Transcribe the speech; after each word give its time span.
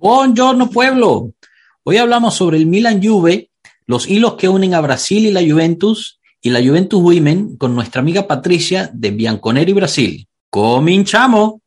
Buongiorno 0.00 0.70
pueblo. 0.70 1.34
Hoy 1.82 1.98
hablamos 1.98 2.34
sobre 2.34 2.56
el 2.56 2.64
Milan 2.64 3.02
Juve, 3.02 3.50
los 3.84 4.08
hilos 4.08 4.36
que 4.36 4.48
unen 4.48 4.72
a 4.72 4.80
Brasil 4.80 5.26
y 5.26 5.30
la 5.30 5.42
Juventus 5.42 6.22
y 6.40 6.48
la 6.48 6.60
Juventus 6.60 7.02
Women 7.02 7.58
con 7.58 7.74
nuestra 7.74 8.00
amiga 8.00 8.26
Patricia 8.26 8.88
de 8.94 9.10
Bianconeri 9.10 9.74
Brasil. 9.74 10.26
¡Cominchamos! 10.48 11.59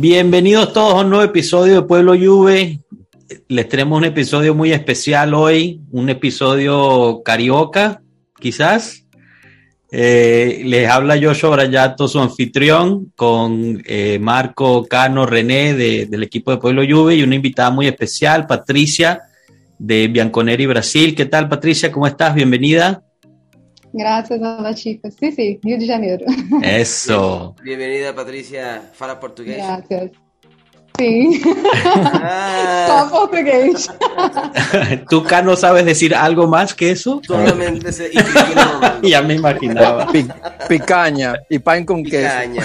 Bienvenidos 0.00 0.72
todos 0.72 0.94
a 0.94 1.00
un 1.00 1.10
nuevo 1.10 1.24
episodio 1.24 1.74
de 1.74 1.82
Pueblo 1.82 2.14
Juve. 2.16 2.78
Les 3.48 3.68
tenemos 3.68 3.98
un 3.98 4.04
episodio 4.04 4.54
muy 4.54 4.70
especial 4.70 5.34
hoy, 5.34 5.80
un 5.90 6.08
episodio 6.08 7.20
carioca, 7.24 8.00
quizás. 8.38 9.04
Eh, 9.90 10.62
les 10.66 10.88
habla 10.88 11.18
Joshua 11.20 11.50
Brayato, 11.50 12.06
su 12.06 12.20
anfitrión, 12.20 13.12
con 13.16 13.82
eh, 13.86 14.20
Marco 14.20 14.86
Cano 14.86 15.26
René 15.26 15.74
de- 15.74 16.06
del 16.06 16.22
equipo 16.22 16.52
de 16.52 16.58
Pueblo 16.58 16.82
Juve 16.88 17.16
y 17.16 17.24
una 17.24 17.34
invitada 17.34 17.70
muy 17.70 17.88
especial, 17.88 18.46
Patricia 18.46 19.22
de 19.80 20.06
Bianconeri 20.06 20.66
Brasil. 20.66 21.16
¿Qué 21.16 21.24
tal, 21.26 21.48
Patricia? 21.48 21.90
¿Cómo 21.90 22.06
estás? 22.06 22.36
Bienvenida. 22.36 23.02
Graças 23.98 24.40
a 24.40 24.62
la 24.62 24.74
chica. 24.74 25.10
Sí, 25.10 25.32
sí, 25.32 25.58
Rio 25.62 25.76
de 25.78 25.86
Janeiro. 25.86 26.24
Eso. 26.62 27.56
Bienvenida 27.64 28.14
Patricia, 28.14 28.80
fala 28.92 29.18
portugués. 29.18 29.56
Graças. 29.56 30.10
Sim, 30.96 31.40
Ah, 32.14 33.06
só 33.10 33.10
português. 33.10 33.88
¿Tú, 35.10 35.22
Cano, 35.24 35.54
sabes 35.56 35.84
decir 35.84 36.14
algo 36.14 36.46
más 36.46 36.74
que 36.74 36.90
eso? 36.92 37.20
solamente 37.26 37.92
se. 37.92 38.10
Ya 39.02 39.22
me 39.22 39.34
imaginaba. 39.34 40.06
Pi- 40.12 40.26
picaña 40.68 41.34
y 41.48 41.58
pan 41.58 41.84
con 41.84 42.02
queso. 42.04 42.28
Picaña. 42.28 42.62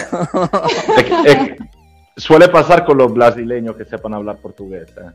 Es- 1.25 1.35
es- 1.35 2.23
suele 2.23 2.47
pasar 2.47 2.85
con 2.85 2.97
los 2.97 3.11
brasileños 3.13 3.75
que 3.75 3.85
sepan 3.85 4.13
hablar 4.15 4.37
portugués. 4.37 4.87
¿eh? 4.97 5.11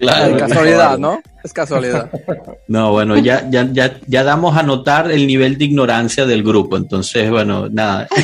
Claro. 0.00 0.34
Es 0.34 0.42
casualidad, 0.42 0.98
¿no? 0.98 1.22
Es 1.44 1.52
casualidad. 1.52 2.10
No, 2.68 2.92
bueno, 2.92 3.18
ya, 3.18 3.48
ya, 3.50 3.68
ya, 3.72 3.98
ya 4.06 4.22
damos 4.22 4.56
a 4.56 4.62
notar 4.62 5.10
el 5.10 5.26
nivel 5.26 5.58
de 5.58 5.64
ignorancia 5.64 6.24
del 6.24 6.44
grupo, 6.44 6.76
entonces, 6.76 7.30
bueno, 7.30 7.68
nada. 7.68 8.08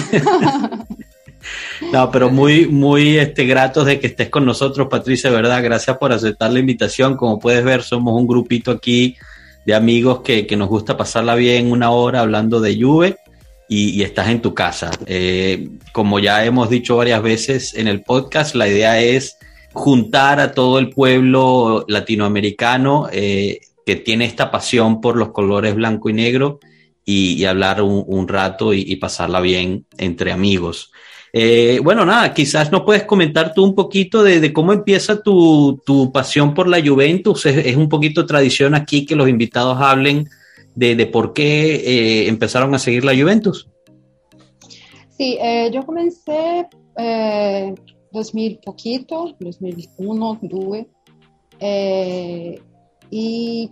No, 1.92 2.10
pero 2.10 2.30
muy, 2.30 2.66
muy 2.66 3.18
este, 3.18 3.44
gratos 3.44 3.86
de 3.86 4.00
que 4.00 4.08
estés 4.08 4.30
con 4.30 4.44
nosotros, 4.44 4.88
Patricia, 4.90 5.30
¿verdad? 5.30 5.62
Gracias 5.62 5.96
por 5.98 6.12
aceptar 6.12 6.50
la 6.50 6.58
invitación. 6.58 7.16
Como 7.16 7.38
puedes 7.38 7.64
ver, 7.64 7.82
somos 7.82 8.20
un 8.20 8.26
grupito 8.26 8.72
aquí 8.72 9.16
de 9.64 9.74
amigos 9.74 10.22
que, 10.22 10.44
que 10.46 10.56
nos 10.56 10.68
gusta 10.68 10.96
pasarla 10.96 11.36
bien 11.36 11.70
una 11.70 11.90
hora 11.90 12.20
hablando 12.20 12.60
de 12.60 12.80
Juve 12.80 13.18
y, 13.68 13.90
y 13.90 14.02
estás 14.02 14.28
en 14.28 14.42
tu 14.42 14.54
casa. 14.54 14.90
Eh, 15.06 15.68
como 15.92 16.18
ya 16.18 16.44
hemos 16.44 16.68
dicho 16.68 16.96
varias 16.96 17.22
veces 17.22 17.74
en 17.74 17.86
el 17.86 18.02
podcast, 18.02 18.56
la 18.56 18.66
idea 18.66 19.00
es 19.00 19.35
juntar 19.76 20.40
a 20.40 20.52
todo 20.52 20.78
el 20.78 20.88
pueblo 20.88 21.84
latinoamericano 21.86 23.08
eh, 23.12 23.60
que 23.84 23.96
tiene 23.96 24.24
esta 24.24 24.50
pasión 24.50 25.02
por 25.02 25.16
los 25.16 25.32
colores 25.32 25.74
blanco 25.74 26.08
y 26.08 26.14
negro 26.14 26.60
y, 27.04 27.44
hablar 27.44 27.82
un, 27.82 28.26
rato 28.26 28.72
y, 28.72 28.96
pasarla 28.96 29.38
bien 29.40 29.84
entre 29.98 30.32
amigos. 30.32 30.90
Eh, 31.30 31.78
bueno, 31.84 32.06
nada, 32.06 32.32
quizás 32.32 32.72
nos 32.72 32.82
puedes 32.84 33.04
comentar 33.04 33.52
tú 33.52 33.64
un 33.64 33.74
poquito 33.74 34.24
de, 34.24 34.50
cómo 34.52 34.72
empieza 34.72 35.22
tu, 35.22 35.80
tu, 35.84 36.10
pasión 36.10 36.54
por 36.54 36.68
la 36.68 36.82
Juventus. 36.84 37.44
Es, 37.44 37.76
un 37.76 37.90
poquito 37.90 38.24
tradición 38.24 38.74
aquí 38.74 39.04
que 39.04 39.14
los 39.14 39.28
invitados 39.28 39.76
hablen 39.78 40.26
de, 40.74 41.06
por 41.06 41.34
qué 41.34 41.74
eh, 41.74 42.28
empezaron 42.28 42.74
a 42.74 42.78
seguir 42.78 43.04
la 43.04 43.14
Juventus. 43.14 43.68
Sí, 45.18 45.38
yo 45.70 45.84
comencé 45.84 46.66
2000 48.16 48.60
poquito, 48.64 49.36
2001, 49.38 50.38
2, 50.42 50.86
eh, 51.60 52.60
y 53.10 53.70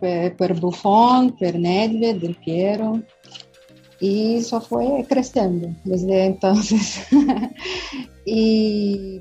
por 0.00 0.60
Buffon, 0.60 1.36
por 1.36 1.54
Nedved, 1.54 2.20
Del 2.20 2.36
Piero, 2.36 3.02
y 4.00 4.36
eso 4.36 4.60
fue 4.60 5.04
creciendo 5.08 5.68
desde 5.84 6.26
entonces. 6.26 7.00
y 8.24 9.20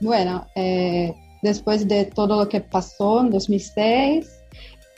bueno, 0.00 0.46
eh, 0.54 1.14
después 1.42 1.86
de 1.86 2.06
todo 2.06 2.38
lo 2.38 2.48
que 2.48 2.62
pasó 2.62 3.20
en 3.20 3.30
2006, 3.30 4.26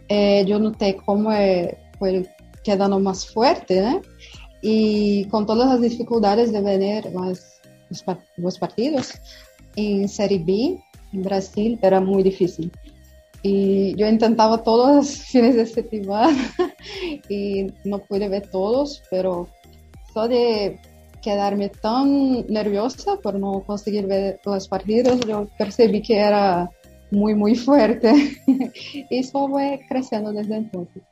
eh, 0.09 0.45
yo 0.47 0.60
noté 0.60 0.97
cómo 1.05 1.33
eh, 1.33 1.77
fue 1.99 2.28
quedando 2.62 3.00
más 3.00 3.27
fuerte, 3.27 3.81
¿no? 3.81 4.03
y 4.60 5.25
con 5.27 5.47
todas 5.47 5.69
las 5.69 5.81
dificultades 5.81 6.53
de 6.53 6.60
venir 6.60 7.10
los, 7.91 8.04
los 8.37 8.59
partidos 8.59 9.12
en 9.76 10.09
Serie 10.09 10.43
B, 10.44 10.82
en 11.12 11.22
Brasil, 11.22 11.78
era 11.82 12.00
muy 12.00 12.22
difícil. 12.22 12.71
Y 13.43 13.94
yo 13.97 14.09
intentaba 14.09 14.62
todos 14.62 14.97
los 14.97 15.10
fines 15.31 15.56
de 15.56 15.66
semana 15.66 16.37
y 17.28 17.66
no 17.84 17.98
pude 17.98 18.28
ver 18.28 18.48
todos, 18.50 19.03
pero 19.10 19.48
solo 20.12 20.28
de 20.28 20.81
quedarme 21.22 21.69
tan 21.69 22.47
nerviosa 22.47 23.16
por 23.16 23.38
no 23.38 23.62
conseguir 23.65 24.06
ver 24.06 24.41
los 24.44 24.69
partidos, 24.69 25.21
yo 25.27 25.48
percibí 25.59 26.00
que 26.03 26.16
era 26.16 26.71
muy, 27.10 27.34
muy 27.34 27.54
fuerte. 27.54 28.12
y 28.47 29.19
eso 29.19 29.48
fue 29.48 29.81
creciendo 29.88 30.32
desde 30.32 30.56
entonces. 30.56 31.03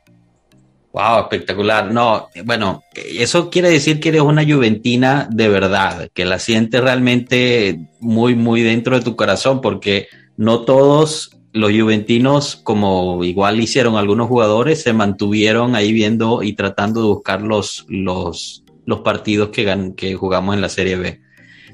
Wow, 0.97 1.25
espectacular. 1.25 1.93
No, 1.93 2.31
bueno, 2.47 2.83
eso 2.95 3.51
quiere 3.51 3.69
decir 3.69 4.01
que 4.01 4.09
eres 4.09 4.23
una 4.23 4.43
juventina 4.43 5.29
de 5.31 5.47
verdad, 5.47 6.09
que 6.15 6.25
la 6.25 6.39
sientes 6.39 6.81
realmente 6.81 7.91
muy, 8.01 8.35
muy 8.35 8.63
dentro 8.63 8.97
de 8.97 9.05
tu 9.05 9.15
corazón, 9.15 9.61
porque 9.61 10.09
no 10.39 10.65
todos 10.65 11.37
los 11.53 11.71
juventinos, 11.71 12.57
como 12.57 13.23
igual 13.25 13.61
hicieron 13.61 13.97
algunos 13.97 14.29
jugadores, 14.29 14.81
se 14.81 14.95
mantuvieron 14.95 15.75
ahí 15.75 15.93
viendo 15.93 16.43
y 16.43 16.55
tratando 16.55 17.03
de 17.03 17.09
buscar 17.09 17.43
los, 17.43 17.85
los, 17.91 18.65
los 18.87 19.01
partidos 19.01 19.51
que, 19.51 19.65
gan 19.65 19.93
que 19.93 20.15
jugamos 20.15 20.55
en 20.55 20.63
la 20.63 20.71
Serie 20.71 20.97
B. 20.97 21.21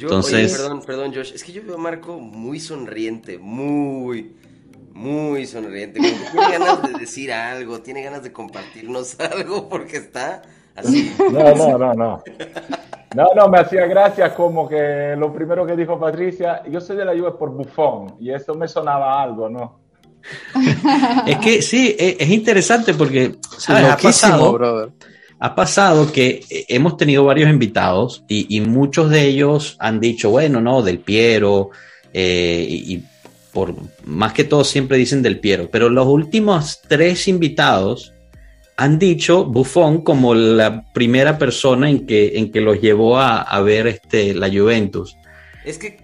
Yo, 0.01 0.09
Entonces, 0.09 0.53
oye, 0.53 0.63
perdón, 0.63 0.83
perdón, 0.85 1.15
Josh, 1.15 1.31
es 1.33 1.45
que 1.45 1.53
yo 1.53 1.63
veo 1.63 1.77
a 1.77 1.79
Marco 1.79 2.19
muy 2.19 2.59
sonriente, 2.59 3.39
muy, 3.39 4.33
muy 4.95 5.47
sonriente. 5.47 6.01
Como 6.01 6.13
que 6.13 6.31
tiene 6.31 6.59
ganas 6.59 6.83
de 6.83 6.99
decir 6.99 7.33
algo, 7.33 7.81
tiene 7.81 8.03
ganas 8.03 8.23
de 8.23 8.33
compartirnos 8.33 9.19
algo 9.33 9.69
porque 9.69 9.97
está 9.99 10.43
así. 10.75 11.15
No, 11.19 11.55
no, 11.55 11.79
no, 11.79 11.95
no. 11.95 12.23
No, 13.15 13.27
no, 13.35 13.49
me 13.49 13.59
hacía 13.59 13.87
gracia 13.87 14.35
como 14.35 14.69
que 14.69 15.15
lo 15.19 15.33
primero 15.33 15.67
que 15.67 15.77
dijo 15.77 16.01
Patricia, 16.01 16.63
yo 16.71 16.81
soy 16.81 16.97
de 16.97 17.05
la 17.05 17.13
Juve 17.13 17.33
por 17.33 17.51
Buffon, 17.51 18.17
y 18.19 18.31
eso 18.31 18.55
me 18.55 18.67
sonaba 18.67 19.23
algo, 19.23 19.51
¿no? 19.51 19.81
es 21.27 21.37
que 21.39 21.61
sí, 21.61 21.95
es, 21.99 22.17
es 22.21 22.29
interesante 22.31 22.95
porque 22.95 23.35
¿sabes? 23.59 23.85
ha 23.85 23.97
pasado, 23.97 24.53
brother. 24.53 24.91
ha 25.41 25.55
pasado 25.55 26.11
que 26.11 26.41
hemos 26.69 26.97
tenido 26.97 27.25
varios 27.25 27.51
invitados 27.51 28.25
y, 28.29 28.57
y, 28.57 28.61
muchos 28.61 29.11
de 29.11 29.27
ellos 29.27 29.77
han 29.79 30.01
dicho, 30.01 30.31
bueno, 30.31 30.61
no, 30.61 30.81
del 30.81 31.01
Piero, 31.01 31.71
eh, 32.13 32.67
y 32.69 33.03
por 33.53 33.75
más 34.05 34.33
que 34.33 34.45
todo 34.45 34.65
siempre 34.65 34.97
dicen 34.97 35.23
del 35.23 35.39
Piero, 35.39 35.71
pero 35.71 35.89
los 35.89 36.07
últimos 36.07 36.81
tres 36.89 37.29
invitados 37.29 38.13
han 38.77 38.99
dicho 38.99 39.45
Buffon 39.45 40.03
como 40.03 40.35
la 40.35 40.91
primera 40.93 41.39
persona 41.39 41.91
en 41.91 42.07
que, 42.07 42.39
en 42.39 42.51
que 42.51 42.61
los 42.61 42.81
llevó 42.81 43.19
a, 43.19 43.61
ver 43.61 43.87
este, 43.87 44.35
la 44.35 44.49
Juventus. 44.49 45.17
Es 45.65 45.79
que, 45.79 45.99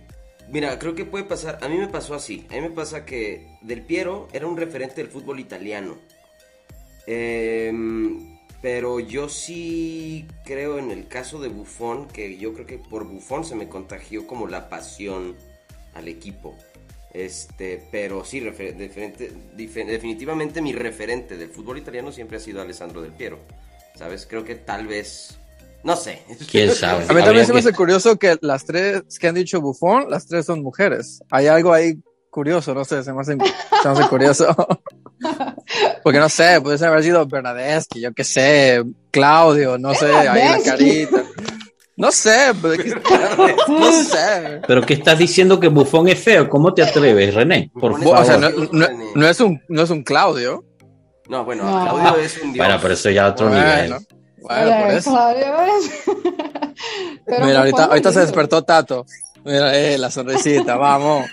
mira, 0.51 0.79
creo 0.79 0.95
que 0.95 1.05
puede 1.05 1.25
pasar, 1.25 1.59
a 1.63 1.69
mí 1.69 1.77
me 1.77 1.89
pasó 1.89 2.15
así, 2.15 2.47
a 2.51 2.55
mí 2.55 2.61
me 2.61 2.71
pasa 2.71 3.05
que 3.05 3.47
Del 3.63 3.83
Piero 3.83 4.29
era 4.33 4.47
un 4.47 4.57
referente 4.57 4.97
del 4.97 5.09
fútbol 5.09 5.41
italiano. 5.41 5.97
Eh, 7.07 7.73
pero 8.61 8.99
yo 9.01 9.29
sí 9.29 10.27
creo 10.45 10.79
en 10.79 10.91
el 10.91 11.07
caso 11.07 11.41
de 11.41 11.49
Buffon, 11.49 12.09
que 12.09 12.37
yo 12.39 12.53
creo 12.55 12.67
que 12.67 12.79
por 12.79 13.07
Buffon 13.07 13.45
se 13.45 13.55
me 13.55 13.69
contagió 13.69 14.27
como 14.27 14.49
la 14.49 14.69
pasión 14.69 15.37
al 15.95 16.09
equipo. 16.09 16.57
Este, 17.13 17.83
pero 17.91 18.25
sí, 18.25 18.41
referente, 18.41 19.33
definitivamente 19.57 20.61
mi 20.61 20.73
referente 20.73 21.37
del 21.37 21.49
fútbol 21.49 21.79
italiano 21.79 22.13
siempre 22.13 22.37
ha 22.37 22.41
sido 22.41 22.61
Alessandro 22.61 23.01
Del 23.01 23.13
Piero. 23.13 23.39
¿Sabes? 23.95 24.27
Creo 24.27 24.45
que 24.45 24.55
tal 24.55 24.87
vez. 24.87 25.39
No 25.83 25.97
sé. 25.97 26.23
¿Quién 26.51 26.73
sabe? 26.75 27.07
A 27.09 27.13
mí 27.13 27.23
también 27.23 27.47
se 27.47 27.53
me 27.53 27.61
hace 27.61 27.73
curioso 27.73 28.19
que 28.19 28.37
las 28.43 28.65
tres 28.65 29.03
que 29.19 29.29
han 29.29 29.35
dicho 29.35 29.61
Buffon, 29.61 30.11
las 30.11 30.27
tres 30.27 30.47
son 30.47 30.63
mujeres. 30.63 31.23
Hay 31.31 31.47
algo 31.47 31.73
ahí 31.73 31.99
curioso, 32.31 32.75
no 32.75 32.85
sé, 32.85 33.03
se 33.03 33.13
me 33.13 33.21
hace, 33.23 33.33
se 33.33 33.89
me 33.89 33.95
hace 33.95 34.09
curioso. 34.09 34.55
Porque 36.03 36.19
no 36.19 36.29
sé, 36.29 36.61
puede 36.61 36.85
haber 36.87 37.03
sido 37.03 37.27
Bernadeschi, 37.27 38.01
yo 38.01 38.13
qué 38.13 38.25
sé, 38.25 38.85
Claudio, 39.11 39.79
no 39.79 39.95
sé, 39.95 40.07
ahí 40.07 40.49
la 40.49 40.63
carita. 40.63 41.25
No 41.99 42.13
sé, 42.13 42.53
pero 42.63 42.75
es 42.75 42.83
que- 42.85 42.95
no 43.69 43.93
sé. 43.93 44.61
Pero 44.67 44.83
¿qué 44.83 44.95
estás 44.95 45.19
diciendo 45.19 45.59
que 45.59 45.67
Bufón 45.69 46.09
es 46.09 46.19
feo? 46.23 46.49
¿Cómo 46.49 46.73
te 46.73 46.83
atreves, 46.83 47.35
René? 47.35 47.71
Por 47.75 47.93
es 47.93 47.99
favor. 47.99 48.19
O 48.21 48.25
sea, 48.25 48.37
no, 48.39 48.49
no- 49.15 49.29
es 49.29 49.41
un, 49.41 49.61
no 49.69 49.83
es 49.83 49.91
un 49.91 50.03
Claudio. 50.05 50.65
No, 51.29 51.45
bueno, 51.45 51.65
No. 51.65 51.85
Claudio 52.01 52.23
es 52.25 52.37
un 52.41 52.53
dios. 52.53 52.65
Bueno, 52.67 52.79
pero 52.81 52.95
eso 52.95 53.11
ya 53.11 53.27
a 53.27 53.29
otro 53.31 53.49
Bueno, 53.49 53.63
nivel. 53.67 53.95
bueno, 54.41 54.81
por 54.85 54.91
eso. 54.95 55.11
claro, 55.11 55.67
es. 55.77 55.91
Pero 57.27 57.45
Mira, 57.45 57.59
ahorita, 57.59 57.85
ahorita 57.87 58.13
se 58.13 58.21
despertó 58.21 58.63
Tato. 58.63 59.05
Mira, 59.45 59.77
eh, 59.79 59.97
la 59.99 60.11
sonrisita, 60.11 60.77
vamos. 60.79 61.25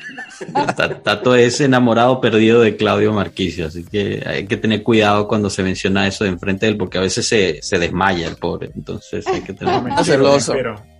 Ta- 0.75 1.02
Tato 1.02 1.36
es 1.36 1.60
enamorado 1.62 2.22
perdido 2.22 2.62
de 2.62 2.75
Claudio 2.78 3.12
Marquicio, 3.13 3.68
así 3.68 3.84
que 3.84 4.24
hay 4.25 4.46
que 4.46 4.57
tener 4.57 4.84
cuidado 4.84 5.28
cuando 5.28 5.50
se 5.50 5.63
menciona 5.63 6.07
eso 6.07 6.24
de 6.24 6.30
enfrente 6.30 6.66
de 6.66 6.74
él, 6.74 6.78
porque 6.78 6.98
a 6.98 7.02
veces 7.02 7.28
se, 7.28 7.60
se 7.62 7.78
desmaya 7.80 8.28
el 8.28 8.36
pobre. 8.38 8.69
Entonces 8.75 9.25
hay 9.28 9.42
que 9.42 9.54
tener. 9.54 9.81
Me 9.81 9.92
Ah, 9.94 10.04
celoso. 10.04 10.54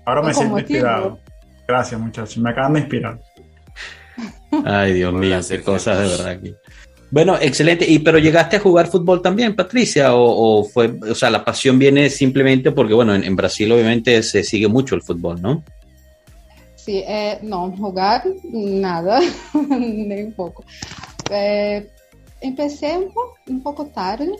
Ahora 0.06 0.22
me 0.22 0.34
siento 0.34 0.58
inspirado. 0.60 1.20
Gracias, 1.68 2.00
muchachos. 2.00 2.38
Me 2.38 2.50
acaban 2.52 2.74
de 2.74 2.80
inspirar. 2.82 3.20
Ay, 4.64 4.94
Dios 4.94 5.14
mío, 5.14 5.40
qué 5.48 5.62
cosas 5.62 6.00
de 6.00 6.08
verdad 6.08 6.28
aquí. 6.30 6.56
Bueno, 7.12 7.38
excelente. 7.40 7.86
¿Y 7.90 8.00
pero 8.00 8.18
llegaste 8.18 8.58
a 8.58 8.60
jugar 8.60 8.88
fútbol 8.88 9.22
también, 9.22 9.56
Patricia? 9.56 10.14
¿O, 10.16 10.60
o 10.60 10.64
fue, 10.64 10.94
o 11.10 11.16
sea, 11.16 11.30
la 11.30 11.44
pasión 11.46 11.78
viene 11.80 12.10
simplemente 12.10 12.72
porque, 12.72 12.94
bueno, 12.94 13.14
en, 13.14 13.24
en 13.24 13.36
Brasil 13.36 13.72
obviamente 13.72 14.22
se 14.24 14.44
sigue 14.44 14.68
mucho 14.68 14.96
el 14.96 15.02
fútbol, 15.02 15.42
¿no? 15.42 15.64
Sí, 16.86 17.02
eh, 17.04 17.40
no, 17.42 17.72
jugar 17.76 18.24
nada, 18.52 19.20
ni 19.80 20.22
un 20.22 20.34
poco. 20.34 20.64
Eh, 21.32 21.88
empecé 22.42 22.96
un, 22.96 23.12
po- 23.12 23.34
un 23.48 23.62
poco 23.64 23.88
tarde 23.88 24.32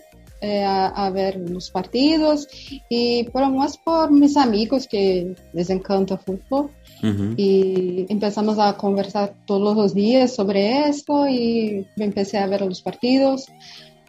eh, 0.42 0.64
a, 0.64 0.90
a 0.90 1.10
ver 1.10 1.38
los 1.38 1.72
partidos 1.72 2.48
y 2.88 3.24
pero 3.34 3.50
más 3.50 3.78
por 3.78 4.12
mis 4.12 4.38
amigos 4.38 4.88
que 4.88 5.34
les 5.54 5.70
encanta 5.72 6.18
fútbol 6.20 6.70
Ujú. 7.02 7.34
y 7.36 8.06
empezamos 8.10 8.60
a 8.60 8.78
conversar 8.78 9.34
todos 9.48 9.76
los 9.76 9.96
días 9.96 10.36
sobre 10.36 10.88
esto 10.88 11.28
y 11.28 11.88
empecé 11.98 12.38
a 12.38 12.46
ver 12.46 12.62
los 12.62 12.82
partidos. 12.84 13.48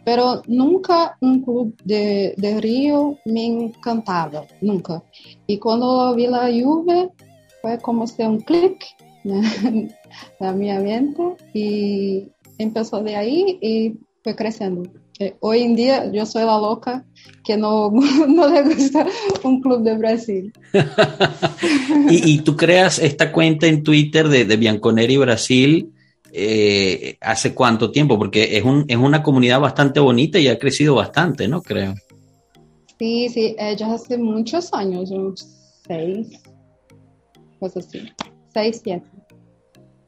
Pero 0.05 0.41
nunca 0.47 1.17
un 1.19 1.41
club 1.41 1.75
de, 1.83 2.33
de 2.37 2.61
Río 2.61 3.17
me 3.25 3.45
encantaba, 3.45 4.45
nunca. 4.61 5.03
Y 5.47 5.57
cuando 5.57 6.15
vi 6.15 6.27
la 6.27 6.43
Juve, 6.49 7.09
fue 7.61 7.79
como 7.79 8.07
si 8.07 8.21
un 8.23 8.39
clic 8.41 8.85
en 9.23 9.93
la 10.39 10.53
mi 10.53 10.71
mente 10.71 11.21
y 11.53 12.27
empezó 12.57 13.03
de 13.03 13.15
ahí 13.15 13.57
y 13.61 13.95
fue 14.23 14.35
creciendo. 14.35 14.83
Eh, 15.19 15.35
Hoy 15.39 15.63
en 15.63 15.75
día 15.75 16.11
yo 16.11 16.25
soy 16.25 16.43
la 16.43 16.59
loca 16.59 17.03
que 17.43 17.57
no, 17.57 17.91
no 18.27 18.47
le 18.47 18.63
gusta 18.63 19.07
un 19.43 19.61
club 19.61 19.83
de 19.83 19.97
Brasil. 19.97 20.53
y, 22.09 22.33
y 22.33 22.39
tú 22.39 22.55
creas 22.55 22.99
esta 22.99 23.31
cuenta 23.31 23.67
en 23.67 23.83
Twitter 23.83 24.27
de, 24.27 24.45
de 24.45 24.57
Bianconeri 24.57 25.17
Brasil. 25.17 25.91
eh, 26.31 27.17
¿Hace 27.21 27.53
cuánto 27.53 27.89
tiempo? 27.91 28.17
Porque 28.17 28.57
es, 28.57 28.63
un, 28.63 28.85
es 28.87 28.97
una 28.97 29.23
comunidad 29.23 29.59
bastante 29.59 29.99
bonita 29.99 30.39
y 30.39 30.47
ha 30.47 30.59
crecido 30.59 30.95
bastante, 30.95 31.47
¿no? 31.47 31.61
Creo. 31.61 31.95
Sí, 32.99 33.29
sí, 33.29 33.55
eh, 33.59 33.75
ya 33.77 33.93
hace 33.93 34.17
muchos 34.17 34.73
años, 34.73 35.11
unos 35.11 35.47
seis, 35.87 36.39
cosas 37.59 37.87
así, 37.87 38.01
seis, 38.53 38.81
siete. 38.83 39.07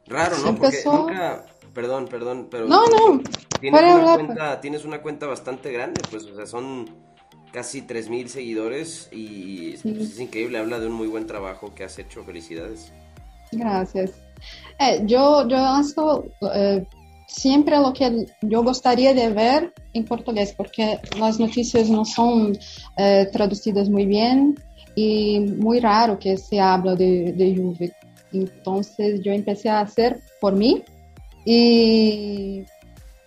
Raro, 0.07 0.37
¿no? 0.39 0.49
Empezó- 0.49 0.91
Porque 0.91 1.13
nunca... 1.13 1.45
Perdón, 1.73 2.07
perdón, 2.07 2.47
pero... 2.49 2.65
No, 2.67 2.81
no, 2.87 3.21
Tienes 3.61 3.81
una, 3.81 3.93
hablar. 3.95 4.25
cuenta, 4.25 4.61
tienes 4.61 4.85
una 4.85 5.01
cuenta 5.01 5.27
bastante 5.27 5.71
grande, 5.71 6.01
pues, 6.09 6.25
o 6.25 6.35
sea, 6.35 6.45
son 6.47 6.89
casi 7.53 7.81
3.000 7.81 8.27
seguidores 8.27 9.09
y 9.11 9.75
Sí. 9.77 9.91
pues, 9.91 10.11
es 10.13 10.19
increíble, 10.19 10.57
habla 10.57 10.79
de 10.79 10.87
un 10.87 10.93
muy 10.93 11.07
buen 11.07 11.27
trabajo 11.27 11.73
que 11.75 11.83
has 11.83 11.97
hecho, 11.99 12.23
felicidades. 12.23 12.91
Gracias. 13.51 14.11
Eh, 14.79 15.01
yo, 15.05 15.47
yo 15.47 15.57
lanzo 15.57 16.25
eh, 16.55 16.85
siempre 17.27 17.77
lo 17.77 17.91
que 17.93 18.25
yo 18.41 18.63
gustaría 18.63 19.13
de 19.13 19.29
ver 19.29 19.73
en 19.93 20.05
portugués, 20.05 20.53
porque 20.55 20.99
las 21.19 21.39
noticias 21.39 21.89
no 21.89 22.05
son 22.05 22.57
eh, 22.97 23.27
traducidas 23.31 23.89
muy 23.89 24.05
bien 24.05 24.55
y 24.99 25.39
muy 25.39 25.79
raro 25.79 26.19
que 26.19 26.37
se 26.37 26.59
habla 26.59 26.95
de, 26.95 27.31
de 27.33 27.55
Juve. 27.55 27.93
Entonces 28.33 29.21
yo 29.21 29.31
empecé 29.31 29.69
a 29.69 29.79
hacer 29.79 30.19
por 30.41 30.55
mí 30.55 30.83
y 31.45 32.63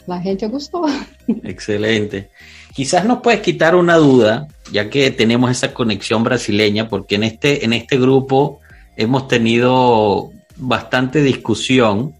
la 0.06 0.20
gente 0.20 0.46
gustó. 0.48 0.84
Excelente. 1.42 2.30
Quizás 2.74 3.04
nos 3.04 3.20
puedes 3.20 3.40
quitar 3.40 3.74
una 3.74 3.96
duda, 3.96 4.48
ya 4.70 4.90
que 4.90 5.10
tenemos 5.10 5.50
esa 5.50 5.72
conexión 5.72 6.22
brasileña, 6.22 6.88
porque 6.88 7.14
en 7.14 7.24
este, 7.24 7.64
en 7.64 7.72
este 7.72 7.98
grupo 7.98 8.60
hemos 8.96 9.28
tenido 9.28 10.30
bastante 10.56 11.22
discusión 11.22 12.14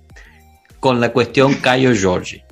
con 0.81 1.01
la 1.01 1.13
cuestión 1.13 1.55
Cayo 1.55 1.93
Giorgi. 1.95 2.43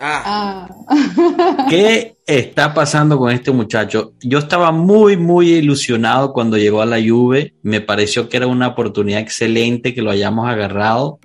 Ah, 0.00 0.68
Ah, 0.88 1.66
¿Qué 1.68 2.13
está 2.26 2.72
pasando 2.74 3.18
con 3.18 3.30
este 3.30 3.50
muchacho? 3.50 4.12
Yo 4.20 4.38
estaba 4.38 4.72
muy, 4.72 5.16
muy 5.16 5.52
ilusionado 5.54 6.32
cuando 6.32 6.56
llegó 6.56 6.80
a 6.82 6.86
la 6.86 6.98
Juve. 7.00 7.54
Me 7.62 7.80
pareció 7.80 8.28
que 8.28 8.36
era 8.38 8.46
una 8.46 8.68
oportunidad 8.68 9.20
excelente 9.20 9.94
que 9.94 10.02
lo 10.02 10.10
hayamos 10.10 10.48
agarrado, 10.48 11.18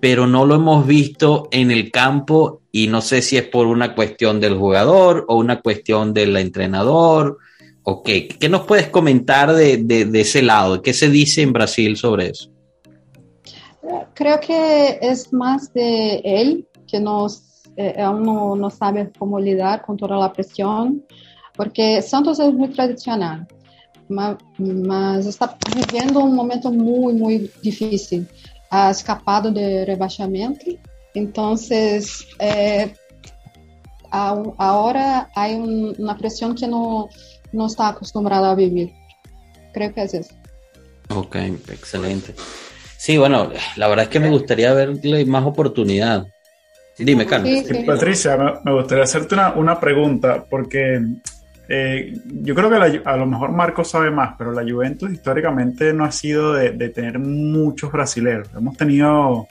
pero 0.00 0.26
no 0.26 0.46
lo 0.46 0.54
hemos 0.56 0.86
visto 0.86 1.48
en 1.50 1.70
el 1.70 1.90
campo 1.90 2.60
y 2.70 2.86
no 2.88 3.00
sé 3.00 3.22
si 3.22 3.36
es 3.36 3.44
por 3.44 3.66
una 3.66 3.94
cuestión 3.94 4.40
del 4.40 4.56
jugador 4.56 5.24
o 5.28 5.36
una 5.36 5.60
cuestión 5.60 6.12
del 6.14 6.36
entrenador 6.36 7.38
o 7.82 8.02
qué. 8.02 8.28
¿Qué 8.28 8.48
nos 8.48 8.66
puedes 8.66 8.88
comentar 8.88 9.52
de- 9.54 9.78
de 9.78 10.20
ese 10.20 10.42
lado? 10.42 10.82
¿Qué 10.82 10.92
se 10.92 11.08
dice 11.08 11.42
en 11.42 11.52
Brasil 11.52 11.96
sobre 11.96 12.28
eso? 12.30 12.50
Creo 14.14 14.40
que 14.40 14.98
es 15.00 15.32
más 15.32 15.72
de 15.72 16.16
él 16.24 16.66
que 16.88 16.98
nos, 17.00 17.55
eh, 17.76 18.00
aún 18.00 18.22
no, 18.22 18.56
no 18.56 18.70
sabe 18.70 19.10
cómo 19.18 19.38
lidar 19.38 19.82
con 19.82 19.96
toda 19.96 20.16
la 20.16 20.32
presión, 20.32 21.02
porque 21.54 22.02
Santos 22.02 22.38
es 22.40 22.52
muy 22.52 22.68
tradicional, 22.68 23.46
ma- 24.08 24.38
mas 24.58 25.26
está 25.26 25.56
viviendo 25.74 26.20
un 26.20 26.34
momento 26.34 26.70
muy, 26.70 27.12
muy 27.14 27.50
difícil. 27.62 28.26
Ha 28.70 28.90
escapado 28.90 29.50
de 29.50 29.84
rebaixamento, 29.84 30.66
entonces 31.14 32.26
eh, 32.38 32.92
a- 34.10 34.42
ahora 34.58 35.30
hay 35.34 35.54
un- 35.54 35.94
una 35.98 36.16
presión 36.16 36.54
que 36.54 36.66
no, 36.66 37.08
no 37.52 37.66
está 37.66 37.88
acostumbrado 37.88 38.46
a 38.46 38.54
vivir. 38.54 38.92
Creo 39.72 39.92
que 39.92 40.02
es 40.02 40.14
eso. 40.14 40.34
Ok, 41.10 41.36
excelente. 41.36 42.34
Sí, 42.98 43.18
bueno, 43.18 43.50
la 43.76 43.88
verdad 43.88 44.04
es 44.04 44.10
que 44.10 44.18
me 44.20 44.30
gustaría 44.30 44.72
verle 44.72 45.24
más 45.26 45.44
oportunidad. 45.44 46.26
Dime, 46.98 47.26
Carlos. 47.26 47.48
Sí, 47.48 47.64
Sí, 47.66 47.74
sí. 47.74 47.84
Patricia, 47.84 48.36
me, 48.36 48.52
me 48.64 48.72
gustaría 48.72 49.04
hacerte 49.04 49.34
una, 49.34 49.52
una 49.54 49.78
pregunta, 49.78 50.44
porque 50.48 51.02
eh, 51.68 52.14
yo 52.26 52.54
creo 52.54 52.70
que 52.70 52.78
la 52.78 53.10
a 53.10 53.16
lo 53.16 53.26
mejor 53.26 53.52
Marcos 53.52 53.90
sabe 53.90 54.10
más, 54.10 54.34
pero 54.38 54.52
la 54.52 54.62
Juventus 54.62 55.10
históricamente 55.10 55.92
no 55.92 56.04
ha 56.04 56.12
sido 56.12 56.54
de, 56.54 56.70
de 56.70 56.88
tener 56.90 57.18
muchos 57.18 57.92
brasileros. 57.92 58.48
Hemos 58.56 58.76
tenido 58.76 59.46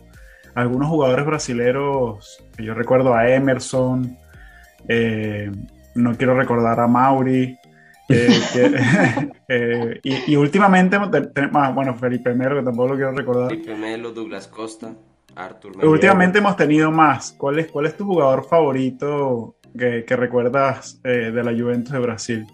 algunos 0.55 0.87
jugadores 0.89 1.25
brasileros, 1.25 2.43
que 2.55 2.63
yo 2.63 2.73
recuerdo 2.73 3.13
a 3.13 3.29
Emerson, 3.29 4.17
eh, 4.87 5.51
no 5.95 6.15
quiero 6.15 6.35
recordar 6.35 6.79
a 6.79 6.87
Mauri. 6.87 7.57
eh, 8.09 8.39
que- 8.53 9.29
eh, 9.49 9.99
y, 10.03 10.31
y 10.33 10.35
últimamente 10.35 10.97
tenemos, 11.33 11.73
bueno, 11.75 11.95
Felipe 11.95 12.33
Melo, 12.33 12.57
que 12.57 12.63
tampoco 12.63 12.89
lo 12.89 12.95
quiero 12.95 13.11
recordar. 13.11 13.49
Felipe 13.49 13.75
Melo, 13.75 14.11
Douglas 14.11 14.47
Costa, 14.47 14.93
Arthur 15.35 15.85
últimamente 15.85 16.39
hemos 16.39 16.55
tenido 16.55 16.91
más. 16.91 17.33
¿Cuál 17.33 17.59
es, 17.59 17.71
cuál 17.71 17.87
es 17.87 17.97
tu 17.97 18.05
jugador 18.05 18.45
favorito 18.47 19.57
que, 19.77 20.05
que 20.05 20.15
recuerdas 20.15 20.99
eh, 21.03 21.31
de 21.31 21.43
la 21.43 21.51
Juventus 21.51 21.91
de 21.91 21.99
Brasil? 21.99 22.47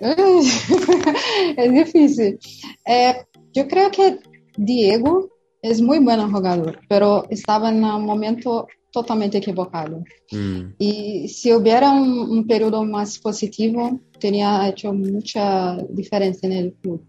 es 0.00 1.72
difícil. 1.72 2.38
Eh, 2.86 3.14
yo 3.52 3.68
creo 3.68 3.90
que 3.90 4.18
Diego 4.56 5.28
es 5.62 5.80
muy 5.80 5.98
buen 5.98 6.32
jugador, 6.32 6.80
pero 6.88 7.26
estaba 7.30 7.70
en 7.70 7.84
un 7.84 8.04
momento 8.04 8.66
totalmente 8.90 9.38
equivocado. 9.38 10.02
Mm, 10.30 10.74
Y 10.78 11.28
si 11.28 11.52
hubiera 11.52 11.92
un, 11.92 12.18
un 12.30 12.46
periodo 12.46 12.84
más 12.84 13.18
positivo, 13.18 14.00
tenía 14.18 14.68
hecho 14.68 14.92
mucha 14.92 15.76
diferencia 15.88 16.46
en 16.46 16.52
el 16.52 16.72
club. 16.74 17.04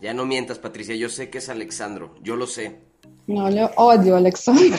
Ya 0.00 0.12
no 0.12 0.26
mientas, 0.26 0.58
Patricia, 0.58 0.94
yo 0.94 1.08
sé 1.08 1.30
que 1.30 1.38
es 1.38 1.48
Alexandro, 1.48 2.14
yo 2.22 2.36
lo 2.36 2.46
sé. 2.46 2.78
No, 3.26 3.50
yo 3.50 3.70
odio 3.76 4.14
a 4.14 4.18
Alexandre. 4.18 4.70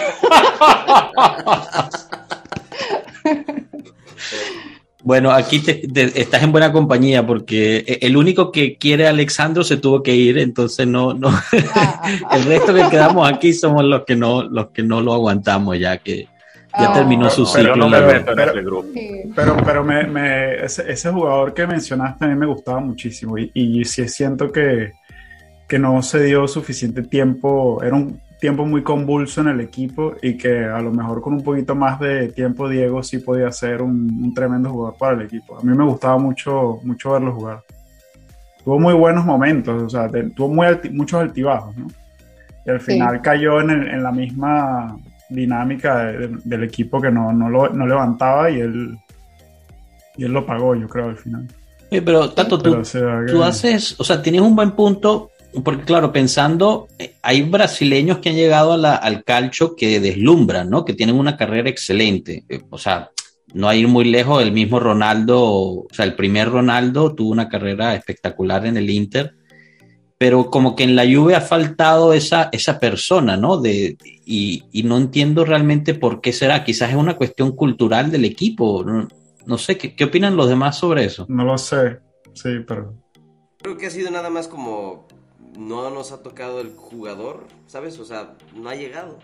Bueno, 5.03 5.31
aquí 5.31 5.59
te- 5.59 5.87
te- 5.87 6.19
estás 6.19 6.41
en 6.41 6.51
buena 6.51 6.71
compañía 6.71 7.23
porque 7.25 7.83
e, 7.85 7.99
el 8.01 8.17
único 8.17 8.51
que 8.51 8.75
quiere 8.75 9.05
a 9.05 9.11
Alexandro 9.11 9.63
se 9.63 9.77
tuvo 9.77 10.01
que 10.01 10.15
ir, 10.15 10.39
entonces 10.39 10.87
no, 10.87 11.13
no. 11.13 11.29
Ah, 11.75 12.01
El 12.31 12.43
resto 12.45 12.73
que 12.73 12.89
quedamos 12.89 13.31
aquí 13.31 13.53
somos 13.53 13.83
los 13.83 14.03
que 14.03 14.15
no, 14.15 14.41
los 14.43 14.69
que 14.71 14.81
no 14.81 15.01
lo 15.01 15.13
aguantamos 15.13 15.77
ya 15.77 15.97
que 15.99 16.27
Ya 16.79 16.91
terminó 16.91 17.29
su 17.29 17.45
ciclo. 17.45 17.87
Pero, 17.91 18.43
ese 18.51 18.61
grupo. 18.63 18.87
Pero, 19.35 19.57
pero 19.63 19.83
me, 19.83 20.07
me- 20.07 20.65
ese, 20.65 20.91
ese 20.91 21.11
jugador 21.11 21.53
que 21.53 21.67
mencionaste 21.67 22.25
a 22.25 22.27
mí 22.27 22.35
me 22.35 22.47
gustaba 22.47 22.79
muchísimo 22.79 23.37
y, 23.37 23.51
y 23.53 23.85
sí 23.85 24.09
siento 24.09 24.51
que, 24.51 24.93
que 25.67 25.77
no 25.77 26.01
se 26.01 26.23
dio 26.23 26.47
suficiente 26.47 27.03
tiempo, 27.03 27.79
era 27.83 27.95
un 27.95 28.19
tiempo 28.39 28.65
muy 28.65 28.83
convulso 28.83 29.41
en 29.41 29.47
el 29.47 29.61
equipo 29.61 30.13
y 30.21 30.35
que 30.37 30.65
a 30.65 30.79
lo 30.81 30.91
mejor 30.91 31.21
con 31.21 31.33
un 31.33 31.43
poquito 31.43 31.73
más 31.75 31.99
de 31.99 32.27
tiempo 32.29 32.67
Diego 32.69 33.01
sí 33.01 33.19
podía 33.19 33.51
ser 33.51 33.81
un, 33.81 33.93
un 34.23 34.33
tremendo 34.33 34.69
jugador 34.69 34.97
para 34.97 35.15
el 35.15 35.21
equipo. 35.23 35.57
A 35.57 35.63
mí 35.63 35.75
me 35.75 35.85
gustaba 35.85 36.17
mucho, 36.17 36.79
mucho 36.83 37.11
verlo 37.13 37.33
jugar. 37.33 37.63
Tuvo 38.63 38.79
muy 38.79 38.93
buenos 38.93 39.25
momentos, 39.25 39.83
o 39.83 39.89
sea, 39.89 40.09
te- 40.09 40.29
tuvo 40.31 40.49
muy 40.49 40.65
alti- 40.67 40.89
muchos 40.89 41.21
altibajos, 41.21 41.75
¿no? 41.77 41.87
Y 42.65 42.69
al 42.71 42.79
Sí. 42.81 42.93
final 42.93 43.21
cayó 43.21 43.61
en, 43.61 43.69
el- 43.69 43.87
en 43.89 44.03
la 44.03 44.11
misma 44.11 44.97
dinámica 45.29 45.97
de- 46.05 46.27
de- 46.27 46.37
del 46.43 46.63
equipo 46.63 46.99
que 47.01 47.11
no, 47.11 47.31
no, 47.31 47.49
lo, 47.49 47.69
no 47.69 47.85
levantaba 47.87 48.49
y 48.49 48.59
él, 48.59 48.97
y 50.17 50.23
él 50.25 50.31
lo 50.31 50.45
pagó, 50.45 50.75
yo 50.75 50.87
creo, 50.87 51.09
al 51.09 51.17
final. 51.17 51.47
Oye, 51.91 52.01
pero 52.01 52.31
Tato, 52.31 52.57
tú, 52.57 52.71
Pero, 52.71 52.81
o 52.81 52.85
sea, 52.85 53.21
que- 53.25 53.31
tú 53.31 53.43
haces, 53.43 53.99
o 53.99 54.03
sea, 54.03 54.21
tienes 54.21 54.41
un 54.41 54.55
buen 54.55 54.71
punto, 54.71 55.29
porque 55.63 55.83
claro, 55.83 56.11
pensando, 56.11 56.87
eh, 56.99 57.15
hay 57.21 57.43
brasileños 57.43 58.19
que 58.19 58.29
han 58.29 58.35
llegado 58.35 58.73
a 58.73 58.77
la- 58.77 58.95
al 58.95 59.23
calcio 59.23 59.75
que 59.75 59.99
deslumbran, 59.99 60.69
¿no? 60.69 60.83
Que 60.85 60.93
tienen 60.93 61.15
una 61.15 61.37
carrera 61.37 61.69
excelente. 61.69 62.43
Eh, 62.49 62.61
O 62.69 62.77
sea, 62.77 63.09
no 63.53 63.67
hay 63.69 63.81
ir 63.81 63.87
muy 63.87 64.05
lejos, 64.05 64.41
el 64.43 64.51
mismo 64.51 64.79
Ronaldo, 64.79 65.41
o 65.43 65.87
sea, 65.91 66.03
el 66.05 66.15
primer 66.15 66.49
Ronaldo 66.49 67.13
tuvo 67.15 67.31
una 67.31 67.47
carrera 67.47 67.95
espectacular 67.95 68.65
en 68.65 68.75
el 68.77 68.89
Inter, 68.89 69.35
pero 70.17 70.49
como 70.49 70.75
que 70.75 70.83
en 70.83 70.95
la 70.95 71.03
Juve 71.03 71.35
ha 71.35 71.41
faltado 71.41 72.13
esa, 72.13 72.49
esa 72.51 72.79
persona, 72.79 73.37
¿no? 73.37 73.57
De, 73.57 73.97
y, 74.25 74.63
y 74.71 74.83
no 74.83 74.97
entiendo 74.97 75.45
realmente 75.45 75.93
por 75.93 76.21
qué 76.21 76.33
será, 76.33 76.63
quizás 76.63 76.89
es 76.89 76.95
una 76.95 77.15
cuestión 77.15 77.55
cultural 77.55 78.11
del 78.11 78.25
equipo, 78.25 78.83
no, 78.83 79.07
no 79.45 79.57
sé, 79.57 79.77
¿qué, 79.77 79.95
¿qué 79.95 80.05
opinan 80.05 80.35
los 80.35 80.49
demás 80.49 80.77
sobre 80.77 81.05
eso? 81.05 81.25
No 81.29 81.43
lo 81.45 81.57
sé, 81.57 81.99
sí, 82.33 82.49
pero... 82.67 82.93
Creo 83.61 83.77
que 83.77 83.87
ha 83.87 83.89
sido 83.91 84.11
nada 84.11 84.29
más 84.29 84.47
como 84.47 85.07
no 85.57 85.89
nos 85.89 86.11
ha 86.11 86.21
tocado 86.23 86.59
el 86.61 86.71
jugador, 86.75 87.45
¿sabes? 87.67 87.99
O 87.99 88.05
sea, 88.05 88.33
no 88.55 88.69
ha 88.69 88.75
llegado. 88.75 89.17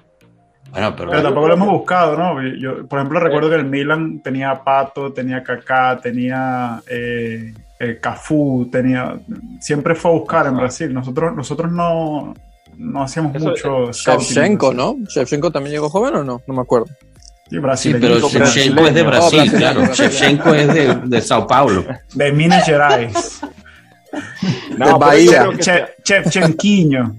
Bueno, 0.72 0.96
pero... 0.96 1.10
Pero 1.10 1.24
tampoco 1.24 1.48
lo 1.48 1.54
hemos 1.56 1.70
buscado, 1.70 2.16
¿no? 2.18 2.42
Yo, 2.58 2.88
por 2.88 3.00
ejemplo, 3.00 3.20
recuerdo 3.20 3.50
que 3.50 3.56
el 3.56 3.66
Milan 3.66 4.22
tenía 4.24 4.52
a 4.52 4.64
Pato, 4.64 5.12
tenía 5.12 5.44
Kaká, 5.44 6.00
tenía 6.02 6.82
eh, 6.88 7.54
eh, 7.80 8.00
Cafú, 8.02 8.70
tenía... 8.72 9.20
Siempre 9.60 9.96
fue 9.96 10.12
a 10.12 10.14
buscar 10.14 10.48
en 10.48 10.56
Brasil. 10.58 10.94
Nosotros, 10.94 11.36
nosotros 11.36 11.72
no, 11.72 12.34
no 12.78 13.04
hacíamos 13.04 13.36
Eso- 13.36 13.50
mucho 13.50 13.86
en 13.88 13.92
Shevchenko. 13.92 14.74
¿no? 14.74 14.98
Shevchenko 15.10 15.52
también 15.52 15.74
llegó 15.74 15.90
joven 15.90 16.16
o 16.16 16.24
no? 16.24 16.42
No 16.48 16.54
me 16.54 16.62
acuerdo. 16.62 16.88
Sí, 17.76 17.94
pero 18.00 18.30
Shevchenko 18.30 18.88
es 18.88 18.94
de. 18.94 19.04
Brasil, 19.04 19.52
Oh, 19.54 19.58
claro. 19.58 19.86
Shevchenko 19.94 20.54
es 20.54 20.74
de, 20.74 20.96
de 21.04 21.22
Sao 21.22 21.46
Paulo. 21.46 21.84
De 22.14 22.32
Minas 22.32 22.66
Gerais. 22.66 23.42
No, 24.78 24.98
Bahía. 24.98 25.46
yo 25.46 25.52
creo 25.52 25.58
que 25.58 25.64
Che, 25.64 25.86
Shevchenquiño. 26.04 27.16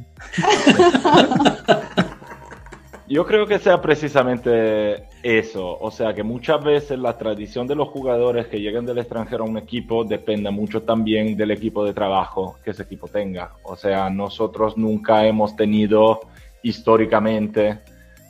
Yo 3.12 3.26
creo 3.26 3.46
que 3.46 3.58
sea 3.58 3.82
precisamente 3.82 5.04
eso, 5.22 5.78
o 5.78 5.90
sea 5.90 6.14
que 6.14 6.22
muchas 6.22 6.64
veces 6.64 6.98
la 6.98 7.18
tradición 7.18 7.66
de 7.66 7.74
los 7.74 7.88
jugadores 7.88 8.46
que 8.46 8.58
llegan 8.58 8.86
del 8.86 8.96
extranjero 8.96 9.44
a 9.44 9.46
un 9.46 9.58
equipo 9.58 10.02
depende 10.02 10.50
mucho 10.50 10.80
también 10.82 11.36
del 11.36 11.50
equipo 11.50 11.84
de 11.84 11.92
trabajo 11.92 12.56
que 12.64 12.70
ese 12.70 12.84
equipo 12.84 13.08
tenga. 13.08 13.52
O 13.64 13.76
sea, 13.76 14.08
nosotros 14.08 14.78
nunca 14.78 15.26
hemos 15.26 15.54
tenido 15.56 16.20
históricamente 16.62 17.80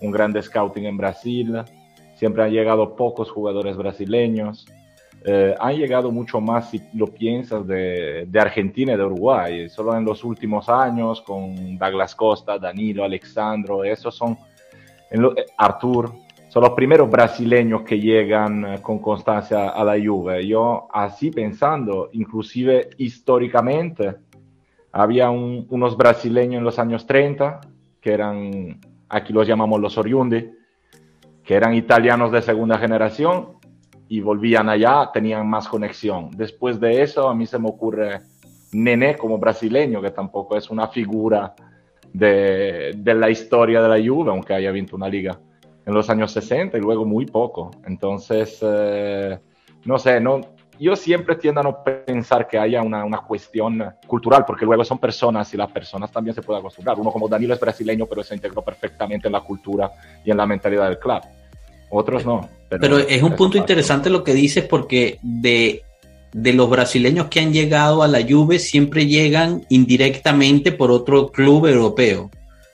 un 0.00 0.11
gran 0.11 0.35
scouting 0.42 0.87
en 0.87 0.97
Brasil, 0.97 1.62
siempre 2.16 2.42
han 2.42 2.50
llegado 2.50 2.97
pocos 2.97 3.31
jugadores 3.31 3.76
brasileños, 3.76 4.66
eh, 5.25 5.55
han 5.59 5.76
llegado 5.76 6.11
mucho 6.11 6.41
más, 6.41 6.71
si 6.71 6.81
lo 6.95 7.07
piensas, 7.07 7.67
de, 7.67 8.26
de 8.26 8.41
Argentina 8.41 8.93
y 8.93 8.97
de 8.97 9.05
Uruguay, 9.05 9.69
solo 9.69 9.97
en 9.97 10.05
los 10.05 10.25
últimos 10.25 10.69
años 10.69 11.21
con 11.23 11.76
Douglas 11.79 12.14
Costa, 12.14 12.59
Danilo, 12.59 13.05
Alexandro, 13.05 13.85
esos 13.85 14.14
son 14.14 14.37
en 15.11 15.23
lo- 15.23 15.37
eh, 15.37 15.45
Artur, 15.57 16.12
son 16.49 16.62
los 16.62 16.73
primeros 16.73 17.09
brasileños 17.11 17.83
que 17.83 17.99
llegan 18.00 18.64
eh, 18.64 18.83
con 18.83 18.99
constancia 18.99 19.69
a 19.71 19.85
la 19.85 19.95
Juve. 20.02 20.47
Yo 20.47 20.88
así 20.93 21.31
pensando, 21.31 22.09
inclusive 22.12 22.91
históricamente, 22.99 24.17
había 24.93 25.31
un- 25.31 25.67
unos 25.71 25.97
brasileños 25.97 26.59
en 26.59 26.64
los 26.64 26.79
años 26.79 27.07
30, 27.07 27.61
que 28.00 28.12
eran, 28.12 28.79
aquí 29.09 29.33
los 29.33 29.47
llamamos 29.47 29.81
los 29.81 29.97
oriundi, 29.97 30.50
que 31.45 31.55
eran 31.55 31.75
italianos 31.75 32.31
de 32.33 32.43
segunda 32.43 32.76
generación 32.79 33.62
y 34.12 34.21
volvían 34.21 34.69
allá, 34.69 35.09
tenían 35.11 35.49
más 35.49 35.66
conexión. 35.66 36.28
Después 36.37 36.78
de 36.78 37.00
eso, 37.00 37.31
a 37.31 37.35
mí 37.35 37.47
se 37.47 37.59
me 37.59 37.71
ocurre 37.71 38.21
Nené 38.73 39.16
como 39.16 39.38
brasileño, 39.38 40.02
que 40.02 40.11
tampoco 40.11 40.54
es 40.54 40.69
una 40.69 40.87
figura 40.88 41.54
de, 42.12 42.95
la 43.07 43.31
historia 43.31 43.81
de 43.81 43.88
la 43.88 44.07
Juve, 44.07 44.31
aunque 44.31 44.52
haya 44.52 44.71
visto 44.71 44.97
una 44.97 45.09
liga 45.09 45.40
en 45.87 45.95
los 45.95 46.11
años 46.11 46.31
60 46.31 46.76
y 46.76 46.81
luego 46.83 47.07
muy 47.07 47.25
poco. 47.25 47.71
Entonces, 47.87 48.59
eh, 48.61 49.38
no 49.87 49.99
sé, 49.99 50.21
no, 50.21 50.42
yo 50.78 50.95
siempre 50.95 51.37
tiendo 51.37 51.62
a 51.62 51.64
no 51.64 51.83
pensar 51.83 52.47
que 52.47 52.59
haya 52.59 52.83
una, 52.83 53.07
una 53.07 53.23
cuestión 53.23 53.83
cultural, 54.07 54.45
porque 54.45 54.66
luego 54.66 54.85
son 54.85 54.99
personas 54.99 55.54
y 55.54 55.57
las 55.57 55.73
personas 55.73 56.12
también 56.12 56.35
se 56.35 56.42
pueden 56.42 56.61
acostumbrar. 56.61 57.00
Uno 57.00 57.11
como 57.12 57.28
Danilo 57.28 57.54
es 57.54 57.61
brasileño, 57.61 58.04
pero 58.04 58.23
se 58.23 58.35
integró 58.35 58.61
perfectamente 58.61 59.28
en 59.28 59.33
la 59.33 59.40
cultura 59.40 59.90
y 60.23 60.31
en 60.31 60.37
la 60.37 60.45
mentalidad 60.45 60.87
del 60.90 60.99
club. 60.99 61.23
Otros 61.94 62.25
no. 62.25 62.49
Pero 62.70 62.99
es 62.99 63.22
un 63.22 63.37
punto 63.37 63.58
interesante 63.58 64.08
lo 64.08 64.25
que 64.25 64.32
dices 64.32 64.64
porque 64.64 65.18
de, 65.20 65.82
de 66.32 66.52
los 66.54 66.70
brasileños 66.70 67.26
que 67.26 67.40
han 67.40 67.52
llegado 67.52 68.02
a 68.02 68.08
la 68.08 68.26
Juve 68.26 68.58
siempre 68.58 69.06
llegan 69.06 69.66
indirectamente 69.68 70.72
por 70.72 70.90
otro 70.90 71.28
club 71.28 71.66
europeo. 71.66 72.30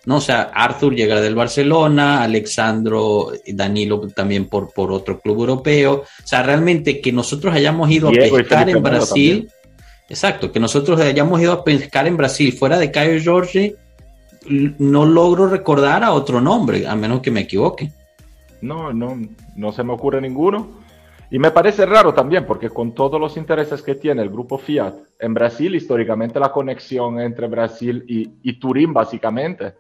¿no? 0.07 0.19
O 0.19 0.21
sea, 0.21 0.53
Arthur 0.55 0.95
llega 0.95 1.21
del 1.21 1.35
Barcelona, 1.35 2.23
Alexandro, 2.23 3.33
Danilo 3.45 4.01
también 4.15 4.47
por, 4.47 4.73
por 4.73 4.93
otro 4.93 5.19
club 5.19 5.41
europeo. 5.41 5.95
O 5.95 6.27
sea, 6.27 6.45
realmente 6.45 7.01
que 7.01 7.11
nosotros 7.11 7.53
hayamos 7.53 7.91
ido 7.91 8.11
Diego 8.11 8.37
a 8.37 8.39
pescar 8.39 8.71
en 8.71 8.83
Brasil, 8.85 9.51
exacto, 10.09 10.53
que 10.53 10.61
nosotros 10.61 11.01
hayamos 11.01 11.41
ido 11.43 11.53
a 11.53 11.65
pescar 11.65 12.07
en 12.07 12.17
Brasil 12.17 12.53
fuera 12.53 12.79
de 12.79 12.93
Caio 12.93 13.21
Jorge, 13.23 13.75
no 14.47 15.05
logro 15.05 15.49
recordar 15.49 16.05
a 16.05 16.13
otro 16.13 16.41
nombre, 16.41 16.87
a 16.87 16.95
menos 16.95 17.21
que 17.21 17.33
me 17.33 17.41
equivoque. 17.41 17.91
No, 18.61 18.93
no, 18.93 19.17
no 19.57 19.73
se 19.73 19.85
me 19.85 19.93
ocurre 19.93 20.21
ninguno. 20.21 20.69
Y 21.31 21.39
me 21.39 21.51
parece 21.51 21.85
raro 21.85 22.15
también, 22.15 22.47
porque 22.47 22.71
con 22.71 22.95
todos 22.95 23.21
los 23.21 23.37
intereses 23.37 23.83
que 23.83 23.95
tiene 23.95 24.23
el 24.23 24.31
grupo 24.31 24.57
Fiat 24.57 24.95
en 25.21 25.35
Brasil, 25.35 25.75
históricamente 25.75 26.41
la 26.41 26.51
conexión 26.51 27.21
entre 27.21 27.47
Brasil 27.49 28.03
y, 28.09 28.31
y 28.43 28.59
Turín, 28.59 28.95
básicamente, 28.95 29.75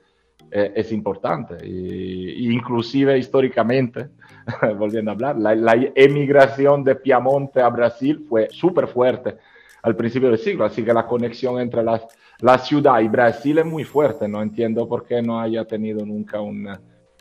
eh, 0.51 0.73
es 0.77 0.93
importante. 0.93 1.67
Y, 1.67 2.47
y 2.49 2.53
inclusive 2.53 3.17
históricamente, 3.19 4.09
volviendo 4.79 5.11
a 5.11 5.15
hablar, 5.15 5.39
la, 5.39 5.55
la 5.55 5.75
emigración 5.95 6.85
de 6.85 6.97
Piamonte 6.97 7.63
a 7.63 7.69
Brasil 7.71 8.27
fue 8.29 8.49
súper 8.51 8.87
fuerte 8.87 9.37
al 9.83 9.97
principio 9.97 10.29
del 10.29 10.39
siglo, 10.39 10.65
así 10.67 10.83
que 10.85 10.93
la 10.93 11.07
conexión 11.07 11.61
entre 11.61 11.83
las, 11.83 12.07
la 12.41 12.59
ciudad 12.59 13.01
y 13.01 13.09
Brasil 13.09 13.57
es 13.59 13.65
muy 13.65 13.85
fuerte. 13.85 14.29
No 14.29 14.43
entiendo 14.43 14.87
por 14.87 15.07
qué 15.07 15.23
no 15.23 15.41
haya 15.41 15.65
tenido 15.65 16.05
nunca 16.05 16.41
una- 16.43 16.79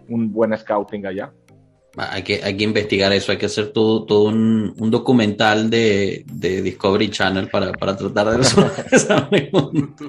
un 0.10 0.32
buen 0.34 0.58
scouting 0.58 1.06
allá. 1.06 1.32
Hay 1.98 2.22
que, 2.24 2.42
hay 2.44 2.56
que 2.56 2.64
investigar 2.64 3.12
eso, 3.12 3.32
hay 3.32 3.38
que 3.40 3.48
hacer 3.48 3.70
todo, 3.70 4.04
todo 4.04 4.24
un, 4.26 4.74
un 4.78 4.92
documental 4.92 5.70
de, 5.70 6.24
de 6.32 6.62
Discovery 6.62 7.10
Channel 7.10 7.50
para, 7.50 7.72
para 7.72 7.98
tratar 7.98 8.30
de 8.32 8.38
resolver 8.38 8.72
esa 8.92 9.28
pregunta. 9.30 10.06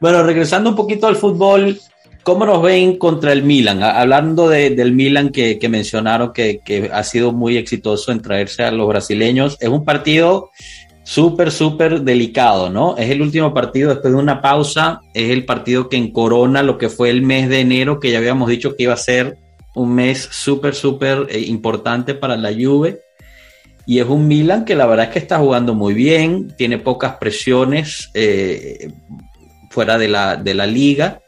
Bueno, 0.00 0.22
regresando 0.22 0.70
un 0.70 0.76
poquito 0.76 1.06
al 1.08 1.16
fútbol, 1.16 1.78
¿cómo 2.22 2.46
nos 2.46 2.62
ven 2.62 2.96
contra 2.96 3.32
el 3.32 3.42
Milan? 3.42 3.82
Ha- 3.82 4.00
Hablando 4.00 4.48
de- 4.48 4.70
del 4.70 4.92
Milan 4.92 5.30
que, 5.30 5.58
que 5.58 5.68
mencionaron 5.68 6.32
que, 6.32 6.60
que 6.64 6.88
ha 6.92 7.02
sido 7.02 7.32
muy 7.32 7.56
exitoso 7.56 8.10
en 8.12 8.22
traerse 8.22 8.62
a 8.62 8.70
los 8.70 8.88
brasileños, 8.88 9.56
es 9.60 9.68
un 9.68 9.84
partido 9.84 10.50
súper, 11.02 11.50
súper 11.50 12.02
delicado, 12.02 12.70
¿no? 12.70 12.96
Es 12.96 13.10
el 13.10 13.22
último 13.22 13.52
partido 13.52 13.90
después 13.90 14.12
de 14.14 14.20
una 14.20 14.40
pausa, 14.40 15.00
es 15.14 15.30
el 15.30 15.44
partido 15.44 15.88
que 15.88 15.96
encorona 15.96 16.62
lo 16.62 16.78
que 16.78 16.88
fue 16.88 17.10
el 17.10 17.22
mes 17.22 17.48
de 17.48 17.60
enero, 17.60 17.98
que 17.98 18.10
ya 18.10 18.18
habíamos 18.18 18.48
dicho 18.48 18.76
que 18.76 18.84
iba 18.84 18.94
a 18.94 18.98
ser 18.98 19.36
un 19.78 19.94
mes 19.94 20.28
súper, 20.30 20.74
súper 20.74 21.26
eh, 21.30 21.40
importante 21.40 22.14
para 22.14 22.36
la 22.36 22.52
Juve. 22.52 23.00
Y 23.86 24.00
es 24.00 24.06
un 24.06 24.28
Milan 24.28 24.64
que 24.64 24.74
la 24.74 24.86
verdad 24.86 25.06
es 25.06 25.12
que 25.12 25.18
está 25.18 25.38
jugando 25.38 25.74
muy 25.74 25.94
bien, 25.94 26.54
tiene 26.58 26.76
pocas 26.76 27.16
presiones 27.16 28.10
eh, 28.12 28.90
fuera 29.70 29.96
de 29.96 30.08
la, 30.08 30.36
de 30.36 30.54
la 30.54 30.66
liga. 30.66 31.20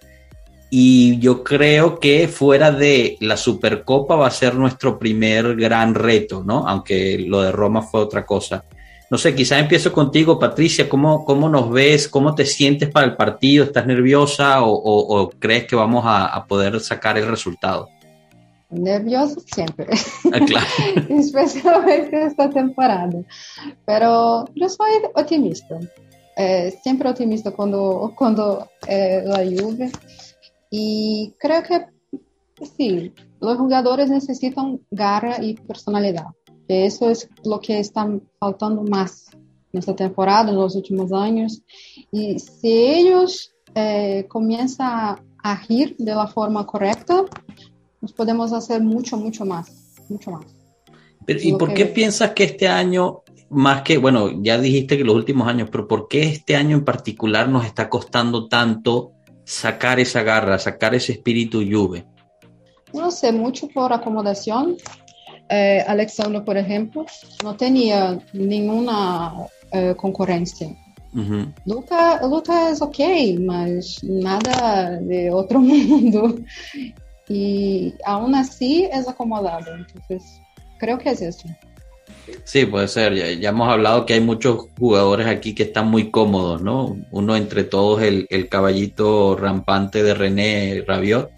Y 0.68 1.18
yo 1.18 1.42
creo 1.42 1.98
que 1.98 2.28
fuera 2.28 2.70
de 2.70 3.16
la 3.20 3.36
Supercopa 3.36 4.14
va 4.14 4.26
a 4.26 4.30
ser 4.30 4.54
nuestro 4.54 4.98
primer 4.98 5.56
gran 5.56 5.94
reto, 5.94 6.44
¿no? 6.44 6.68
Aunque 6.68 7.24
lo 7.26 7.40
de 7.40 7.50
Roma 7.50 7.82
fue 7.82 8.02
otra 8.02 8.26
cosa. 8.26 8.64
No 9.10 9.18
sé, 9.18 9.34
quizás 9.34 9.60
empiezo 9.60 9.92
contigo, 9.92 10.38
Patricia. 10.38 10.88
¿Cómo, 10.88 11.24
cómo 11.24 11.48
nos 11.48 11.70
ves? 11.70 12.08
¿Cómo 12.08 12.34
te 12.34 12.46
sientes 12.46 12.90
para 12.90 13.06
el 13.06 13.16
partido? 13.16 13.64
¿Estás 13.64 13.86
nerviosa 13.86 14.58
o, 14.62 15.30
crees 15.38 15.66
que 15.66 15.74
vamos 15.74 16.04
a 16.06 16.44
poder 16.46 16.78
sacar 16.78 17.18
el 17.18 17.26
resultado? 17.26 17.88
Nervioso 18.70 19.40
siempre, 19.40 19.86
ah, 20.32 20.38
claro. 20.46 20.66
especialmente 21.08 22.24
esta 22.24 22.50
temporada. 22.50 23.22
Pero 23.84 24.44
yo 24.54 24.68
soy 24.68 24.92
optimista, 25.14 25.78
eh, 26.36 26.74
siempre 26.82 27.10
optimista 27.10 27.50
cuando, 27.50 28.12
cuando 28.16 28.68
eh, 28.86 29.22
la 29.24 29.44
lluvia. 29.44 29.90
Y 30.70 31.34
creo 31.38 31.62
que 31.62 31.86
sí, 32.76 33.12
los 33.40 33.58
jugadores 33.58 34.10
necesitan 34.10 34.80
garra 34.90 35.42
y 35.42 35.54
personalidad. 35.54 36.26
Eso 36.68 37.10
es 37.10 37.28
lo 37.44 37.60
que 37.60 37.80
está 37.80 38.08
faltando 38.38 38.82
más 38.82 39.26
en 39.72 39.78
esta 39.80 39.94
temporada, 39.94 40.50
en 40.50 40.56
los 40.56 40.76
últimos 40.76 41.12
años. 41.12 41.62
Y 42.12 42.38
si 42.38 42.68
ellos 42.68 43.52
eh, 43.74 44.26
comienzan 44.28 44.88
a 44.88 45.18
agir 45.42 45.96
de 45.98 46.14
la 46.14 46.26
forma 46.26 46.66
correcta, 46.66 47.24
nos 48.00 48.12
podemos 48.12 48.52
hacer 48.52 48.82
mucho, 48.82 49.16
mucho 49.16 49.44
más, 49.44 49.70
mucho 50.08 50.30
más. 50.30 50.46
¿Y 51.26 51.52
por 51.54 51.74
qué 51.74 51.86
piensas 51.86 52.30
que 52.32 52.44
este 52.44 52.66
año, 52.68 53.22
más 53.50 53.82
que, 53.82 53.98
bueno, 53.98 54.42
ya 54.42 54.58
dijiste 54.58 54.96
que 54.96 55.04
los 55.04 55.14
últimos 55.14 55.46
años, 55.48 55.68
pero 55.70 55.86
por 55.86 56.08
qué 56.08 56.22
este 56.22 56.56
año 56.56 56.76
en 56.76 56.84
particular 56.84 57.48
nos 57.48 57.66
está 57.66 57.88
costando 57.88 58.48
tanto 58.48 59.12
sacar 59.44 60.00
esa 60.00 60.22
garra, 60.22 60.58
sacar 60.58 60.94
ese 60.94 61.12
espíritu 61.12 61.58
Juve? 61.58 62.06
No 62.92 63.10
sé, 63.10 63.32
mucho 63.32 63.68
por 63.68 63.92
acomodación. 63.92 64.76
Eh, 65.48 65.84
Alexandro, 65.86 66.44
por 66.44 66.56
ejemplo, 66.56 67.04
no 67.42 67.56
tenía 67.56 68.18
ninguna 68.32 69.32
eh, 69.72 69.94
concurrencia. 69.96 70.68
Luca, 71.66 72.20
Luca 72.22 72.70
es 72.70 72.80
ok, 72.80 72.98
mas 73.40 74.02
nada 74.04 75.00
de 75.00 75.30
otro 75.30 75.58
mundo. 75.60 76.36
Y 77.30 77.94
aún 78.04 78.34
así 78.34 78.88
es 78.92 79.06
acomodado. 79.06 79.72
Entonces, 79.72 80.40
creo 80.80 80.98
que 80.98 81.10
es 81.10 81.22
eso. 81.22 81.48
Sí, 82.42 82.66
puede 82.66 82.88
ser. 82.88 83.14
Ya, 83.38 83.50
hemos 83.50 83.68
hablado 83.68 84.04
que 84.04 84.14
hay 84.14 84.20
muchos 84.20 84.66
jugadores 84.76 85.28
aquí 85.28 85.54
que 85.54 85.62
están 85.62 85.88
muy 85.88 86.10
cómodos, 86.10 86.60
¿no? 86.60 86.96
Uno 87.12 87.36
entre 87.36 87.62
todos, 87.62 88.02
el, 88.02 88.26
el 88.30 88.48
caballito 88.48 89.36
rampante 89.36 90.02
de 90.02 90.14
René 90.14 90.84
Rabiot, 90.84 91.30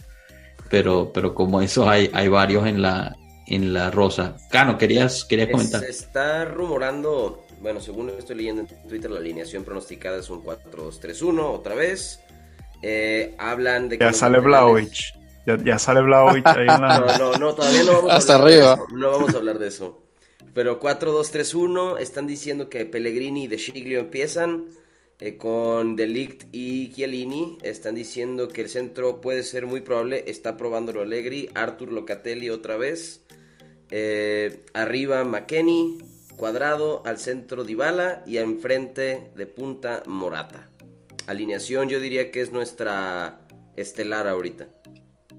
pero, 0.71 1.13
pero 1.13 1.35
como 1.35 1.61
eso 1.61 1.87
hay, 1.87 2.09
hay 2.15 2.29
varios 2.29 2.67
en 2.67 2.81
la, 2.81 3.15
en 3.47 3.75
la 3.75 3.91
rosa. 3.91 4.39
Cano, 4.51 4.79
querías, 4.79 5.27
querías 5.27 5.51
comentar. 5.51 5.83
Se 5.83 5.91
está 5.91 6.47
rumorando, 6.47 7.45
bueno, 7.61 7.81
según 7.81 8.09
estoy 8.11 8.37
leyendo 8.37 8.63
en 8.63 8.89
Twitter, 8.89 9.11
la 9.11 9.21
alineación 9.21 9.63
pronosticada 9.63 10.19
es 10.21 10.31
un 10.31 10.43
4-2-3-1 10.43 11.39
otra 11.39 11.75
vez. 11.75 12.21
Eh, 12.81 13.35
hablan 13.37 13.91
de 13.91 13.99
que... 13.99 14.05
Ya 14.05 14.15
sale 14.15 14.41
Blaovic. 14.41 15.22
Ya, 15.47 15.79
sale 15.79 16.03
Blaovic 16.03 16.47
ahí 16.47 16.63
en 16.69 16.81
la... 16.81 17.01
No, 17.01 17.19
no, 17.19 17.39
no, 17.39 17.55
todavía 17.55 17.83
no 17.85 17.93
vamos 17.95 18.13
Hasta 18.13 18.35
a 18.35 18.39
arriba. 18.39 18.79
No 18.93 19.11
vamos 19.11 19.35
a 19.35 19.39
hablar 19.39 19.59
de 19.59 19.69
eso. 19.69 20.03
Pero 20.55 20.81
4-2-3-1, 20.81 21.99
están 21.99 22.27
diciendo 22.27 22.69
que 22.69 22.85
Pellegrini 22.87 23.45
y 23.45 23.49
De 23.49 23.59
Sciglio 23.59 24.01
empiezan. 24.01 24.67
Eh, 25.25 25.37
con 25.37 25.95
Delict 25.95 26.47
y 26.51 26.91
Chiellini 26.93 27.57
están 27.63 27.95
diciendo 27.95 28.49
que 28.49 28.63
el 28.63 28.69
centro 28.69 29.21
puede 29.21 29.45
ser 29.45 29.67
muy 29.67 29.81
probable, 29.81 30.25
está 30.27 30.57
probándolo 30.57 31.01
Allegri, 31.01 31.49
Artur 31.55 31.93
Locatelli 31.93 32.51
otra 32.51 32.77
vez, 32.77 33.23
eh, 33.93 34.65
arriba 34.75 35.23
McKenny, 35.23 35.99
cuadrado, 36.35 37.03
al 37.07 37.19
centro 37.19 37.63
Dybala 37.63 38.25
y 38.27 38.39
enfrente 38.39 39.31
de 39.37 39.47
punta 39.47 40.03
Morata. 40.07 40.69
Alineación 41.29 41.89
yo 41.89 42.01
diría 42.01 42.33
que 42.33 42.41
es 42.41 42.51
nuestra 42.51 43.47
estelar 43.77 44.27
ahorita. 44.27 44.71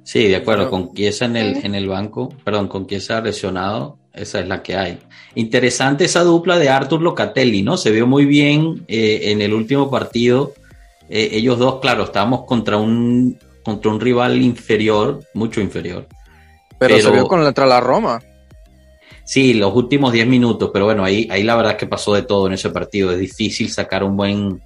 Sí, 0.03 0.27
de 0.27 0.35
acuerdo, 0.35 0.69
con 0.69 0.93
Chiesa 0.93 1.25
en 1.25 1.37
el, 1.37 1.65
en 1.65 1.75
el 1.75 1.87
banco, 1.87 2.29
perdón, 2.43 2.67
con 2.67 2.87
Chiesa 2.87 3.21
lesionado, 3.21 3.97
esa 4.13 4.41
es 4.41 4.47
la 4.47 4.61
que 4.61 4.75
hay. 4.75 4.99
Interesante 5.35 6.05
esa 6.05 6.23
dupla 6.23 6.59
de 6.59 6.69
Arthur 6.69 7.01
Locatelli, 7.01 7.63
¿no? 7.63 7.77
Se 7.77 7.89
vio 7.91 8.05
muy 8.05 8.25
bien 8.25 8.85
eh, 8.87 9.31
en 9.31 9.41
el 9.41 9.53
último 9.53 9.89
partido. 9.89 10.53
Eh, 11.09 11.29
ellos 11.33 11.57
dos, 11.57 11.79
claro, 11.79 12.03
estábamos 12.03 12.45
contra 12.45 12.77
un, 12.77 13.39
contra 13.63 13.91
un 13.91 13.99
rival 13.99 14.41
inferior, 14.41 15.21
mucho 15.33 15.61
inferior. 15.61 16.07
Pero, 16.77 16.99
se 16.99 17.11
vio 17.11 17.27
contra 17.27 17.65
la 17.65 17.79
Roma. 17.79 18.21
Sí, 19.23 19.53
los 19.53 19.73
últimos 19.73 20.11
10 20.11 20.27
minutos, 20.27 20.69
pero 20.73 20.85
bueno, 20.85 21.03
ahí, 21.03 21.27
ahí 21.31 21.43
la 21.43 21.55
verdad 21.55 21.73
es 21.73 21.77
que 21.77 21.87
pasó 21.87 22.13
de 22.13 22.23
todo 22.23 22.47
en 22.47 22.53
ese 22.53 22.69
partido. 22.71 23.11
Es 23.11 23.19
difícil 23.19 23.71
sacar 23.71 24.03
un 24.03 24.17
buen, 24.17 24.61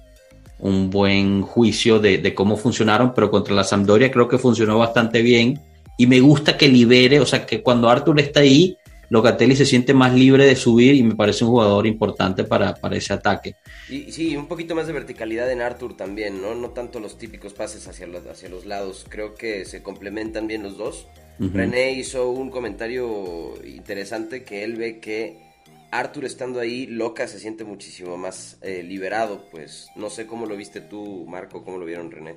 un 0.58 0.90
buen 0.90 1.42
juicio 1.42 1.98
de, 1.98 2.18
de 2.18 2.34
cómo 2.34 2.56
funcionaron, 2.56 3.14
pero 3.14 3.30
contra 3.30 3.54
la 3.54 3.64
Sampdoria 3.64 4.10
creo 4.10 4.28
que 4.28 4.38
funcionó 4.38 4.78
bastante 4.78 5.22
bien. 5.22 5.60
Y 5.96 6.06
me 6.06 6.20
gusta 6.20 6.56
que 6.56 6.68
libere, 6.68 7.20
o 7.20 7.26
sea, 7.26 7.44
que 7.44 7.62
cuando 7.62 7.90
Arthur 7.90 8.20
está 8.20 8.40
ahí, 8.40 8.76
Locatelli 9.10 9.56
se 9.56 9.64
siente 9.64 9.94
más 9.94 10.12
libre 10.14 10.44
de 10.44 10.54
subir 10.54 10.94
y 10.94 11.02
me 11.02 11.14
parece 11.14 11.44
un 11.44 11.50
jugador 11.50 11.86
importante 11.86 12.44
para, 12.44 12.74
para 12.74 12.96
ese 12.96 13.14
ataque. 13.14 13.54
Y 13.88 14.12
sí, 14.12 14.36
un 14.36 14.46
poquito 14.46 14.74
más 14.74 14.86
de 14.86 14.92
verticalidad 14.92 15.50
en 15.50 15.62
Arthur 15.62 15.96
también, 15.96 16.42
¿no? 16.42 16.54
No 16.54 16.70
tanto 16.70 17.00
los 17.00 17.16
típicos 17.16 17.54
pases 17.54 17.88
hacia 17.88 18.06
los, 18.06 18.26
hacia 18.26 18.48
los 18.48 18.66
lados. 18.66 19.06
Creo 19.08 19.34
que 19.34 19.64
se 19.64 19.82
complementan 19.82 20.46
bien 20.46 20.62
los 20.62 20.76
dos. 20.76 21.06
René 21.40 21.92
hizo 21.92 22.30
un 22.30 22.50
comentario 22.50 23.54
interesante 23.64 24.42
que 24.42 24.64
él 24.64 24.74
ve 24.74 24.98
que 24.98 25.47
Arthur 25.90 26.24
estando 26.24 26.60
ahí, 26.60 26.86
Loca 26.86 27.26
se 27.26 27.38
siente 27.38 27.64
muchísimo 27.64 28.16
más 28.16 28.58
eh, 28.62 28.82
liberado. 28.82 29.44
Pues 29.50 29.90
no 29.96 30.10
sé 30.10 30.26
cómo 30.26 30.46
lo 30.46 30.56
viste 30.56 30.80
tú, 30.80 31.26
Marco, 31.28 31.64
cómo 31.64 31.78
lo 31.78 31.84
vieron 31.84 32.10
René. 32.10 32.36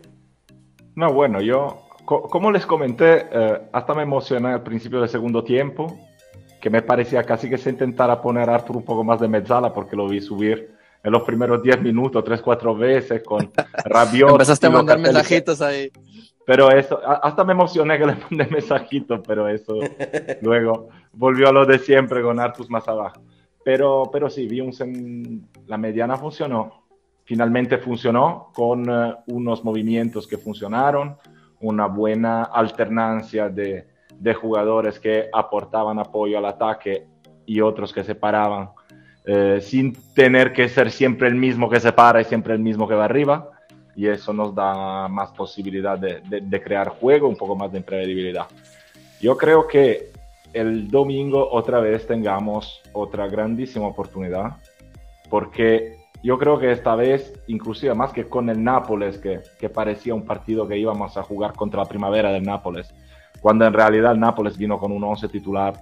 No, 0.96 1.14
bueno, 1.14 1.42
yo, 1.42 1.88
como 2.06 2.52
les 2.52 2.66
comenté, 2.66 3.28
eh, 3.32 3.62
hasta 3.72 3.94
me 3.94 4.04
emocioné 4.04 4.50
al 4.50 4.64
principio 4.64 5.00
del 5.00 5.10
segundo 5.10 5.44
tiempo 5.44 5.98
que 6.62 6.70
me 6.70 6.82
parecía 6.82 7.24
casi 7.24 7.50
que 7.50 7.58
se 7.58 7.72
intentara 7.72 8.22
poner 8.22 8.50
a 8.50 8.56
Arthur 8.56 8.78
un 8.78 8.86
poco 8.86 9.04
más 9.04 9.20
de 9.20 9.28
mezzala 9.28 9.74
porque 9.74 9.96
lo 9.96 10.08
vi 10.08 10.22
subir 10.22 10.76
en 11.04 11.12
los 11.12 11.24
primeros 11.24 11.64
10 11.64 11.82
minutos, 11.82 12.24
3, 12.24 12.42
4 12.42 12.76
veces 12.76 13.24
con 13.24 13.52
Rabiot. 13.86 14.32
Empezaste 14.32 14.68
a 14.68 14.70
mandar 14.70 15.00
mensajitos 15.00 15.62
ahí. 15.62 15.92
Pero 16.46 16.72
eso, 16.72 17.00
hasta 17.04 17.44
me 17.44 17.54
emocioné 17.54 17.98
que 17.98 18.06
le 18.06 18.16
mandé 18.16 18.46
mensajitos, 18.52 19.22
pero 19.26 19.48
eso 19.48 19.80
luego 20.42 20.90
volvió 21.14 21.50
a 21.50 21.52
lo 21.52 21.66
de 21.66 21.80
siempre 21.80 22.22
con 22.22 22.40
Arthur 22.40 22.70
más 22.70 22.88
abajo. 22.88 23.22
Pero, 23.63 24.10
pero 24.12 24.30
sí, 24.30 24.47
un, 24.60 25.47
la 25.67 25.78
mediana 25.78 26.17
funcionó, 26.17 26.86
finalmente 27.26 27.78
funcionó 27.78 28.52
con 28.54 28.89
uh, 28.89 29.15
unos 29.28 29.63
movimientos 29.63 30.28
que 30.28 30.38
funcionaron, 30.38 31.17
una 31.60 31.86
buena 31.86 32.43
alternancia 32.43 33.50
de, 33.50 33.88
de 34.17 34.34
jugadores 34.34 35.00
que 35.00 35.30
aportaban 35.32 36.00
apoyo 36.00 36.38
al 36.38 36.45
ataque 36.45 37.08
y 37.45 37.62
otros 37.62 37.91
que 37.91 38.04
se 38.04 38.15
paraban, 38.15 38.69
eh, 39.26 39.60
sin 39.62 39.93
tener 40.13 40.54
que 40.54 40.69
ser 40.69 40.91
siempre 40.91 41.28
el 41.28 41.36
mismo 41.36 41.69
que 41.69 41.80
se 41.80 41.91
para 41.91 42.21
y 42.21 42.26
siempre 42.26 42.54
el 42.54 42.60
mismo 42.60 42.88
que 42.88 42.95
va 42.95 43.06
arriba. 43.06 43.50
Y 43.95 44.08
eso 44.08 44.32
nos 44.32 44.56
da 44.56 45.08
más 45.10 45.32
posibilidad 45.32 45.97
de, 45.97 46.21
de, 46.21 46.63
crear 46.63 46.89
juego, 46.89 47.28
un 47.28 47.36
poco 47.36 47.56
más 47.56 47.71
de 47.71 47.80
imprevisibilidad. 47.80 48.45
Yo 49.19 49.36
creo 49.36 49.67
que 49.67 50.12
el 50.54 50.90
domingo 50.90 51.50
otra 51.52 51.80
vez 51.80 52.08
tengamos 52.08 52.82
otra 52.94 53.28
grandísima 53.28 53.88
oportunidad, 53.88 54.58
porque 55.30 55.98
yo 56.24 56.38
creo 56.38 56.60
que 56.60 56.72
esta 56.72 56.96
vez, 56.96 57.34
inclusive 57.48 57.94
más 57.94 58.12
que 58.12 58.28
con 58.28 58.50
el 58.50 58.64
Nápoles, 58.64 59.18
que, 59.18 59.42
que 59.60 59.70
parecía 59.70 60.14
un 60.14 60.26
partido 60.26 60.68
que 60.68 60.78
íbamos 60.78 61.18
a 61.18 61.24
jugar 61.24 61.54
contra 61.54 61.82
la 61.82 61.90
primavera 61.90 62.32
del 62.32 62.44
Nápoles, 62.44 62.94
cuando 63.42 63.66
en 63.66 63.74
realidad 63.74 64.12
el 64.12 64.20
Nápoles 64.20 64.58
vino 64.58 64.78
con 64.78 64.92
un 64.92 65.04
11 65.04 65.28
titular 65.30 65.74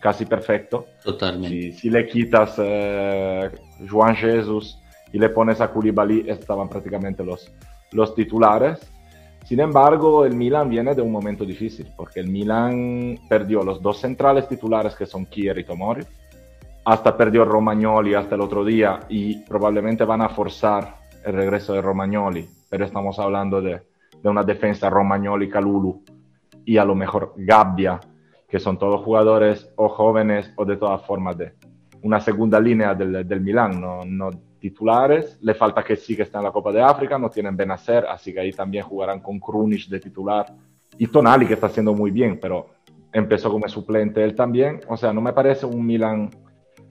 casi 0.00 0.24
perfecto. 0.24 0.86
Totalmente. 1.02 1.72
Si, 1.72 1.90
le 1.90 2.06
quitas 2.06 2.54
eh, 2.58 3.50
Juan 3.90 4.16
Jesus 4.16 4.80
y 5.12 5.18
le 5.18 5.28
pones 5.28 5.60
a 5.60 5.70
Koulibaly, 5.70 6.28
estaban 6.28 6.68
prácticamente 6.68 7.24
los, 7.24 7.52
los 7.92 8.14
titulares. 8.14 8.80
Sin 9.48 9.60
embargo, 9.60 10.26
el 10.26 10.34
Milan 10.34 10.68
viene 10.68 10.94
de 10.94 11.00
un 11.00 11.10
momento 11.10 11.42
difícil, 11.42 11.86
porque 11.96 12.20
el 12.20 12.28
Milan 12.28 13.18
perdió 13.30 13.62
los 13.62 13.80
dos 13.80 13.98
centrales 13.98 14.46
titulares 14.46 14.94
que 14.94 15.06
son 15.06 15.24
Kier 15.24 15.58
y 15.58 15.64
Tomori, 15.64 16.04
hasta 16.84 17.16
perdió 17.16 17.46
Romagnoli 17.46 18.12
hasta 18.12 18.34
el 18.34 18.42
otro 18.42 18.62
día 18.62 19.00
y 19.08 19.38
probablemente 19.44 20.04
van 20.04 20.20
a 20.20 20.28
forzar 20.28 20.96
el 21.24 21.32
regreso 21.32 21.72
de 21.72 21.80
Romagnoli, 21.80 22.46
pero 22.68 22.84
estamos 22.84 23.18
hablando 23.18 23.62
de, 23.62 23.80
una 24.22 24.42
defensa 24.42 24.90
Romagnoli-Calulu 24.90 26.04
y 26.66 26.76
a 26.76 26.84
lo 26.84 26.94
mejor 26.94 27.32
Gabbia, 27.34 28.00
que 28.46 28.60
son 28.60 28.78
todos 28.78 29.02
jugadores 29.02 29.72
o 29.76 29.88
jóvenes 29.88 30.52
o 30.56 30.66
de 30.66 30.76
todas 30.76 31.06
formas 31.06 31.38
de 31.38 31.54
una 32.02 32.20
segunda 32.20 32.60
línea 32.60 32.94
del, 32.94 33.26
del 33.26 33.40
Milán, 33.40 33.80
no, 33.80 34.04
no, 34.04 34.28
titulares. 34.58 35.38
Le 35.40 35.54
falta 35.54 35.82
que 35.82 35.96
sí 35.96 36.16
que 36.16 36.22
está 36.22 36.38
en 36.38 36.44
la 36.44 36.52
Copa 36.52 36.72
de 36.72 36.82
África, 36.82 37.18
no 37.18 37.30
tienen 37.30 37.56
Benacer, 37.56 38.06
así 38.06 38.32
que 38.32 38.40
ahí 38.40 38.52
también 38.52 38.84
jugarán 38.84 39.20
con 39.20 39.38
Krunic 39.38 39.88
de 39.88 40.00
titular. 40.00 40.46
Y 40.98 41.06
Tonali, 41.06 41.46
que 41.46 41.54
está 41.54 41.66
haciendo 41.66 41.94
muy 41.94 42.10
bien, 42.10 42.38
pero 42.40 42.66
empezó 43.12 43.50
como 43.50 43.68
suplente 43.68 44.22
él 44.22 44.34
también. 44.34 44.80
O 44.88 44.96
sea, 44.96 45.12
no 45.12 45.20
me 45.20 45.32
parece 45.32 45.66
un 45.66 45.84
Milan 45.84 46.30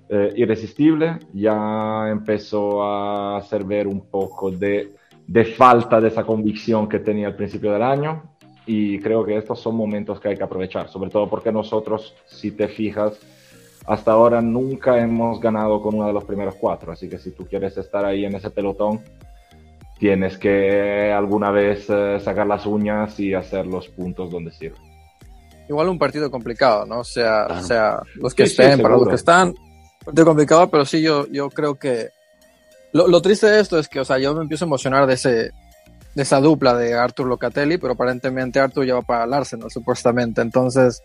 eh, 0.10 0.34
irresistible. 0.36 1.20
Ya 1.34 2.10
empezó 2.10 2.84
a 2.84 3.38
hacer 3.38 3.64
ver 3.64 3.88
un 3.88 4.10
poco 4.10 4.50
de, 4.52 4.96
de 5.28 5.46
falta 5.46 6.00
de 6.00 6.08
esa 6.08 6.24
convicción 6.24 6.88
que 6.88 7.00
tenía 7.00 7.28
al 7.28 7.36
principio 7.36 7.72
del 7.72 7.84
año 7.84 8.38
y 8.68 9.00
creo 9.00 9.24
que 9.24 9.38
estos 9.38 9.60
son 9.62 9.76
momentos 9.76 10.20
que 10.20 10.28
hay 10.28 10.38
que 10.38 10.44
aprovechar, 10.44 10.90
sobre 10.90 11.10
todo 11.10 11.30
porque 11.30 11.52
nosotros, 11.52 12.14
si 12.26 12.52
te 12.52 12.68
fijas, 12.68 13.18
hasta 13.88 14.12
ahora 14.12 14.42
nunca 14.42 15.00
hemos 15.00 15.40
ganado 15.40 15.82
con 15.82 15.96
uno 15.96 16.08
de 16.08 16.14
los 16.14 16.26
primeros 16.26 16.56
cuatro, 16.56 16.92
así 16.92 17.08
que 17.08 17.18
si 17.18 17.32
tú 17.32 17.48
quieres 17.48 17.78
estar 17.78 18.04
ahí 18.06 18.26
en 18.26 18.36
ese 18.36 18.50
pelotón, 18.50 19.02
tienes 19.98 20.38
que 20.38 21.12
alguna 21.12 21.52
vez 21.52 21.86
eh, 21.90 22.20
sacar 22.20 22.46
las 22.46 22.66
uñas 22.66 23.18
y 23.20 23.34
hacer 23.34 23.66
los 23.66 23.88
puntos 23.88 24.30
donde 24.30 24.52
sirve. 24.52 24.78
Igual 25.70 25.88
un 25.88 25.98
partido 25.98 26.30
complicado, 26.30 26.86
¿no? 26.86 27.00
O 27.00 27.04
sea, 27.04 27.48
o 27.50 27.62
sea 27.62 28.00
los 28.16 28.36
que 28.36 28.44
estén, 28.44 28.82
para 28.82 28.98
los 28.98 29.08
que 29.08 29.16
están, 29.16 29.54
partido 30.04 30.26
complicado, 30.26 30.70
pero 30.70 30.86
sí, 30.86 31.02
yo, 31.02 31.26
yo 31.28 31.50
creo 31.50 31.76
que 31.76 32.10
lo, 32.92 33.08
lo, 33.08 33.22
triste 33.22 33.48
de 33.48 33.62
esto 33.62 33.80
es 33.80 33.88
que, 33.88 34.02
o 34.02 34.06
sea, 34.06 34.18
yo 34.18 34.36
me 34.36 34.42
empiezo 34.42 34.66
a 34.66 34.68
emocionar 34.68 35.08
de, 35.08 35.14
ese, 35.14 35.52
de 36.14 36.24
esa 36.24 36.42
dupla 36.42 36.76
de 36.76 36.94
Arthur 36.94 37.28
Locatelli, 37.28 37.78
pero 37.78 37.94
aparentemente 37.94 38.60
Arthur 38.60 38.86
ya 38.86 38.96
va 38.96 39.02
para 39.02 39.24
el 39.24 39.34
Arsenal, 39.34 39.72
supuestamente. 39.72 40.42
Entonces, 40.42 41.02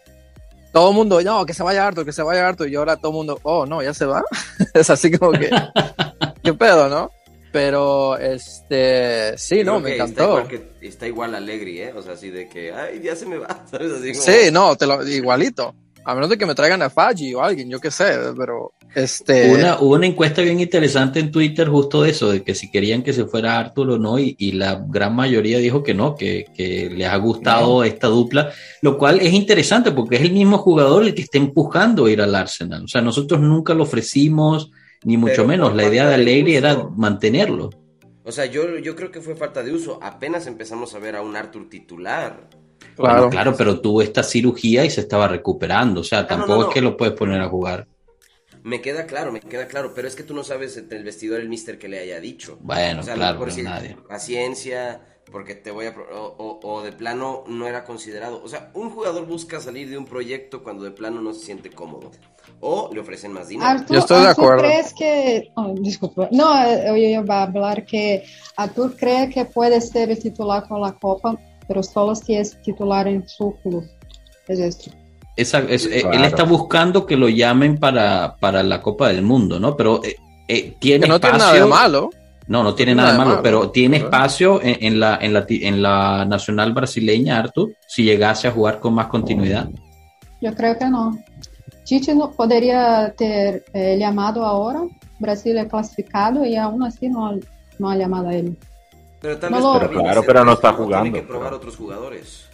todo 0.72 0.90
el 0.90 0.96
mundo, 0.96 1.20
no, 1.22 1.44
que 1.44 1.54
se 1.54 1.62
vaya 1.62 1.86
Arthur, 1.86 2.04
que 2.04 2.12
se 2.12 2.22
vaya 2.22 2.48
Arthur, 2.48 2.68
y 2.68 2.76
ahora 2.76 2.96
todo 2.96 3.10
el 3.10 3.16
mundo, 3.16 3.38
oh, 3.42 3.66
no, 3.66 3.82
ya 3.82 3.92
se 3.92 4.06
va. 4.06 4.24
es 4.74 4.90
así 4.90 5.10
como 5.10 5.32
que, 5.32 5.50
qué 6.42 6.54
pedo, 6.54 6.88
¿no? 6.88 7.10
Pero, 7.52 8.16
este, 8.16 9.36
sí, 9.36 9.62
no, 9.62 9.78
me 9.78 9.94
encantó. 9.94 10.22
Está 10.22 10.24
igual, 10.24 10.48
que, 10.48 10.88
está 10.88 11.06
igual 11.06 11.34
Alegri, 11.34 11.82
¿eh? 11.82 11.92
O 11.94 12.00
sea, 12.00 12.14
así 12.14 12.30
de 12.30 12.48
que, 12.48 12.72
ay, 12.72 13.00
ya 13.02 13.14
se 13.14 13.26
me 13.26 13.36
va, 13.36 13.64
¿sabes? 13.70 13.92
Así 13.92 14.12
como... 14.12 14.24
Sí, 14.24 14.50
no, 14.50 14.74
te 14.76 14.86
lo, 14.86 15.06
igualito. 15.06 15.74
A 16.04 16.14
menos 16.14 16.30
de 16.30 16.38
que 16.38 16.46
me 16.46 16.54
traigan 16.54 16.82
a 16.82 16.90
Faji 16.90 17.34
o 17.34 17.42
alguien, 17.42 17.70
yo 17.70 17.80
qué 17.80 17.90
sé, 17.90 18.16
pero 18.36 18.72
este... 18.94 19.52
Una, 19.52 19.80
hubo 19.80 19.94
una 19.94 20.06
encuesta 20.06 20.42
bien 20.42 20.60
interesante 20.60 21.20
en 21.20 21.30
Twitter 21.30 21.68
justo 21.68 22.02
de 22.02 22.10
eso, 22.10 22.30
de 22.30 22.42
que 22.42 22.54
si 22.54 22.70
querían 22.70 23.02
que 23.02 23.12
se 23.12 23.24
fuera 23.24 23.58
Arthur 23.58 23.90
o 23.90 23.98
no, 23.98 24.18
y, 24.18 24.34
y 24.38 24.52
la 24.52 24.84
gran 24.88 25.14
mayoría 25.14 25.58
dijo 25.58 25.82
que 25.82 25.94
no, 25.94 26.14
que, 26.14 26.46
que 26.54 26.90
les 26.90 27.08
ha 27.08 27.16
gustado 27.16 27.78
no. 27.78 27.84
esta 27.84 28.08
dupla, 28.08 28.52
lo 28.80 28.98
cual 28.98 29.20
es 29.20 29.32
interesante 29.32 29.92
porque 29.92 30.16
es 30.16 30.22
el 30.22 30.32
mismo 30.32 30.58
jugador 30.58 31.04
el 31.04 31.14
que 31.14 31.22
está 31.22 31.38
empujando 31.38 32.06
a 32.06 32.10
ir 32.10 32.20
al 32.20 32.34
Arsenal. 32.34 32.84
O 32.84 32.88
sea, 32.88 33.00
nosotros 33.00 33.40
nunca 33.40 33.74
lo 33.74 33.84
ofrecimos, 33.84 34.70
ni 35.04 35.16
mucho 35.16 35.34
Pero 35.36 35.48
menos. 35.48 35.74
La 35.74 35.84
idea 35.84 36.08
de 36.08 36.14
Alegre 36.14 36.56
era 36.56 36.88
mantenerlo. 36.96 37.70
O 38.24 38.30
sea, 38.30 38.46
yo, 38.46 38.78
yo 38.78 38.94
creo 38.94 39.10
que 39.10 39.20
fue 39.20 39.34
falta 39.34 39.62
de 39.62 39.72
uso. 39.72 39.98
Apenas 40.02 40.46
empezamos 40.46 40.94
a 40.94 40.98
ver 40.98 41.16
a 41.16 41.22
un 41.22 41.34
Arthur 41.34 41.68
titular. 41.68 42.48
Claro, 42.96 43.14
bueno, 43.14 43.30
claro, 43.30 43.54
pero 43.56 43.80
tuvo 43.80 44.02
esta 44.02 44.22
cirugía 44.22 44.84
y 44.84 44.90
se 44.90 45.00
estaba 45.00 45.28
recuperando. 45.28 46.00
O 46.00 46.04
sea, 46.04 46.26
tampoco 46.26 46.52
ah, 46.52 46.56
no, 46.56 46.60
no, 46.60 46.64
no. 46.64 46.68
es 46.68 46.74
que 46.74 46.80
lo 46.82 46.96
puedes 46.96 47.14
poner 47.14 47.40
a 47.40 47.48
jugar. 47.48 47.86
Me 48.62 48.80
queda 48.80 49.06
claro, 49.06 49.32
me 49.32 49.40
queda 49.40 49.66
claro, 49.66 49.92
pero 49.94 50.06
es 50.06 50.14
que 50.14 50.22
tú 50.22 50.34
no 50.34 50.44
sabes 50.44 50.76
entre 50.76 50.98
el 50.98 51.04
vestidor 51.04 51.40
el 51.40 51.48
mister 51.48 51.78
que 51.78 51.88
le 51.88 51.98
haya 51.98 52.20
dicho. 52.20 52.58
Bueno, 52.60 53.00
o 53.00 53.02
sea, 53.02 53.14
claro, 53.14 53.38
por 53.38 53.48
decir, 53.48 53.64
nadie. 53.64 53.96
paciencia, 54.08 55.00
porque 55.32 55.56
te 55.56 55.72
voy 55.72 55.86
a... 55.86 55.90
O, 55.90 56.36
o, 56.38 56.60
o, 56.62 56.82
de 56.82 56.92
plano 56.92 57.42
no 57.48 57.66
era 57.66 57.82
considerado. 57.82 58.40
O 58.44 58.48
sea, 58.48 58.70
un 58.74 58.90
jugador 58.90 59.26
busca 59.26 59.60
salir 59.60 59.90
de 59.90 59.98
un 59.98 60.04
proyecto 60.04 60.62
cuando 60.62 60.84
de 60.84 60.92
plano 60.92 61.20
no 61.20 61.32
se 61.34 61.44
siente 61.44 61.70
cómodo. 61.70 62.12
O 62.60 62.88
le 62.92 63.00
ofrecen 63.00 63.32
más 63.32 63.48
dinero. 63.48 63.68
Arthur, 63.68 63.94
Yo 63.94 63.98
estoy 63.98 64.22
de 64.22 64.28
acuerdo. 64.28 64.62
crees 64.62 64.94
que... 64.94 65.50
Oh, 65.56 65.74
disculpa. 65.76 66.28
No, 66.30 66.64
eh, 66.64 66.84
yo 66.86 67.20
iba 67.20 67.40
a 67.40 67.42
hablar 67.42 67.84
que 67.84 68.24
Arthur 68.56 68.96
cree 68.96 69.28
que 69.28 69.44
puede 69.44 69.80
ser 69.80 70.16
titular 70.20 70.68
con 70.68 70.80
la 70.80 70.92
Copa, 70.92 71.36
pero 71.72 71.82
solo 71.82 72.14
si 72.14 72.34
es 72.34 72.60
titular 72.60 73.08
en 73.08 73.26
su 73.26 73.56
club. 73.62 73.82
Es 74.46 74.58
esto. 74.58 74.90
Esa, 75.34 75.60
es, 75.60 75.88
claro. 75.88 76.12
Él 76.12 76.24
está 76.24 76.42
buscando 76.42 77.06
que 77.06 77.16
lo 77.16 77.30
llamen 77.30 77.78
para, 77.78 78.36
para 78.38 78.62
la 78.62 78.82
Copa 78.82 79.08
del 79.08 79.22
Mundo, 79.22 79.58
¿no? 79.58 79.74
Pero 79.74 80.04
eh, 80.04 80.16
eh, 80.48 80.76
tiene 80.78 81.04
que 81.04 81.08
no 81.08 81.14
espacio. 81.14 81.38
tiene 81.38 81.38
nada 81.38 81.64
de 81.64 81.70
malo. 81.70 82.10
No, 82.46 82.62
no 82.62 82.74
tiene 82.74 82.94
nada 82.94 83.12
de 83.12 83.16
malo, 83.16 83.30
malo, 83.30 83.42
pero 83.42 83.70
tiene 83.70 83.96
espacio 83.96 84.60
en, 84.62 84.84
en, 84.84 85.00
la, 85.00 85.18
en, 85.22 85.32
la, 85.32 85.46
en 85.48 85.80
la 85.80 86.26
nacional 86.26 86.74
brasileña, 86.74 87.38
Arthur, 87.38 87.74
si 87.86 88.04
llegase 88.04 88.48
a 88.48 88.50
jugar 88.50 88.78
con 88.78 88.92
más 88.92 89.06
continuidad. 89.06 89.70
Yo 90.42 90.54
creo 90.54 90.76
que 90.76 90.90
no. 90.90 91.16
Tite 91.86 92.14
no 92.14 92.32
podría 92.32 93.14
ter 93.16 93.64
eh, 93.72 93.96
llamado 93.98 94.44
ahora. 94.44 94.82
Brasil 95.18 95.56
es 95.56 95.68
clasificado 95.68 96.44
y 96.44 96.54
aún 96.56 96.82
así 96.82 97.08
no, 97.08 97.32
no 97.78 97.88
ha 97.88 97.96
llamado 97.96 98.28
a 98.28 98.34
él. 98.34 98.58
Pero 99.22 99.38
tal 99.38 99.50
No 99.52 99.72
vez 99.78 99.88
Pero 99.88 100.00
claro, 100.02 100.22
pero 100.26 100.44
no 100.44 100.52
está 100.52 100.72
jugando, 100.72 101.04
Tiene 101.04 101.20
que 101.20 101.26
probar 101.26 101.46
pero- 101.48 101.56
otros 101.56 101.76
jugadores. 101.76 102.48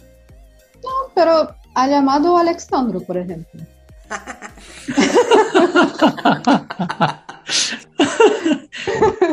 No, 0.83 0.89
pero 1.13 1.49
ha 1.75 1.87
llamado 1.87 2.37
a 2.37 2.41
Alexandro, 2.41 3.01
por 3.01 3.17
ejemplo. 3.17 3.61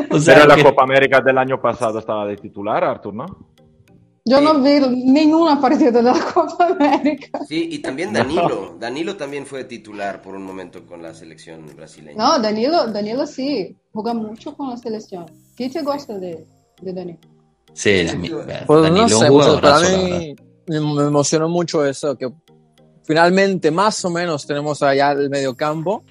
O 0.09 0.19
sea, 0.19 0.35
Pero 0.35 0.47
la 0.47 0.55
que- 0.55 0.63
Copa 0.63 0.83
América 0.83 1.21
del 1.21 1.37
año 1.37 1.61
pasado 1.61 1.99
estaba 1.99 2.25
de 2.25 2.37
titular, 2.37 2.83
Arthur, 2.83 3.13
¿no? 3.13 3.25
Yo 4.25 4.41
no 4.41 4.59
vi 4.61 4.79
ninguna 5.05 5.59
partida 5.61 5.89
de 5.91 6.03
la 6.03 6.13
Copa 6.33 6.67
América. 6.67 7.39
Sí, 7.47 7.69
y 7.71 7.79
también 7.79 8.11
Danilo. 8.11 8.75
Danilo 8.79 9.15
también 9.15 9.45
fue 9.45 9.63
titular 9.63 10.21
por 10.21 10.35
un 10.35 10.43
momento 10.43 10.85
con 10.85 11.01
la 11.01 11.13
selección 11.13 11.65
brasileña. 11.75 12.17
No, 12.17 12.39
Danilo, 12.39 12.87
Danilo 12.87 13.25
sí, 13.25 13.77
juega 13.93 14.13
mucho 14.13 14.55
con 14.55 14.69
la 14.69 14.77
selección. 14.77 15.25
Tite 15.55 15.81
gosta 15.81 16.17
de, 16.17 16.45
de 16.81 16.93
Danilo. 16.93 17.17
Sí, 17.73 17.89
Dani- 18.05 18.29
Pues 18.65 18.81
Danilo 18.81 19.03
no 19.03 19.09
sé, 19.09 19.27
pues, 19.31 19.47
para 19.61 19.79
la 19.79 19.87
mí 19.89 20.35
me 20.67 20.79
me 20.81 21.03
emocionó 21.03 21.47
mucho 21.49 21.85
eso, 21.85 22.17
que 22.17 22.29
finalmente 23.03 23.71
más 23.71 24.03
o 24.03 24.09
menos 24.09 24.45
tenemos 24.45 24.81
allá 24.83 25.11
el 25.11 25.29
mediocampo. 25.29 26.03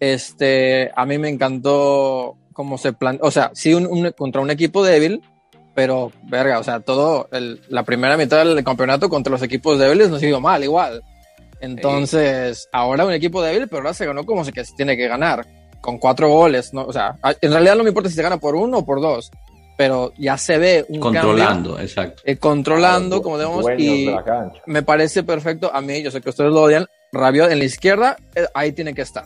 Este, 0.00 0.90
a 0.96 1.06
mí 1.06 1.16
me 1.18 1.28
encantó 1.28 2.36
cómo 2.52 2.76
se 2.76 2.92
plan, 2.92 3.18
o 3.22 3.30
sea, 3.30 3.50
sí 3.54 3.72
un, 3.72 3.86
un- 3.86 4.12
contra 4.12 4.40
un 4.42 4.50
equipo 4.50 4.84
débil, 4.84 5.22
pero 5.74 6.12
verga, 6.24 6.58
o 6.58 6.64
sea, 6.64 6.80
todo 6.80 7.28
el- 7.32 7.60
la 7.68 7.84
primera 7.84 8.16
mitad 8.16 8.44
del 8.44 8.62
campeonato 8.64 9.08
contra 9.08 9.30
los 9.30 9.42
equipos 9.42 9.78
débiles 9.78 10.10
no 10.10 10.16
ha 10.16 10.20
sido 10.20 10.40
mal 10.40 10.62
igual. 10.64 11.02
Entonces, 11.60 12.68
ahora 12.72 13.06
un 13.06 13.12
equipo 13.12 13.40
débil, 13.40 13.68
pero 13.68 13.78
ahora 13.78 13.94
se 13.94 14.04
ganó 14.04 14.26
como 14.26 14.44
se 14.44 14.52
que 14.52 14.64
se 14.64 14.74
tiene 14.74 14.96
que 14.96 15.06
ganar, 15.08 15.46
con 15.80 15.98
cuatro 15.98 16.28
goles, 16.28 16.74
¿no? 16.74 16.82
O 16.84 16.92
sea, 16.92 17.16
en 17.40 17.52
realidad 17.52 17.76
no 17.76 17.84
me 17.84 17.90
importa 17.90 18.10
si 18.10 18.16
se 18.16 18.22
gana 18.22 18.36
por 18.38 18.56
uno 18.56 18.78
o 18.78 18.84
por 18.84 19.00
dos, 19.00 19.30
pero 19.82 20.12
ya 20.16 20.38
se 20.38 20.58
ve 20.58 20.86
un 20.88 21.00
cambio 21.00 21.22
Controlando, 21.22 21.80
exacto. 21.80 22.22
eh, 22.24 22.36
controlando, 22.36 23.20
como 23.20 23.36
debemos, 23.36 23.62
dueños 23.62 23.82
y 23.82 24.06
de 24.06 24.12
la 24.12 24.22
cancha. 24.22 24.62
me 24.64 24.84
parece 24.84 25.24
perfecto. 25.24 25.74
A 25.74 25.80
mí, 25.80 26.00
yo 26.04 26.12
sé 26.12 26.20
que 26.20 26.30
ustedes 26.30 26.52
lo 26.52 26.62
odian, 26.62 26.86
Rabiot 27.10 27.50
en 27.50 27.58
la 27.58 27.64
izquierda, 27.64 28.16
eh, 28.36 28.46
ahí 28.54 28.70
tiene 28.70 28.94
que 28.94 29.02
estar. 29.02 29.24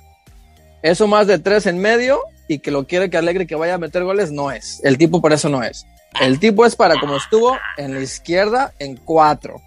Eso 0.80 1.06
más 1.08 1.26
de 1.26 1.38
tres 1.38 1.66
en 1.66 1.76
medio 1.76 2.22
y 2.48 2.60
que 2.60 2.70
lo 2.70 2.86
quiere 2.86 3.10
que 3.10 3.18
alegre 3.18 3.46
que 3.46 3.54
vaya 3.54 3.74
a 3.74 3.78
meter 3.78 4.02
goles, 4.02 4.32
no 4.32 4.50
es. 4.50 4.80
El 4.82 4.96
tipo 4.96 5.20
por 5.20 5.34
eso 5.34 5.50
no 5.50 5.62
es. 5.62 5.84
El 6.22 6.40
tipo 6.40 6.64
es 6.64 6.74
para 6.74 6.98
como 6.98 7.18
estuvo 7.18 7.58
en 7.76 7.92
la 7.92 8.00
izquierda 8.00 8.72
en 8.78 8.96
cuatro. 8.96 9.60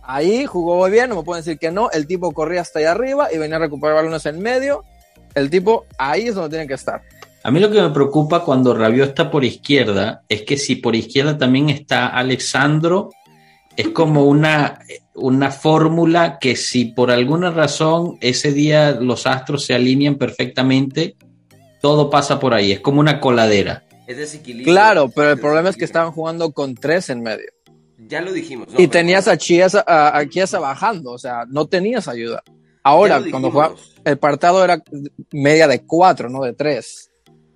Ahí 0.00 0.46
jugó 0.46 0.76
muy 0.78 0.90
bien, 0.90 1.10
no 1.10 1.16
me 1.16 1.24
pueden 1.24 1.44
decir 1.44 1.58
que 1.58 1.70
no. 1.70 1.90
El 1.90 2.06
tipo 2.06 2.32
corría 2.32 2.62
hasta 2.62 2.78
allá 2.78 2.92
arriba 2.92 3.30
y 3.30 3.36
venía 3.36 3.56
a 3.56 3.60
recuperar 3.60 3.96
balones 3.96 4.24
en 4.24 4.40
medio. 4.40 4.82
El 5.34 5.50
tipo 5.50 5.84
ahí 5.98 6.28
es 6.28 6.34
donde 6.36 6.48
tiene 6.48 6.66
que 6.66 6.72
estar. 6.72 7.02
A 7.42 7.50
mí 7.50 7.58
lo 7.58 7.70
que 7.70 7.80
me 7.80 7.90
preocupa 7.90 8.44
cuando 8.44 8.74
Rabiot 8.74 9.08
está 9.08 9.30
por 9.30 9.44
izquierda 9.44 10.22
es 10.28 10.42
que 10.42 10.58
si 10.58 10.76
por 10.76 10.94
izquierda 10.94 11.38
también 11.38 11.70
está 11.70 12.08
Alexandro, 12.08 13.10
es 13.76 13.88
como 13.88 14.24
una, 14.24 14.80
una 15.14 15.50
fórmula 15.50 16.38
que 16.38 16.54
si 16.54 16.86
por 16.86 17.10
alguna 17.10 17.50
razón 17.50 18.18
ese 18.20 18.52
día 18.52 18.92
los 18.92 19.26
astros 19.26 19.64
se 19.64 19.74
alinean 19.74 20.16
perfectamente, 20.16 21.16
todo 21.80 22.10
pasa 22.10 22.38
por 22.38 22.52
ahí, 22.52 22.72
es 22.72 22.80
como 22.80 23.00
una 23.00 23.20
coladera. 23.20 23.84
Es 24.06 24.18
desequilibrio. 24.18 24.72
Claro, 24.72 25.08
pero 25.08 25.30
el 25.30 25.40
problema 25.40 25.70
es 25.70 25.76
que 25.76 25.84
estaban 25.84 26.12
jugando 26.12 26.52
con 26.52 26.74
tres 26.74 27.08
en 27.08 27.22
medio. 27.22 27.46
Ya 27.96 28.20
lo 28.20 28.32
dijimos. 28.32 28.68
¿no? 28.72 28.80
y 28.80 28.88
tenías 28.88 29.28
a 29.28 29.38
Chiesa, 29.38 29.84
a, 29.86 30.18
a 30.18 30.28
Chiesa 30.28 30.58
bajando, 30.58 31.12
o 31.12 31.18
sea, 31.18 31.44
no 31.48 31.66
tenías 31.66 32.06
ayuda. 32.08 32.42
Ahora, 32.82 33.22
cuando 33.30 33.50
fue, 33.50 33.68
el 34.04 34.18
partido 34.18 34.64
era 34.64 34.82
media 35.32 35.68
de 35.68 35.84
cuatro, 35.84 36.28
no 36.28 36.42
de 36.42 36.54
tres. 36.54 37.09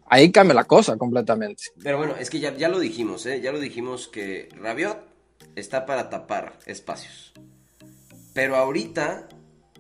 Ahí 0.07 0.31
cambia 0.31 0.55
la 0.55 0.65
cosa 0.65 0.97
completamente. 0.97 1.65
Pero 1.83 1.99
bueno, 1.99 2.15
es 2.19 2.31
que 2.31 2.41
ya, 2.41 2.55
ya 2.57 2.69
lo 2.69 2.79
dijimos, 2.79 3.27
¿eh? 3.27 3.41
Ya 3.41 3.53
lo 3.53 3.59
dijimos 3.59 4.09
que 4.09 4.49
Rabiot 4.61 4.99
está 5.57 5.87
para 5.87 6.11
tapar 6.11 6.59
espacios. 6.67 7.33
Pero 8.33 8.57
ahorita, 8.57 9.29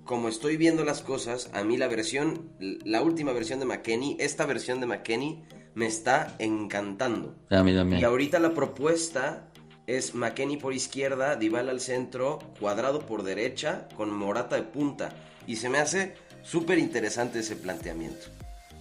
como 0.04 0.28
estoy 0.28 0.56
viendo 0.56 0.84
las 0.84 1.02
cosas, 1.02 1.50
a 1.52 1.64
mí 1.64 1.76
la 1.76 1.88
versión, 1.88 2.50
la 2.58 3.02
última 3.02 3.32
versión 3.32 3.60
de 3.60 3.66
McKenny, 3.66 4.16
esta 4.20 4.46
versión 4.46 4.80
de 4.80 4.86
McKenny, 4.86 5.44
me 5.74 5.86
está 5.86 6.36
encantando. 6.38 7.34
A 7.50 7.62
mí 7.62 7.74
también. 7.74 8.00
Y 8.00 8.04
ahorita 8.04 8.38
la 8.38 8.54
propuesta 8.54 9.48
es 9.86 10.14
McKenny 10.14 10.56
por 10.56 10.72
izquierda, 10.72 11.36
Dybala 11.36 11.72
al 11.72 11.80
centro, 11.80 12.38
Cuadrado 12.58 13.00
por 13.00 13.24
derecha, 13.24 13.88
con 13.96 14.10
Morata 14.10 14.56
de 14.56 14.62
punta. 14.62 15.10
Y 15.46 15.56
se 15.56 15.68
me 15.68 15.78
hace 15.78 16.14
súper 16.42 16.78
interesante 16.78 17.40
ese 17.40 17.56
planteamiento. 17.56 18.26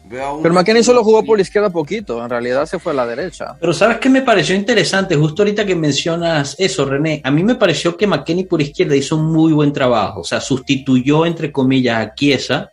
Veo 0.05 0.25
a 0.25 0.33
un 0.33 0.43
Pero 0.43 0.53
McKenny 0.53 0.83
solo 0.83 1.03
jugó 1.03 1.23
por 1.23 1.39
izquierda 1.39 1.69
poquito, 1.69 2.23
en 2.23 2.29
realidad 2.29 2.65
se 2.65 2.79
fue 2.79 2.91
a 2.91 2.95
la 2.95 3.05
derecha. 3.05 3.55
Pero 3.59 3.73
¿sabes 3.73 3.97
qué 3.97 4.09
me 4.09 4.21
pareció 4.21 4.55
interesante? 4.55 5.15
Justo 5.15 5.43
ahorita 5.43 5.65
que 5.65 5.75
mencionas 5.75 6.55
eso, 6.59 6.85
René, 6.85 7.21
a 7.23 7.31
mí 7.31 7.43
me 7.43 7.55
pareció 7.55 7.95
que 7.95 8.07
McKenny 8.07 8.43
por 8.43 8.61
izquierda 8.61 8.95
hizo 8.95 9.15
un 9.15 9.31
muy 9.31 9.53
buen 9.53 9.71
trabajo, 9.71 10.21
o 10.21 10.23
sea, 10.23 10.41
sustituyó, 10.41 11.25
entre 11.25 11.51
comillas, 11.51 12.05
a 12.05 12.13
Chiesa 12.13 12.71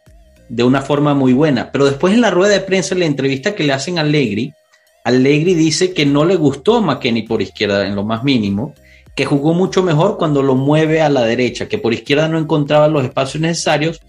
de 0.48 0.64
una 0.64 0.82
forma 0.82 1.14
muy 1.14 1.32
buena, 1.32 1.70
pero 1.70 1.84
después 1.84 2.12
en 2.12 2.20
la 2.20 2.30
rueda 2.30 2.54
de 2.54 2.60
prensa, 2.60 2.94
en 2.94 3.00
la 3.00 3.06
entrevista 3.06 3.54
que 3.54 3.62
le 3.62 3.72
hacen 3.72 3.98
a 3.98 4.00
Allegri, 4.00 4.52
Allegri 5.04 5.54
dice 5.54 5.94
que 5.94 6.04
no 6.04 6.24
le 6.24 6.36
gustó 6.36 6.82
McKenny 6.82 7.22
por 7.22 7.40
izquierda 7.40 7.86
en 7.86 7.94
lo 7.94 8.04
más 8.04 8.24
mínimo, 8.24 8.74
que 9.14 9.24
jugó 9.24 9.54
mucho 9.54 9.82
mejor 9.82 10.18
cuando 10.18 10.42
lo 10.42 10.54
mueve 10.54 11.02
a 11.02 11.08
la 11.08 11.22
derecha, 11.22 11.68
que 11.68 11.78
por 11.78 11.92
izquierda 11.92 12.28
no 12.28 12.38
encontraba 12.38 12.88
los 12.88 13.04
espacios 13.04 13.40
necesarios 13.40 14.00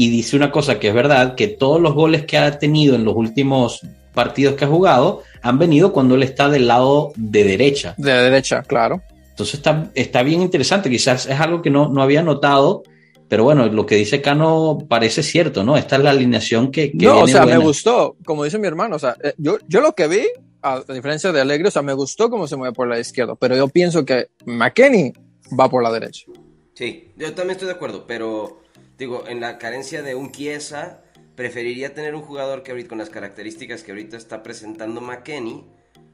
y 0.00 0.10
dice 0.10 0.36
una 0.36 0.52
cosa 0.52 0.78
que 0.78 0.88
es 0.88 0.94
verdad, 0.94 1.34
que 1.34 1.48
todos 1.48 1.80
los 1.80 1.92
goles 1.92 2.24
que 2.24 2.38
ha 2.38 2.56
tenido 2.60 2.94
en 2.94 3.04
los 3.04 3.16
últimos 3.16 3.84
partidos 4.14 4.54
que 4.54 4.64
ha 4.64 4.68
jugado 4.68 5.24
han 5.42 5.58
venido 5.58 5.92
cuando 5.92 6.14
él 6.14 6.22
está 6.22 6.48
del 6.48 6.68
lado 6.68 7.12
de 7.16 7.42
derecha. 7.42 7.94
De 7.98 8.12
derecha, 8.12 8.62
claro. 8.62 9.02
Entonces 9.30 9.56
está, 9.56 9.90
está 9.96 10.22
bien 10.22 10.40
interesante, 10.40 10.88
quizás 10.88 11.26
es 11.26 11.40
algo 11.40 11.62
que 11.62 11.70
no, 11.70 11.88
no 11.88 12.00
había 12.00 12.22
notado, 12.22 12.84
pero 13.26 13.42
bueno, 13.42 13.66
lo 13.66 13.86
que 13.86 13.96
dice 13.96 14.22
Cano 14.22 14.78
parece 14.88 15.24
cierto, 15.24 15.64
¿no? 15.64 15.76
Esta 15.76 15.96
es 15.96 16.02
la 16.04 16.10
alineación 16.10 16.70
que... 16.70 16.92
que 16.92 17.04
no, 17.04 17.22
o 17.22 17.26
sea, 17.26 17.44
me 17.44 17.58
gustó, 17.58 18.16
como 18.24 18.44
dice 18.44 18.58
mi 18.58 18.68
hermano, 18.68 18.94
o 18.94 18.98
sea, 19.00 19.16
eh, 19.20 19.34
yo, 19.36 19.58
yo 19.66 19.80
lo 19.80 19.96
que 19.96 20.06
vi, 20.06 20.28
a 20.62 20.80
diferencia 20.94 21.32
de 21.32 21.40
Alegre, 21.40 21.66
o 21.66 21.72
sea, 21.72 21.82
me 21.82 21.92
gustó 21.92 22.30
cómo 22.30 22.46
se 22.46 22.54
mueve 22.54 22.72
por 22.72 22.86
la 22.86 23.00
izquierda, 23.00 23.34
pero 23.34 23.56
yo 23.56 23.66
pienso 23.66 24.04
que 24.04 24.28
McKenny 24.46 25.12
va 25.58 25.68
por 25.68 25.82
la 25.82 25.90
derecha. 25.90 26.26
Sí, 26.74 27.10
yo 27.16 27.34
también 27.34 27.56
estoy 27.56 27.66
de 27.66 27.74
acuerdo, 27.74 28.04
pero 28.06 28.60
digo, 28.98 29.24
en 29.28 29.40
la 29.40 29.58
carencia 29.58 30.02
de 30.02 30.14
un 30.14 30.32
Chiesa, 30.32 31.00
preferiría 31.36 31.94
tener 31.94 32.14
un 32.14 32.22
jugador 32.22 32.62
que 32.62 32.72
ahorita 32.72 32.88
con 32.88 32.98
las 32.98 33.10
características 33.10 33.82
que 33.82 33.92
ahorita 33.92 34.16
está 34.16 34.42
presentando 34.42 35.00
McKenny, 35.00 35.64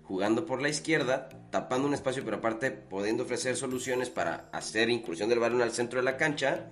jugando 0.03 0.45
por 0.45 0.61
la 0.61 0.69
izquierda, 0.69 1.31
tapando 1.51 1.89
un 1.89 1.95
espacio, 1.95 2.23
pero 2.25 2.37
aparte 2.37 2.71
pudiendo 2.71 3.25
ofrecer 3.25 3.57
soluciones 3.57 4.11
para 4.11 4.49
hacer 4.53 4.91
incursión 4.91 5.31
del 5.31 5.39
balón 5.39 5.63
al 5.63 5.73
centro 5.73 5.99
de 5.99 6.05
la 6.05 6.19
cancha, 6.19 6.69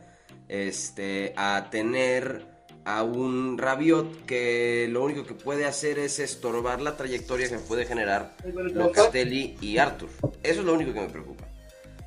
este, 0.48 1.32
a 1.36 1.68
tener 1.70 2.52
a 2.84 3.04
un 3.04 3.56
Rabiot 3.56 4.26
que 4.26 4.88
lo 4.90 5.02
único 5.02 5.24
que 5.24 5.34
puede 5.34 5.64
hacer 5.64 5.98
es 5.98 6.18
estorbar 6.18 6.82
la 6.82 6.96
trayectoria 6.96 7.48
que 7.48 7.58
puede 7.58 7.86
generar 7.86 8.34
Locatelli 8.44 9.56
y 9.62 9.78
Arthur. 9.78 10.10
Eso 10.42 10.60
es 10.60 10.66
lo 10.66 10.74
único 10.74 10.92
que 10.92 11.00
me 11.00 11.08
preocupa. 11.08 11.44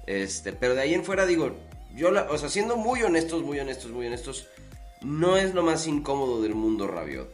Este, 0.05 0.53
pero 0.53 0.75
de 0.75 0.81
ahí 0.81 0.93
en 0.93 1.03
fuera 1.03 1.25
digo, 1.25 1.55
yo, 1.95 2.11
o 2.29 2.37
sea, 2.37 2.49
siendo 2.49 2.77
muy 2.77 3.03
honestos, 3.03 3.43
muy 3.43 3.59
honestos, 3.59 3.91
muy 3.91 4.07
honestos, 4.07 4.47
no 5.01 5.37
es 5.37 5.53
lo 5.53 5.63
más 5.63 5.87
incómodo 5.87 6.41
del 6.41 6.55
mundo 6.55 6.87
Rabiot. 6.87 7.29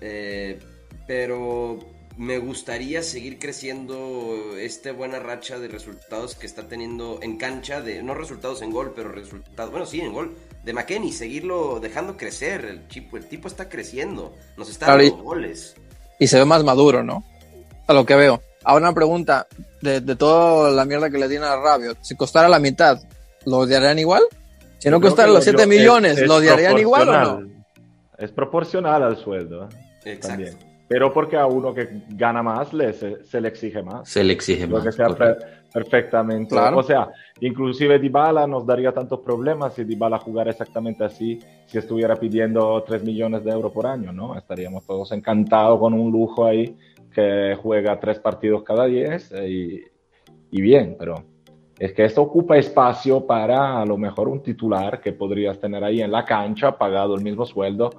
Eh, 0.00 0.58
pero 1.06 1.78
me 2.16 2.38
gustaría 2.38 3.02
seguir 3.02 3.38
creciendo 3.38 4.56
esta 4.58 4.92
buena 4.92 5.18
racha 5.18 5.58
de 5.58 5.68
resultados 5.68 6.34
que 6.34 6.46
está 6.46 6.68
teniendo 6.68 7.18
en 7.22 7.36
cancha, 7.36 7.80
de 7.80 8.02
no 8.02 8.14
resultados 8.14 8.62
en 8.62 8.70
gol, 8.70 8.92
pero 8.94 9.10
resultados, 9.10 9.70
bueno, 9.70 9.86
sí, 9.86 10.00
en 10.00 10.12
gol, 10.12 10.36
de 10.64 10.72
McKenny, 10.72 11.12
seguirlo 11.12 11.80
dejando 11.80 12.16
crecer. 12.16 12.64
El, 12.64 12.88
chico, 12.88 13.16
el 13.16 13.26
tipo 13.26 13.48
está 13.48 13.68
creciendo, 13.68 14.34
nos 14.56 14.70
está 14.70 14.96
dando 14.96 15.16
goles. 15.16 15.74
Y 16.18 16.28
se 16.28 16.38
ve 16.38 16.44
más 16.44 16.62
maduro, 16.62 17.02
¿no? 17.02 17.24
A 17.86 17.92
lo 17.92 18.06
que 18.06 18.14
veo. 18.14 18.40
Ahora 18.62 18.86
una 18.86 18.94
pregunta, 18.94 19.46
de, 19.82 20.00
toda 20.16 20.70
la 20.70 20.84
mierda 20.84 21.10
que 21.10 21.18
le 21.18 21.28
tiene 21.28 21.44
a 21.46 21.56
Rabiot, 21.56 21.98
si 22.00 22.16
costara 22.16 22.48
la 22.48 22.58
mitad, 22.58 22.98
¿lo 23.46 23.58
odiarían 23.58 23.98
igual? 23.98 24.22
Si 24.78 24.90
no 24.90 25.00
costara 25.00 25.32
los 25.32 25.44
7 25.44 25.66
millones, 25.66 26.20
¿lo 26.26 26.36
odiarían 26.36 26.78
igual 26.78 27.08
o 27.08 27.12
no? 27.12 27.48
Es 28.18 28.30
proporcional 28.30 29.02
al 29.02 29.16
sueldo. 29.16 29.64
¿eh? 29.64 30.12
Exacto. 30.12 30.28
También 30.28 30.74
pero 30.86 31.12
porque 31.12 31.36
a 31.36 31.46
uno 31.46 31.72
que 31.72 31.88
gana 32.10 32.42
más 32.42 32.72
le, 32.72 32.92
se, 32.92 33.40
le 33.40 33.48
exige 33.48 33.82
más. 33.82 34.08
Se 34.08 34.22
le 34.22 34.32
exige 34.32 34.66
más. 34.66 34.84
Que 34.84 34.92
sea 34.92 35.08
perfectamente. 35.72 36.56
O 36.56 36.82
sea, 36.82 37.08
inclusive 37.40 37.98
Dybala 37.98 38.46
nos 38.46 38.66
daría 38.66 38.92
tantos 38.92 39.20
problemas 39.20 39.74
si 39.74 39.84
Dybala 39.84 40.18
jugara 40.18 40.50
exactamente 40.50 41.02
así, 41.02 41.40
si 41.66 41.78
estuviera 41.78 42.16
pidiendo 42.16 42.82
3 42.86 43.02
millones 43.02 43.44
de 43.44 43.50
euros 43.50 43.72
por 43.72 43.86
año, 43.86 44.12
¿no? 44.12 44.36
Estaríamos 44.36 44.84
todos 44.86 45.10
encantados 45.12 45.80
con 45.80 45.94
un 45.94 46.12
lujo 46.12 46.46
ahí 46.46 46.76
que 47.12 47.56
juega 47.60 47.98
tres 47.98 48.18
partidos 48.18 48.62
cada 48.64 48.86
10 48.86 49.32
eh, 49.32 49.48
y, 49.48 49.82
y 50.50 50.60
bien, 50.60 50.96
pero 50.98 51.24
es 51.78 51.92
que 51.92 52.04
esto 52.04 52.22
ocupa 52.22 52.56
espacio 52.56 53.26
para 53.26 53.80
a 53.80 53.84
lo 53.84 53.96
mejor 53.96 54.28
un 54.28 54.42
titular 54.42 55.00
que 55.00 55.12
podrías 55.12 55.58
tener 55.58 55.82
ahí 55.82 56.02
en 56.02 56.12
la 56.12 56.24
cancha, 56.24 56.78
pagado 56.78 57.14
el 57.16 57.22
mismo 57.22 57.44
sueldo 57.44 57.90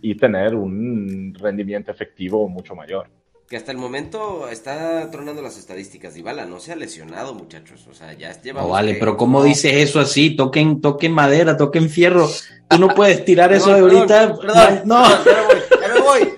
y 0.00 0.14
tener 0.16 0.54
un 0.54 1.34
rendimiento 1.38 1.90
efectivo 1.90 2.48
mucho 2.48 2.74
mayor. 2.74 3.08
Que 3.48 3.56
hasta 3.56 3.70
el 3.70 3.78
momento 3.78 4.48
está 4.48 5.08
tronando 5.10 5.40
las 5.40 5.56
estadísticas. 5.56 6.14
Dybala 6.14 6.46
no 6.46 6.58
se 6.58 6.72
ha 6.72 6.76
lesionado, 6.76 7.32
muchachos. 7.32 7.86
O 7.88 7.94
sea, 7.94 8.12
ya 8.12 8.32
lleva. 8.42 8.62
No 8.62 8.70
vale, 8.70 8.96
pero 8.98 9.16
¿cómo 9.16 9.44
dices 9.44 9.72
eso 9.72 10.00
así? 10.00 10.34
Toquen, 10.34 10.80
toquen 10.80 11.12
madera, 11.12 11.56
toquen 11.56 11.88
fierro. 11.88 12.28
Tú 12.68 12.78
no 12.78 12.88
puedes 12.88 13.24
tirar 13.24 13.52
eso 13.52 13.72
de 13.72 13.80
ahorita. 13.80 14.36
no, 14.84 15.04
ya 15.04 15.94
me 15.94 16.00
voy. 16.00 16.28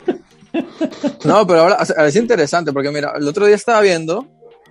No, 1.24 1.46
pero 1.46 1.60
ahora 1.60 2.06
es 2.06 2.16
interesante 2.16 2.72
porque 2.72 2.90
mira, 2.90 3.12
el 3.16 3.28
otro 3.28 3.46
día 3.46 3.54
estaba 3.54 3.80
viendo, 3.80 4.26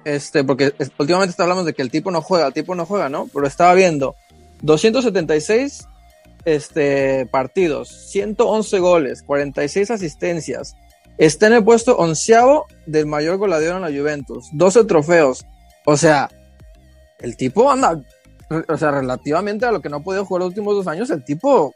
este, 0.07 0.45
porque 0.45 0.73
últimamente 0.97 1.41
hablando 1.41 1.65
de 1.65 1.73
que 1.73 1.81
el 1.81 1.91
tipo 1.91 2.11
no 2.11 2.21
juega, 2.21 2.47
el 2.47 2.53
tipo 2.53 2.73
no 2.75 2.85
juega, 2.85 3.09
¿no? 3.09 3.27
Pero 3.33 3.45
estaba 3.45 3.73
viendo 3.73 4.15
276 4.61 5.85
este, 6.45 7.25
partidos, 7.25 7.89
111 7.89 8.79
goles, 8.79 9.23
46 9.23 9.91
asistencias. 9.91 10.77
Está 11.17 11.47
en 11.47 11.53
el 11.53 11.63
puesto 11.65 11.97
onceavo 11.97 12.67
del 12.85 13.05
mayor 13.05 13.37
goleador 13.37 13.75
en 13.75 13.81
la 13.81 13.89
Juventus, 13.89 14.47
12 14.53 14.85
trofeos. 14.85 15.45
O 15.85 15.97
sea, 15.97 16.29
el 17.19 17.35
tipo 17.35 17.69
anda, 17.69 18.01
o 18.69 18.77
sea, 18.77 18.91
relativamente 18.91 19.65
a 19.65 19.73
lo 19.73 19.81
que 19.81 19.89
no 19.89 19.97
ha 19.97 20.03
podido 20.03 20.23
jugar 20.23 20.43
los 20.43 20.49
últimos 20.49 20.73
dos 20.73 20.87
años, 20.87 21.09
el 21.09 21.25
tipo 21.25 21.73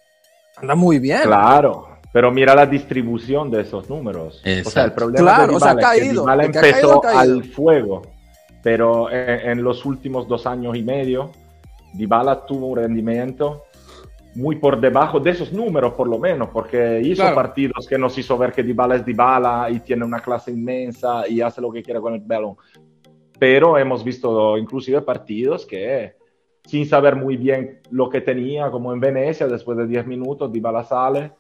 anda 0.56 0.76
muy 0.76 1.00
bien. 1.00 1.24
Claro, 1.24 1.98
pero 2.14 2.32
mira 2.32 2.56
la 2.56 2.66
distribución 2.66 3.52
de 3.52 3.64
esos 3.64 3.90
números. 3.90 4.42
O 4.66 4.70
sea, 4.70 4.86
el 4.86 4.94
problema 4.94 5.36
claro, 5.36 5.56
o 5.58 5.60
sea, 5.60 5.72
ha 5.72 5.76
caído, 5.76 6.26
es 6.30 6.50
que 6.50 6.58
empezó 6.60 7.06
al 7.06 7.44
fuego, 7.44 8.04
pero 8.64 9.12
en, 9.12 9.50
en, 9.50 9.64
los 9.64 9.86
últimos 9.86 10.28
dos 10.28 10.46
años 10.46 10.76
y 10.76 10.84
medio, 10.84 11.32
Dybala 11.94 12.46
tuvo 12.46 12.68
un 12.68 12.78
rendimiento 12.78 13.64
muy 14.36 14.56
por 14.56 14.80
debajo 14.80 15.20
de 15.20 15.32
esos 15.32 15.52
números, 15.52 15.94
por 15.94 16.08
lo 16.08 16.18
menos, 16.18 16.50
porque 16.50 17.02
hizo 17.02 17.24
partidos 17.36 17.86
que 17.88 17.98
nos 17.98 18.18
hizo 18.18 18.38
ver 18.38 18.52
que 18.52 18.64
Dybala 18.64 18.96
es 18.96 19.06
Dybala 19.06 19.70
y 19.70 19.82
tiene 19.82 20.06
una 20.06 20.20
clase 20.20 20.52
inmensa 20.52 21.28
y 21.28 21.42
hace 21.42 21.62
lo 21.62 21.72
que 21.72 21.84
quiera 21.84 22.00
con 22.00 22.14
el 22.14 22.22
balón. 22.22 22.56
Pero 23.38 23.78
hemos 23.78 24.04
visto 24.04 24.58
inclusive 24.58 25.02
partidos 25.02 25.66
que, 25.66 26.16
sin 26.66 26.86
saber 26.86 27.16
muy 27.16 27.36
bien 27.36 27.82
lo 27.90 28.10
que 28.10 28.22
tenía, 28.22 28.72
como 28.72 28.94
en 28.94 29.00
Venecia, 29.00 29.48
después 29.48 29.78
de 29.78 29.88
10 29.88 30.08
minutos, 30.08 30.52
Dybala 30.52 30.84
sale 30.84 31.34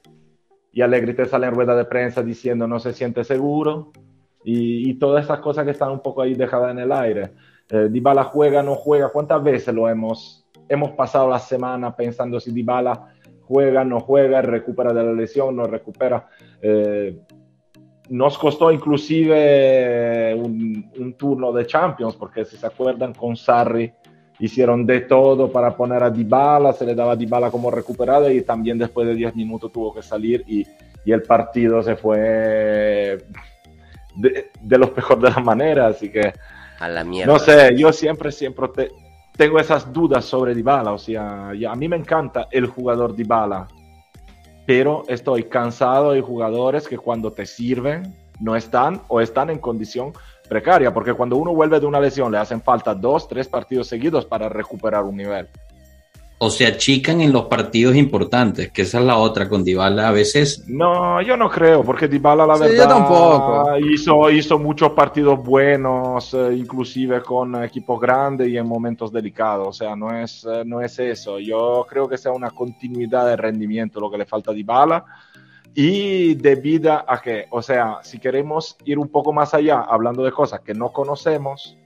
y 0.73 0.81
Allegri 0.81 1.13
te 1.13 1.25
sale 1.25 1.47
en 1.47 1.55
rueda 1.55 1.75
de 1.75 1.85
prensa 1.85 2.23
diciendo 2.23 2.67
no 2.67 2.79
se 2.79 2.93
siente 2.93 3.23
seguro 3.23 3.91
y, 4.43 4.93
todas 4.95 5.25
esas 5.25 5.39
cosas 5.39 5.65
que 5.65 5.71
están 5.71 5.91
un 5.91 6.01
poco 6.01 6.21
ahí 6.21 6.33
dejadas 6.33 6.71
en 6.71 6.79
el 6.79 6.91
aire. 6.91 7.31
Eh, 7.69 7.87
Dybala 7.89 8.23
juega, 8.23 8.63
no 8.63 8.75
juega, 8.75 9.09
¿cuántas 9.09 9.43
veces 9.43 9.73
lo 9.73 9.87
hemos 9.87 10.41
hemos 10.71 10.91
pasado 10.91 11.29
la 11.29 11.39
semana 11.39 11.93
pensando 11.93 12.39
si 12.39 12.51
Dybala 12.51 13.13
juega, 13.41 13.83
no 13.83 13.99
juega, 13.99 14.41
recupera 14.41 14.93
de 14.93 15.03
la 15.03 15.11
lesión, 15.11 15.53
no 15.57 15.67
recupera. 15.67 16.29
Eh, 16.61 17.19
nos 18.09 18.37
costó 18.37 18.71
inclusive 18.71 20.33
un, 20.33 21.15
turno 21.17 21.51
de 21.51 21.67
Champions, 21.67 22.15
porque 22.15 22.45
si 22.45 22.55
se 22.55 22.65
acuerdan 22.65 23.13
con 23.13 23.35
Sarri 23.35 23.91
hicieron 24.39 24.85
de 24.85 25.01
todo 25.01 25.51
para 25.51 25.75
poner 25.75 26.01
a 26.03 26.09
Dybala, 26.09 26.71
se 26.71 26.85
le 26.85 26.95
daba 26.95 27.11
a 27.11 27.15
Dybala 27.17 27.51
como 27.51 27.69
recuperado 27.69 28.31
y 28.31 28.41
también 28.41 28.77
después 28.77 29.05
de 29.05 29.13
10 29.13 29.35
minutos 29.35 29.71
tuvo 29.73 29.93
que 29.93 30.01
salir 30.01 30.45
y, 30.47 30.65
y 31.03 31.11
el 31.11 31.21
partido 31.23 31.83
se 31.83 31.97
fue 31.97 33.17
de, 34.21 34.51
de 34.59 34.77
los 34.77 34.89
peores 34.91 35.21
de 35.21 35.29
las 35.29 35.43
maneras, 35.43 35.95
así 35.95 36.11
que... 36.11 36.33
A 36.79 36.87
la 36.87 37.03
mierda. 37.03 37.31
No 37.31 37.39
sé, 37.39 37.75
yo 37.77 37.93
siempre, 37.93 38.31
siempre 38.31 38.67
te, 38.69 38.91
tengo 39.35 39.59
esas 39.59 39.91
dudas 39.91 40.25
sobre 40.25 40.55
Dybala, 40.55 40.93
o 40.93 40.97
sea, 40.97 41.49
a 41.49 41.75
mí 41.75 41.87
me 41.87 41.95
encanta 41.95 42.47
el 42.51 42.65
jugador 42.67 43.15
Dybala, 43.15 43.67
pero 44.65 45.03
estoy 45.07 45.43
cansado 45.43 46.11
de 46.11 46.21
jugadores 46.21 46.87
que 46.87 46.97
cuando 46.97 47.31
te 47.31 47.45
sirven 47.45 48.15
no 48.39 48.55
están 48.55 49.01
o 49.07 49.21
están 49.21 49.49
en 49.49 49.59
condición 49.59 50.13
precaria, 50.49 50.93
porque 50.93 51.13
cuando 51.13 51.37
uno 51.37 51.53
vuelve 51.53 51.79
de 51.79 51.85
una 51.85 51.99
lesión 51.99 52.31
le 52.31 52.37
hacen 52.37 52.61
falta 52.61 52.93
dos, 52.93 53.27
tres 53.27 53.47
partidos 53.47 53.87
seguidos 53.87 54.25
para 54.25 54.49
recuperar 54.49 55.03
un 55.03 55.17
nivel 55.17 55.47
o 56.43 56.49
se 56.49 56.65
achican 56.65 57.21
en 57.21 57.31
los 57.31 57.45
partidos 57.45 57.95
importantes, 57.95 58.71
que 58.71 58.81
esa 58.81 58.97
es 58.97 59.05
la 59.05 59.17
otra 59.17 59.47
con 59.47 59.63
Dybala 59.63 60.07
a 60.07 60.11
veces. 60.11 60.63
No, 60.67 61.21
yo 61.21 61.37
no 61.37 61.47
creo, 61.47 61.83
porque 61.83 62.07
Dybala 62.07 62.47
la 62.47 62.57
verdad 62.57 62.89
tampoco. 62.89 63.77
Hizo, 63.77 64.27
hizo 64.31 64.57
muchos 64.57 64.93
partidos 64.93 65.43
buenos, 65.43 66.33
eh, 66.33 66.55
inclusive 66.57 67.21
con 67.21 67.63
equipos 67.63 68.01
grandes 68.01 68.47
y 68.47 68.57
en 68.57 68.65
momentos 68.65 69.11
delicados, 69.11 69.67
o 69.67 69.71
sea, 69.71 69.95
no 69.95 70.17
es, 70.17 70.43
eh, 70.51 70.63
no 70.65 70.81
es 70.81 70.97
eso. 70.97 71.37
Yo 71.37 71.85
creo 71.87 72.09
que 72.09 72.17
sea 72.17 72.31
una 72.31 72.49
continuidad 72.49 73.27
de 73.27 73.35
rendimiento 73.35 73.99
lo 73.99 74.09
que 74.09 74.17
le 74.17 74.25
falta 74.25 74.49
a 74.49 74.55
Dybala 74.55 75.05
y 75.75 76.33
debido 76.33 76.91
a 77.07 77.21
que, 77.21 77.45
o 77.51 77.61
sea, 77.61 77.99
si 78.01 78.17
queremos 78.17 78.77
ir 78.83 78.97
un 78.97 79.09
poco 79.09 79.31
más 79.31 79.53
allá, 79.53 79.81
hablando 79.81 80.23
de 80.23 80.31
cosas 80.31 80.61
que 80.61 80.73
no 80.73 80.91
conocemos, 80.91 81.77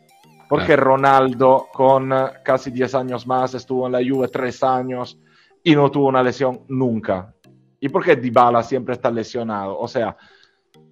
porque 0.47 0.75
Ronaldo 0.75 1.67
con 1.73 2.13
eh, 2.13 2.25
casi 2.43 2.71
10 2.71 2.95
años 2.95 3.27
más 3.27 3.53
estuvo 3.53 3.85
en 3.85 3.93
la 3.93 3.99
Juve 3.99 4.27
3 4.27 4.63
años 4.63 5.19
y 5.63 5.75
no 5.75 5.89
tuvo 5.89 6.07
una 6.07 6.23
lesión 6.23 6.61
nunca. 6.67 7.33
¿Y 7.79 7.89
por 7.89 8.03
qué 8.03 8.15
Dybala 8.15 8.63
siempre 8.63 8.93
está 8.93 9.09
lesionado? 9.11 9.77
O 9.77 9.87
sea, 9.87 10.15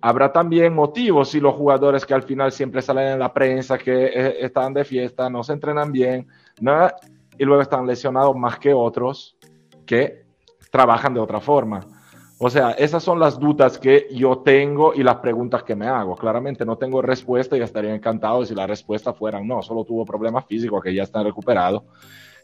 habrá 0.02 0.32
también 0.32 0.74
motivos 0.74 1.34
y 1.36 1.40
los 1.40 1.56
jugadores 1.56 2.06
que 2.06 2.14
al 2.14 2.24
final 2.24 2.52
siempre 2.52 2.82
salen 2.82 3.14
en 3.14 3.20
la 3.20 3.34
prensa, 3.34 3.78
que 3.78 4.06
eh, 4.06 4.38
están 4.42 4.74
de 4.74 4.84
fiesta, 4.84 5.30
no 5.30 5.44
se 5.44 5.54
entrenan 5.54 5.92
bien, 5.92 6.28
nada, 6.60 6.96
y 7.38 7.46
luego 7.46 7.62
están 7.62 7.88
lesionados 7.88 8.36
más 8.36 8.60
que 8.60 8.74
otros 8.74 9.38
que 9.86 10.26
trabajan 10.72 11.14
de 11.14 11.20
otra 11.20 11.40
forma. 11.40 11.82
O 12.46 12.50
sea, 12.50 12.72
esas 12.72 13.02
son 13.02 13.22
las 13.22 13.40
dudas 13.40 13.78
que 13.78 14.08
yo 14.12 14.40
tengo 14.40 14.94
y 14.94 15.02
las 15.02 15.16
preguntas 15.16 15.64
que 15.64 15.78
me 15.78 15.88
hago. 15.88 16.18
Claramente 16.18 16.66
no 16.66 16.78
tengo 16.78 17.02
respuesta 17.02 17.56
y 17.56 17.62
estaría 17.62 17.96
encantado 17.96 18.46
si 18.46 18.54
la 18.54 18.68
respuesta 18.68 19.14
fuera 19.14 19.40
no, 19.42 19.62
solo 19.62 19.86
tuvo 19.86 20.04
problemas 20.04 20.46
físicos 20.46 20.84
que 20.84 20.94
ya 20.94 21.04
están 21.04 21.24
recuperados. 21.24 21.84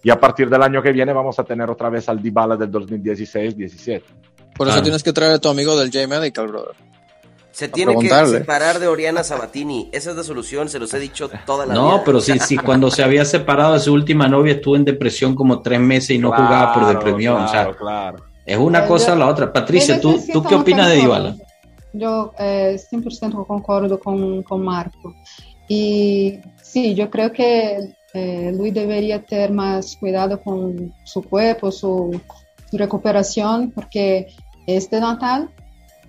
Y 0.02 0.10
a 0.10 0.18
partir 0.18 0.50
del 0.50 0.64
año 0.64 0.82
que 0.82 0.94
viene 0.94 1.12
vamos 1.12 1.38
a 1.38 1.44
tener 1.44 1.70
otra 1.70 1.90
vez 1.90 2.08
al 2.08 2.22
Dybala 2.22 2.56
del 2.56 2.72
2016-17. 2.72 4.02
Por 4.56 4.70
eso 4.70 4.82
tienes 4.82 5.04
que 5.04 5.12
traer 5.12 5.34
a 5.34 5.40
tu 5.40 5.50
amigo 5.50 5.78
del 5.78 5.92
J-Medical, 5.92 6.48
brother. 6.48 6.76
Se 7.52 7.68
tiene 7.68 7.94
que 8.00 8.08
separar 8.08 8.80
de 8.80 8.88
Oriana 8.88 9.26
Sabatini. 9.26 9.90
Esa 9.92 10.12
es 10.12 10.16
la 10.16 10.24
solución, 10.24 10.70
se 10.70 10.80
los 10.80 10.94
he 10.94 11.00
dicho 11.00 11.30
toda 11.46 11.66
la 11.66 11.74
no, 11.74 11.88
vida. 11.88 11.98
No, 11.98 12.04
pero 12.06 12.22
sí, 12.22 12.40
sí, 12.40 12.56
cuando 12.56 12.90
se 12.90 13.04
había 13.04 13.26
separado 13.26 13.74
de 13.74 13.82
su 13.82 13.92
última 13.92 14.30
novia 14.30 14.54
estuvo 14.54 14.78
en 14.78 14.86
depresión 14.86 15.36
como 15.36 15.62
tres 15.62 15.82
meses 15.82 16.12
y 16.12 16.20
no 16.20 16.30
jugaba 16.30 16.74
por 16.74 16.88
depresión. 16.88 17.36
Claro, 17.36 17.50
o 17.50 17.52
sea, 17.52 17.78
claro. 17.78 18.29
Es 18.50 18.58
una 18.58 18.88
cosa 18.88 19.14
o 19.14 19.16
la 19.16 19.28
otra. 19.28 19.54
Patricia, 19.54 20.02
¿tú, 20.02 20.20
¿tú 20.34 20.42
qué 20.42 20.56
opinas 20.56 20.90
de 20.90 20.96
Dybala? 20.96 21.36
Yo 21.94 22.34
eh, 22.40 22.80
100% 22.92 23.46
concordo 23.46 24.00
con, 24.00 24.42
con, 24.42 24.64
Marco. 24.64 25.14
Y 25.68 26.40
sí, 26.60 26.96
yo 26.96 27.12
creo 27.12 27.32
que 27.32 27.94
eh, 28.16 28.52
Luis 28.58 28.74
debería 28.74 29.22
tener 29.24 29.52
más 29.52 29.96
cuidado 29.98 30.42
con 30.42 30.92
su 31.04 31.22
cuerpo, 31.22 31.72
su, 31.72 32.20
su 32.72 32.78
recuperación, 32.78 33.70
porque 33.70 34.34
este 34.66 35.00
Natal 35.00 35.52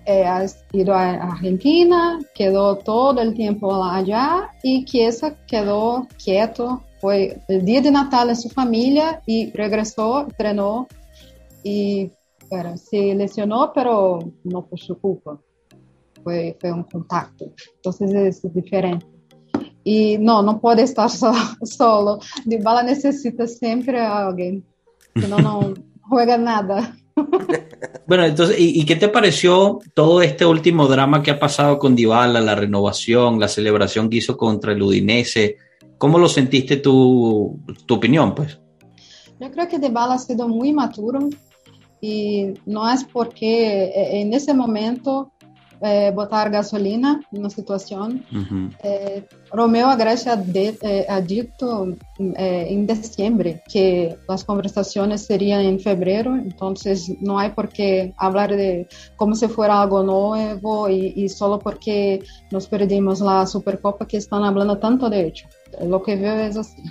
eh, 0.07 0.23
ha 0.23 0.43
ido 0.71 0.95
a 0.95 1.11
Argentina, 1.11 2.17
quedó 2.33 2.75
todo 2.77 3.21
el 3.21 3.35
tiempo 3.35 3.83
allá 3.83 4.49
y 4.63 4.83
Chiesa 4.85 5.35
quedó 5.45 6.07
quieto. 6.23 6.81
Fue 6.99 7.39
el 7.47 7.65
día 7.65 7.81
de 7.81 7.91
Natal 7.91 8.29
en 8.29 8.35
su 8.35 8.49
familia 8.49 9.21
y 9.27 9.51
regresó, 9.51 10.21
entrenó 10.21 10.87
y 11.63 12.09
Bueno, 12.51 12.75
se 12.75 13.15
lesionó, 13.15 13.71
pero 13.73 14.19
no 14.43 14.65
por 14.65 14.77
su 14.77 14.99
culpa. 14.99 15.39
Fue, 16.21 16.57
fue 16.59 16.73
un 16.73 16.83
contacto. 16.83 17.45
Entonces 17.77 18.43
es 18.43 18.53
diferente. 18.53 19.05
Y 19.85 20.17
no, 20.17 20.43
no 20.43 20.59
puede 20.59 20.83
estar 20.83 21.09
so, 21.09 21.31
solo. 21.63 22.19
Dybala 22.43 22.83
necesita 22.83 23.47
siempre 23.47 24.01
a 24.01 24.27
alguien. 24.27 24.65
Si 25.15 25.27
no, 25.27 25.39
no 25.39 25.73
juega 26.09 26.37
nada. 26.37 26.95
Bueno, 28.07 28.25
entonces, 28.25 28.59
¿y, 28.59 28.81
¿y, 28.81 28.85
qué 28.85 28.97
te 28.97 29.07
pareció 29.07 29.79
todo 29.93 30.21
este 30.21 30.45
último 30.45 30.87
drama 30.87 31.23
que 31.23 31.31
ha 31.31 31.39
pasado 31.39 31.79
con 31.79 31.95
Dybala, 31.95 32.41
la 32.41 32.55
renovación, 32.55 33.39
la 33.39 33.47
celebración 33.47 34.09
que 34.09 34.17
hizo 34.17 34.35
contra 34.35 34.73
el 34.73 34.81
Udinese? 34.81 35.55
¿Cómo 35.97 36.17
lo 36.17 36.27
sentiste 36.27 36.77
tu, 36.77 37.61
tu 37.85 37.93
opinión, 37.93 38.35
pues? 38.35 38.59
Yo 39.39 39.49
creo 39.51 39.67
que 39.69 39.79
Dybala 39.79 40.15
ha 40.15 40.19
sido 40.19 40.49
muy 40.49 40.73
maduro 40.73 41.29
y 42.01 42.53
no 42.65 42.91
es 42.91 43.03
porque 43.03 43.83
eh, 43.85 44.21
en 44.21 44.33
ese 44.33 44.53
momento 44.53 45.31
eh, 45.83 46.11
botar 46.13 46.51
gasolina 46.51 47.21
en 47.31 47.39
una 47.39 47.49
situación. 47.49 48.23
Uh 48.31 48.37
-huh. 48.37 48.71
eh, 48.83 49.23
Romeo 49.51 49.87
Agreste 49.87 50.29
eh, 50.83 51.05
ha 51.09 51.21
dicho 51.21 51.87
en 52.19 52.85
diciembre 52.85 53.63
que 53.73 54.15
las 54.29 54.43
conversaciones 54.43 55.25
serían 55.25 55.61
en 55.61 55.79
febrero, 55.79 56.35
entonces 56.35 57.11
no 57.19 57.39
hay 57.39 57.49
por 57.49 57.69
qué 57.69 58.13
hablar 58.17 58.55
de 58.55 58.87
como 59.15 59.33
si 59.33 59.47
fuera 59.47 59.81
algo 59.81 60.03
nuevo 60.03 60.87
y, 60.87 61.13
y 61.15 61.29
solo 61.29 61.57
porque 61.57 62.21
nos 62.51 62.67
perdimos 62.67 63.19
la 63.19 63.47
Supercopa 63.47 64.05
que 64.05 64.17
están 64.17 64.43
hablando 64.43 64.77
tanto 64.77 65.09
de 65.09 65.25
hecho. 65.25 65.47
Lo 65.83 66.03
que 66.03 66.15
veo 66.15 66.35
es 66.41 66.57
así. 66.57 66.83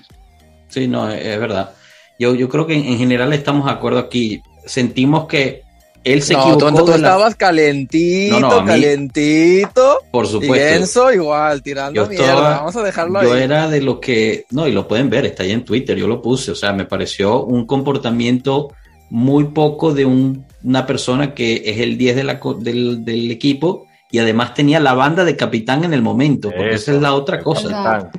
Sí, 0.67 0.89
no, 0.89 1.09
es 1.09 1.39
verdad. 1.39 1.71
Yo, 2.19 2.35
yo 2.35 2.49
creo 2.49 2.67
que 2.67 2.75
en 2.75 2.99
general 2.99 3.33
estamos 3.33 3.67
de 3.67 3.71
acuerdo 3.71 4.01
aquí 4.01 4.43
sentimos 4.71 5.27
que 5.27 5.63
él 6.03 6.23
se 6.23 6.33
no, 6.33 6.41
equivocó. 6.41 6.79
Tú, 6.79 6.85
tú 6.87 6.93
estabas 6.93 7.35
calentito, 7.35 8.41
no, 8.41 8.61
no, 8.61 8.65
calentito. 8.65 9.99
Por 10.11 10.27
supuesto. 10.27 10.57
Y 10.57 10.59
Enzo 10.59 11.13
igual, 11.13 11.63
tirando 11.63 12.03
yo 12.03 12.09
mierda. 12.09 12.27
Estaba, 12.27 12.51
Vamos 12.57 12.77
a 12.77 12.83
dejarlo 12.83 13.23
yo 13.23 13.35
ahí. 13.35 13.43
era 13.43 13.69
de 13.69 13.83
lo 13.83 14.01
que, 14.01 14.47
no, 14.51 14.67
y 14.67 14.73
lo 14.73 14.89
pueden 14.89 15.11
ver, 15.11 15.27
está 15.27 15.43
ahí 15.43 15.53
en 15.53 15.65
Twitter, 15.65 15.97
yo 15.97 16.07
lo 16.07 16.23
puse. 16.23 16.53
O 16.53 16.55
sea, 16.55 16.73
me 16.73 16.87
pareció 16.87 17.45
un 17.45 17.67
comportamiento 17.67 18.73
muy 19.11 19.45
poco 19.45 19.93
de 19.93 20.07
un, 20.07 20.47
una 20.63 20.87
persona 20.87 21.35
que 21.35 21.63
es 21.67 21.79
el 21.81 21.99
10 21.99 22.17
de 22.17 22.25
la, 22.25 22.41
del, 22.61 23.05
del, 23.05 23.31
equipo 23.31 23.87
y 24.11 24.21
además 24.21 24.55
tenía 24.55 24.81
la 24.81 24.95
banda 24.95 25.25
de 25.25 25.37
capitán 25.37 25.85
en 25.85 25.93
el 25.93 26.01
momento, 26.01 26.51
porque 26.51 26.75
eso, 26.75 26.93
esa 26.93 26.95
es 26.95 27.03
la 27.03 27.15
otra 27.15 27.41
cosa. 27.41 28.11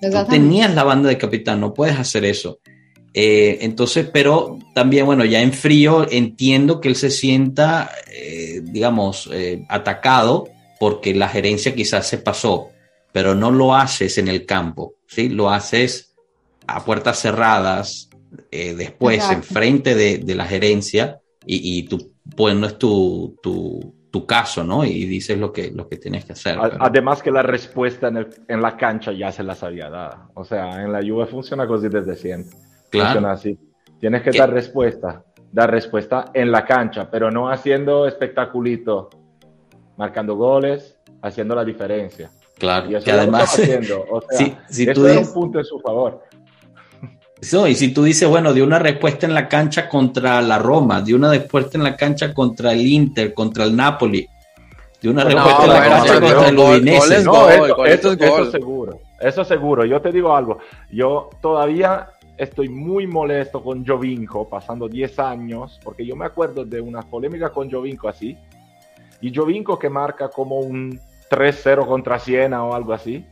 Tú 0.00 0.26
tenías 0.28 0.74
la 0.74 0.84
banda 0.84 1.08
de 1.08 1.18
capitán, 1.18 1.60
no 1.60 1.74
puedes 1.74 1.98
hacer 1.98 2.24
eso. 2.24 2.60
Eh, 3.18 3.64
entonces, 3.64 4.10
pero 4.12 4.58
también, 4.74 5.06
bueno, 5.06 5.24
ya 5.24 5.40
en 5.40 5.54
frío 5.54 6.06
entiendo 6.10 6.82
que 6.82 6.88
él 6.88 6.96
se 6.96 7.08
sienta, 7.08 7.90
eh, 8.12 8.60
digamos, 8.62 9.30
eh, 9.32 9.64
atacado 9.70 10.50
porque 10.78 11.14
la 11.14 11.26
gerencia 11.26 11.74
quizás 11.74 12.06
se 12.06 12.18
pasó, 12.18 12.68
pero 13.12 13.34
no 13.34 13.50
lo 13.50 13.74
haces 13.74 14.18
en 14.18 14.28
el 14.28 14.44
campo, 14.44 14.96
¿sí? 15.06 15.30
Lo 15.30 15.48
haces 15.48 16.14
a 16.66 16.84
puertas 16.84 17.18
cerradas, 17.18 18.10
después, 18.50 19.16
Exacto. 19.16 19.46
enfrente 19.48 19.94
de, 19.94 20.18
de, 20.18 20.34
la 20.34 20.44
gerencia 20.44 21.18
y, 21.46 21.78
y 21.78 21.84
tú, 21.84 22.12
pues 22.36 22.54
no 22.54 22.66
es 22.66 22.76
tu, 22.76 23.38
tu, 23.42 23.94
tu, 24.10 24.26
caso, 24.26 24.62
¿no? 24.62 24.84
Y 24.84 25.06
dices 25.06 25.38
lo 25.38 25.54
que, 25.54 25.70
lo 25.70 25.88
que 25.88 25.96
tienes 25.96 26.26
que 26.26 26.32
hacer. 26.32 26.58
Pero... 26.60 26.76
Además 26.80 27.22
que 27.22 27.30
la 27.30 27.42
respuesta 27.42 28.08
en, 28.08 28.18
el, 28.18 28.28
en 28.46 28.60
la 28.60 28.76
cancha 28.76 29.12
ya 29.12 29.32
se 29.32 29.42
las 29.42 29.62
había 29.62 29.88
dado. 29.88 30.32
O 30.34 30.44
sea, 30.44 30.82
en 30.82 30.92
la 30.92 31.00
Juve 31.00 31.24
funciona 31.24 31.64
así 31.64 31.88
desde 31.88 32.14
siempre. 32.14 32.54
Claro. 32.90 33.28
Así. 33.28 33.58
Tienes 33.98 34.22
que 34.22 34.30
¿Qué? 34.30 34.38
dar 34.38 34.52
respuesta, 34.52 35.24
dar 35.52 35.70
respuesta 35.70 36.26
en 36.34 36.52
la 36.52 36.64
cancha, 36.64 37.08
pero 37.10 37.30
no 37.30 37.48
haciendo 37.50 38.06
espectaculito, 38.06 39.10
marcando 39.96 40.36
goles, 40.36 40.98
haciendo 41.22 41.54
la 41.54 41.64
diferencia. 41.64 42.30
Claro, 42.58 42.90
y 42.90 42.94
eso 42.94 43.04
que 43.04 43.12
además, 43.12 43.54
haciendo. 43.58 44.04
O 44.10 44.20
sea, 44.20 44.38
si, 44.38 44.56
si 44.68 44.82
eso 44.84 45.00
tú 45.00 45.06
es 45.06 45.12
dices, 45.12 45.28
un 45.28 45.34
punto 45.34 45.58
en 45.58 45.64
su 45.64 45.78
favor. 45.80 46.22
No, 47.52 47.66
y 47.66 47.74
si 47.74 47.92
tú 47.92 48.02
dices, 48.02 48.28
bueno, 48.28 48.54
dio 48.54 48.64
una 48.64 48.78
respuesta 48.78 49.26
en 49.26 49.34
la 49.34 49.48
cancha 49.48 49.88
contra 49.88 50.40
la 50.40 50.58
Roma, 50.58 51.02
dio 51.02 51.16
una 51.16 51.30
respuesta 51.30 51.76
en 51.76 51.84
la 51.84 51.96
cancha 51.96 52.32
contra 52.32 52.72
el 52.72 52.80
Inter, 52.86 53.34
contra 53.34 53.64
el 53.64 53.76
Napoli, 53.76 54.26
dio 55.02 55.10
una 55.10 55.24
respuesta 55.24 55.64
en 55.64 55.68
la 55.68 55.80
no, 55.80 55.88
cancha 55.88 56.14
no, 56.14 56.20
contra 56.20 56.48
el 56.48 56.58
Udinese. 56.58 57.24
No, 57.24 57.50
eso, 57.50 57.84
eso, 57.84 58.12
eso 58.12 58.50
seguro, 58.50 59.00
eso 59.20 59.44
seguro. 59.44 59.84
Yo 59.84 60.00
te 60.00 60.12
digo 60.12 60.34
algo, 60.34 60.58
yo 60.90 61.28
todavía 61.42 62.08
estoy 62.36 62.68
muy 62.68 63.06
molesto 63.06 63.62
con 63.62 63.86
Jovinko, 63.86 64.48
pasando 64.48 64.88
10 64.88 65.18
años, 65.18 65.80
porque 65.82 66.04
yo 66.04 66.16
me 66.16 66.26
acuerdo 66.26 66.64
de 66.64 66.80
una 66.80 67.02
polémica 67.02 67.50
con 67.50 67.70
Jovinko 67.70 68.08
así, 68.08 68.36
y 69.20 69.34
Jovinko 69.34 69.78
que 69.78 69.88
marca 69.88 70.28
como 70.28 70.58
un 70.58 71.00
3-0 71.30 71.86
contra 71.86 72.18
Siena 72.18 72.64
o 72.64 72.74
algo 72.74 72.92
así, 72.92 73.24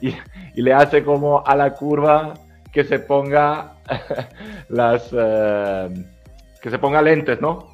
y, 0.00 0.14
le 0.54 0.72
hace 0.72 1.04
como 1.04 1.46
a 1.46 1.54
la 1.54 1.74
curva 1.74 2.34
que 2.72 2.84
se 2.84 2.98
ponga 2.98 3.74
las... 4.68 5.12
Uh, 5.12 5.92
que 6.60 6.70
se 6.70 6.78
ponga 6.78 7.00
lentes, 7.00 7.40
¿no? 7.40 7.68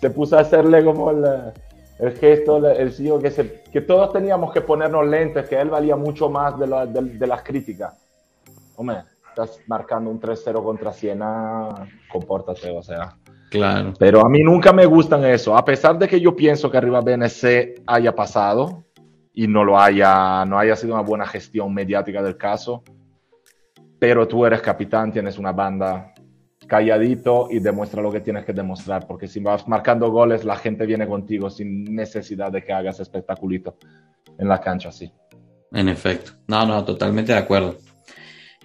Se 0.00 0.10
puso 0.10 0.36
a 0.36 0.42
hacerle 0.42 0.84
como 0.84 1.10
el, 1.10 2.12
gesto, 2.18 2.64
el 2.70 2.92
se, 2.92 3.62
que 3.72 3.80
todos 3.80 4.12
teníamos 4.12 4.52
que 4.52 4.60
ponernos 4.60 5.04
lentes, 5.06 5.48
que 5.48 5.60
él 5.60 5.68
valía 5.68 5.96
mucho 5.96 6.30
más 6.30 6.56
de, 6.58 6.66
la, 6.68 6.86
de, 6.86 7.02
de 7.02 7.26
las 7.26 7.42
críticas. 7.42 7.92
Hombre, 8.76 9.02
estás 9.42 9.60
marcando 9.66 10.10
un 10.10 10.20
3-0 10.20 10.62
contra 10.62 10.92
Siena, 10.92 11.68
compórtate, 12.10 12.70
o 12.70 12.82
sea. 12.82 13.16
Claro. 13.50 13.92
Pero 13.98 14.24
a 14.24 14.28
mí 14.28 14.42
nunca 14.42 14.72
me 14.72 14.86
gustan 14.86 15.24
eso, 15.24 15.56
a 15.56 15.64
pesar 15.64 15.98
de 15.98 16.06
que 16.06 16.20
yo 16.20 16.36
pienso 16.36 16.70
que 16.70 16.78
arriba 16.78 17.00
BNC 17.00 17.82
haya 17.86 18.14
pasado 18.14 18.84
y 19.32 19.48
no 19.48 19.64
lo 19.64 19.78
haya, 19.78 20.44
no 20.44 20.58
haya 20.58 20.76
sido 20.76 20.94
una 20.94 21.02
buena 21.02 21.26
gestión 21.26 21.74
mediática 21.74 22.22
del 22.22 22.36
caso, 22.36 22.84
pero 23.98 24.28
tú 24.28 24.46
eres 24.46 24.62
capitán, 24.62 25.12
tienes 25.12 25.36
una 25.36 25.52
banda 25.52 26.12
calladito 26.68 27.48
y 27.50 27.58
demuestra 27.58 28.00
lo 28.00 28.12
que 28.12 28.20
tienes 28.20 28.44
que 28.44 28.52
demostrar, 28.52 29.06
porque 29.06 29.26
si 29.26 29.40
vas 29.40 29.66
marcando 29.66 30.10
goles, 30.10 30.44
la 30.44 30.56
gente 30.56 30.86
viene 30.86 31.06
contigo 31.06 31.50
sin 31.50 31.84
necesidad 31.96 32.52
de 32.52 32.62
que 32.62 32.72
hagas 32.72 33.00
espectaculito 33.00 33.76
en 34.38 34.48
la 34.48 34.60
cancha, 34.60 34.92
sí. 34.92 35.12
En 35.72 35.88
efecto, 35.88 36.32
no, 36.46 36.64
no, 36.66 36.84
totalmente 36.84 37.32
de 37.32 37.38
acuerdo. 37.38 37.76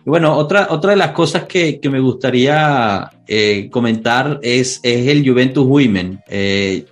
Bueno, 0.05 0.37
otra, 0.37 0.67
otra 0.69 0.91
de 0.91 0.97
las 0.97 1.11
cosas 1.11 1.45
que, 1.45 1.79
que 1.79 1.89
me 1.89 1.99
gustaría 1.99 3.09
eh, 3.27 3.69
comentar 3.71 4.39
es, 4.43 4.79
es, 4.83 5.07
el 5.07 5.27
Juventus 5.27 5.65
Women. 5.65 6.19
Eh, 6.27 6.85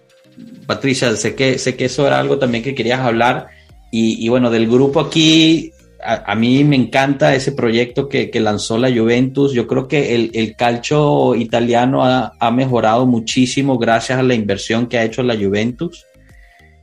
Patricia, 0.65 1.15
sé 1.15 1.35
que, 1.35 1.59
sé 1.59 1.75
que 1.75 1.85
eso 1.85 2.07
era 2.07 2.19
algo 2.19 2.39
también 2.39 2.63
que 2.63 2.73
querías 2.73 3.01
hablar. 3.01 3.49
Y, 3.91 4.25
y 4.25 4.29
bueno, 4.29 4.49
del 4.49 4.67
grupo 4.67 4.99
aquí, 4.99 5.71
a, 6.03 6.31
a, 6.31 6.35
mí 6.35 6.63
me 6.63 6.75
encanta 6.75 7.35
ese 7.35 7.51
proyecto 7.51 8.09
que, 8.09 8.31
que, 8.31 8.39
lanzó 8.39 8.79
la 8.79 8.91
Juventus. 8.91 9.53
Yo 9.53 9.67
creo 9.67 9.87
que 9.87 10.15
el, 10.15 10.31
el 10.33 10.55
calcio 10.55 11.35
italiano 11.35 12.03
ha, 12.03 12.33
ha, 12.39 12.49
mejorado 12.49 13.05
muchísimo 13.05 13.77
gracias 13.77 14.17
a 14.17 14.23
la 14.23 14.33
inversión 14.33 14.87
que 14.87 14.97
ha 14.97 15.03
hecho 15.03 15.21
la 15.21 15.35
Juventus. 15.35 16.03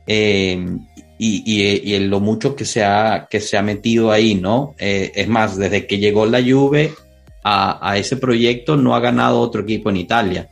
eh, 0.07 0.65
y, 1.23 1.93
y, 1.93 1.99
lo 1.99 2.19
mucho 2.19 2.55
que 2.55 2.65
se 2.65 2.83
ha, 2.83 3.27
que 3.29 3.39
se 3.41 3.55
ha 3.55 3.61
metido 3.61 4.11
ahí, 4.11 4.33
¿no? 4.33 4.73
Eh, 4.79 5.11
es 5.13 5.27
más, 5.27 5.55
desde 5.55 5.85
que 5.85 5.99
llegó 5.99 6.25
la 6.25 6.41
Juve 6.41 6.93
a, 7.43 7.91
a, 7.91 7.97
ese 7.97 8.17
proyecto 8.17 8.75
no 8.75 8.95
ha 8.95 8.99
ganado 8.99 9.39
otro 9.39 9.61
equipo 9.61 9.91
en 9.91 9.97
Italia. 9.97 10.49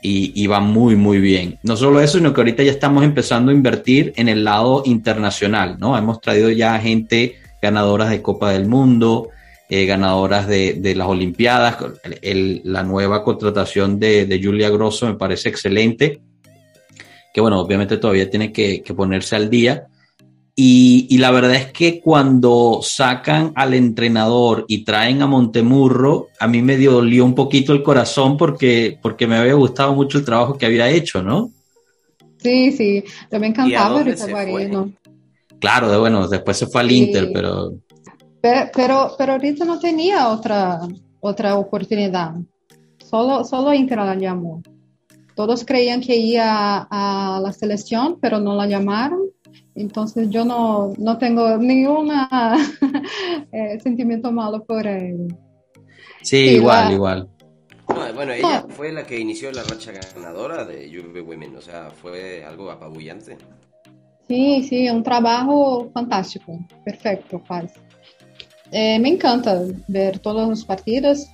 Y, 0.00 0.40
y, 0.40 0.46
va 0.46 0.60
muy, 0.60 0.94
muy 0.94 1.18
bien. 1.18 1.58
No 1.64 1.76
solo 1.76 2.00
eso, 2.00 2.18
sino 2.18 2.32
que 2.32 2.40
ahorita 2.40 2.62
ya 2.62 2.70
estamos 2.70 3.02
empezando 3.02 3.50
a 3.50 3.54
invertir 3.54 4.12
en 4.14 4.28
el 4.28 4.44
lado 4.44 4.84
internacional, 4.86 5.78
¿no? 5.80 5.98
Hemos 5.98 6.20
traído 6.20 6.48
ya 6.50 6.78
gente 6.78 7.34
ganadoras 7.60 8.10
de 8.10 8.22
Copa 8.22 8.52
del 8.52 8.68
Mundo, 8.68 9.30
eh, 9.68 9.84
ganadoras 9.84 10.46
de, 10.46 10.74
de, 10.74 10.94
las 10.94 11.08
Olimpiadas. 11.08 11.76
El, 12.22 12.60
la 12.62 12.84
nueva 12.84 13.24
contratación 13.24 13.98
de, 13.98 14.26
de, 14.26 14.40
Julia 14.40 14.70
Grosso 14.70 15.06
me 15.06 15.14
parece 15.14 15.48
excelente, 15.48 16.20
que 17.38 17.42
bueno, 17.42 17.60
obviamente 17.60 17.98
todavía 17.98 18.28
tiene 18.28 18.52
que, 18.52 18.82
que 18.82 18.94
ponerse 18.94 19.36
al 19.36 19.48
día. 19.48 19.86
Y, 20.56 21.06
y, 21.08 21.18
la 21.18 21.30
verdad 21.30 21.54
es 21.54 21.72
que 21.72 22.00
cuando 22.00 22.80
sacan 22.82 23.52
al 23.54 23.74
entrenador 23.74 24.64
y 24.66 24.82
traen 24.84 25.22
a 25.22 25.28
Montemurro, 25.28 26.30
a 26.40 26.48
mí 26.48 26.62
me 26.62 26.76
dolió 26.76 27.24
un 27.24 27.36
poquito 27.36 27.72
el 27.72 27.84
corazón 27.84 28.36
porque, 28.36 28.98
porque 29.00 29.28
me 29.28 29.36
había 29.36 29.54
gustado 29.54 29.94
mucho 29.94 30.18
el 30.18 30.24
trabajo 30.24 30.58
que 30.58 30.66
había 30.66 30.90
hecho, 30.90 31.22
¿no? 31.22 31.52
Sí, 32.38 32.72
sí, 32.72 33.04
yo 33.30 33.38
me 33.38 33.46
encantaba 33.46 34.00
el 34.00 34.16
Claro, 35.60 35.90
de, 35.92 35.98
bueno, 35.98 36.26
después 36.26 36.56
se 36.56 36.66
fue 36.66 36.80
al 36.80 36.88
sí. 36.88 37.04
Inter, 37.04 37.30
pero 37.32 37.70
pero, 38.40 39.14
pero 39.16 39.32
ahorita 39.32 39.64
no 39.64 39.78
tenía 39.78 40.28
otra, 40.28 40.80
otra 41.20 41.56
oportunidad. 41.56 42.34
Solo, 42.98 43.44
solo 43.44 43.72
Inter 43.72 43.98
la 43.98 44.16
llamó. 44.16 44.60
Todos 45.38 45.64
creían 45.64 46.00
que 46.00 46.16
iba 46.16 46.88
a, 46.90 47.40
la 47.40 47.52
selección, 47.52 48.18
pero 48.20 48.40
no 48.40 48.56
la 48.56 48.66
llamaron. 48.66 49.30
Entonces 49.76 50.30
yo 50.30 50.44
no, 50.44 50.92
no 50.98 51.16
tengo 51.16 51.56
ningún 51.58 52.10
eh, 53.52 53.78
sentimiento 53.80 54.32
malo 54.32 54.64
por 54.64 54.84
él. 54.84 55.32
Sí, 56.22 56.56
igual, 56.56 56.88
la... 56.88 56.92
igual. 56.92 57.28
No, 57.88 58.14
bueno, 58.14 58.32
ella 58.32 58.66
fue 58.68 58.90
la 58.90 59.04
que 59.04 59.20
inició 59.20 59.52
la 59.52 59.62
racha 59.62 59.92
ganadora 59.92 60.64
de 60.64 60.90
Juve 60.90 61.20
Women, 61.20 61.54
o 61.54 61.60
sea, 61.60 61.92
fue 61.92 62.44
algo 62.44 62.72
apabullante. 62.72 63.38
Sí, 64.26 64.64
sí, 64.68 64.90
un 64.90 65.04
trabajo 65.04 65.88
fantástico, 65.94 66.58
perfecto, 66.84 67.40
parece. 67.46 67.78
Eh, 68.72 68.98
me 68.98 69.10
encanta 69.10 69.62
ver 69.86 70.18
todos 70.18 70.48
los 70.48 70.64
partidos. 70.64 71.28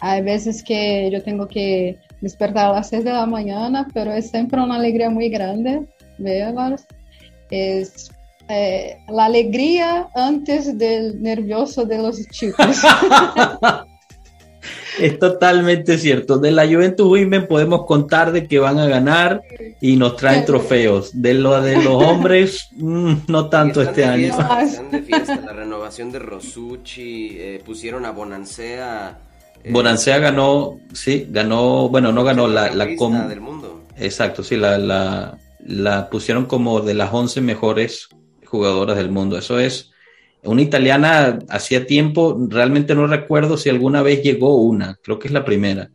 Hay 0.00 0.22
veces 0.22 0.62
que 0.62 1.10
yo 1.10 1.24
tengo 1.24 1.48
que 1.48 1.98
despertar 2.20 2.70
a 2.70 2.74
las 2.74 2.88
6 2.88 3.04
de 3.04 3.12
la 3.12 3.26
mañana, 3.26 3.88
pero 3.92 4.12
es 4.12 4.30
siempre 4.30 4.60
una 4.60 4.76
alegría 4.76 5.10
muy 5.10 5.28
grande 5.28 5.86
verlos. 6.18 6.86
Es 7.50 8.10
eh, 8.48 8.98
la 9.08 9.26
alegría 9.26 10.08
antes 10.14 10.76
del 10.76 11.22
nervioso 11.22 11.84
de 11.84 11.98
los 11.98 12.26
chicos. 12.28 12.66
Es 14.98 15.16
totalmente 15.18 15.96
cierto. 15.96 16.38
De 16.38 16.50
la 16.50 16.66
Juventus 16.66 17.06
Women 17.06 17.46
podemos 17.46 17.86
contar 17.86 18.32
de 18.32 18.48
que 18.48 18.58
van 18.58 18.80
a 18.80 18.86
ganar 18.86 19.42
y 19.80 19.96
nos 19.96 20.16
traen 20.16 20.44
trofeos. 20.44 21.22
De 21.22 21.34
lo 21.34 21.60
de 21.60 21.76
los 21.76 22.02
hombres, 22.02 22.68
mmm, 22.72 23.14
no 23.28 23.48
tanto 23.48 23.80
este 23.80 24.04
año. 24.04 24.34
Fiesta, 24.34 24.62
están 24.64 24.90
de 24.90 25.02
fiesta. 25.02 25.36
La 25.36 25.52
renovación 25.52 26.10
de 26.10 26.18
Rosucci, 26.18 27.36
eh, 27.38 27.62
pusieron 27.64 28.04
a 28.06 28.10
Bonancea. 28.10 29.18
Eh, 29.68 29.72
Bonancea 29.72 30.18
ganó, 30.18 30.80
sí, 30.92 31.26
ganó, 31.30 31.88
bueno, 31.88 32.12
no 32.12 32.24
ganó 32.24 32.48
la, 32.48 32.70
la, 32.74 32.96
com... 32.96 33.28
del 33.28 33.40
mundo. 33.40 33.84
Exacto, 33.96 34.42
sí, 34.42 34.56
la, 34.56 34.78
la, 34.78 35.38
la 35.60 36.08
pusieron 36.10 36.46
como 36.46 36.80
de 36.80 36.94
las 36.94 37.12
11 37.12 37.40
mejores 37.40 38.08
jugadoras 38.44 38.96
del 38.96 39.10
mundo. 39.10 39.36
Eso 39.36 39.58
es 39.58 39.90
una 40.42 40.62
italiana 40.62 41.38
hacía 41.48 41.86
tiempo, 41.86 42.36
realmente 42.48 42.94
no 42.94 43.06
recuerdo 43.06 43.56
si 43.56 43.68
alguna 43.68 44.02
vez 44.02 44.22
llegó 44.22 44.56
una, 44.56 44.98
creo 45.02 45.18
que 45.18 45.28
es 45.28 45.34
la 45.34 45.44
primera, 45.44 45.90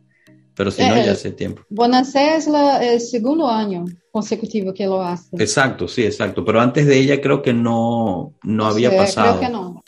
pero 0.54 0.70
si 0.70 0.82
eh, 0.82 0.88
no, 0.88 0.96
ya 0.96 1.12
hace 1.12 1.32
tiempo. 1.32 1.62
Bonacé 1.70 2.36
es 2.36 2.46
la, 2.46 2.84
el 2.84 3.00
segundo 3.00 3.48
año 3.48 3.84
consecutivo 4.10 4.72
que 4.72 4.86
lo 4.86 5.02
hace. 5.02 5.36
Exacto, 5.38 5.88
sí, 5.88 6.04
exacto, 6.04 6.44
pero 6.44 6.60
antes 6.60 6.86
de 6.86 6.98
ella 6.98 7.20
creo 7.20 7.42
que 7.42 7.52
no, 7.52 8.34
no 8.42 8.66
había 8.66 8.90
sí, 8.90 8.96
pasado. 8.96 9.38
Creo 9.38 9.48
que 9.48 9.52
no. 9.52 9.84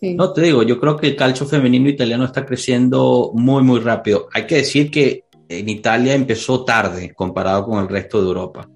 Sí. 0.00 0.14
No, 0.14 0.32
te 0.32 0.40
digo, 0.42 0.62
yo 0.62 0.80
creo 0.80 0.96
que 0.96 1.08
el 1.08 1.16
calcio 1.16 1.46
femenino 1.46 1.88
italiano 1.88 2.24
está 2.24 2.46
creciendo 2.46 3.32
muy, 3.34 3.62
muy 3.62 3.80
rápido. 3.80 4.28
Hay 4.32 4.46
que 4.46 4.56
decir 4.56 4.90
que 4.90 5.24
en 5.48 5.68
Italia 5.68 6.14
empezó 6.14 6.64
tarde 6.64 7.12
comparado 7.14 7.66
con 7.66 7.80
el 7.80 7.88
resto 7.88 8.20
de 8.20 8.28
Europa. 8.28 8.68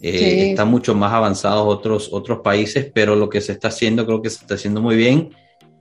Eh, 0.00 0.18
sí. 0.18 0.50
Están 0.50 0.68
mucho 0.68 0.94
más 0.94 1.12
avanzados 1.12 1.66
otros, 1.66 2.10
otros 2.12 2.40
países, 2.40 2.90
pero 2.92 3.16
lo 3.16 3.28
que 3.28 3.40
se 3.40 3.52
está 3.52 3.68
haciendo 3.68 4.04
creo 4.04 4.20
que 4.20 4.30
se 4.30 4.40
está 4.40 4.54
haciendo 4.54 4.80
muy 4.80 4.96
bien. 4.96 5.30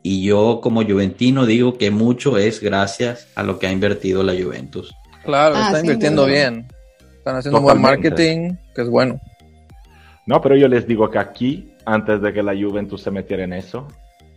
Y 0.04 0.24
yo 0.24 0.60
como 0.62 0.84
juventino 0.84 1.46
digo 1.46 1.78
que 1.78 1.92
mucho 1.92 2.38
es 2.38 2.62
gracias 2.62 3.28
a 3.36 3.44
lo 3.44 3.60
que 3.60 3.68
ha 3.68 3.72
invertido 3.72 4.24
la 4.24 4.34
Juventus. 4.34 4.94
Claro, 5.26 5.56
ah, 5.58 5.68
está 5.68 5.82
sí, 5.82 5.88
invirtiendo 5.88 6.22
bueno. 6.22 6.36
bien. 6.36 6.68
Están 7.18 7.36
haciendo 7.36 7.60
Totalmente. 7.60 7.62
buen 7.62 7.82
marketing, 7.82 8.56
que 8.74 8.82
es 8.84 8.90
bueno. 8.90 9.20
No, 10.26 10.42
pero 10.42 10.56
yo 10.56 10.68
les 10.68 10.88
digo 10.88 11.10
que 11.10 11.20
aquí, 11.20 11.74
antes 11.86 12.22
de 12.22 12.32
que 12.32 12.44
la 12.44 12.54
Juventus 12.54 13.02
se 13.02 13.12
metiera 13.12 13.44
en 13.44 13.54
eso, 13.54 13.88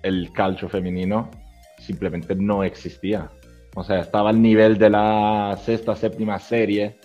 el 0.02 0.32
calcio 0.32 0.68
femenino 0.68 1.30
simplemente 1.78 2.34
no 2.34 2.62
existía. 2.62 3.30
O 3.74 3.84
sea, 3.84 4.00
estaba 4.00 4.30
al 4.30 4.40
nivel 4.40 4.78
de 4.78 4.90
la 4.90 5.58
sexta, 5.64 5.94
séptima 5.94 6.38
serie 6.38 6.96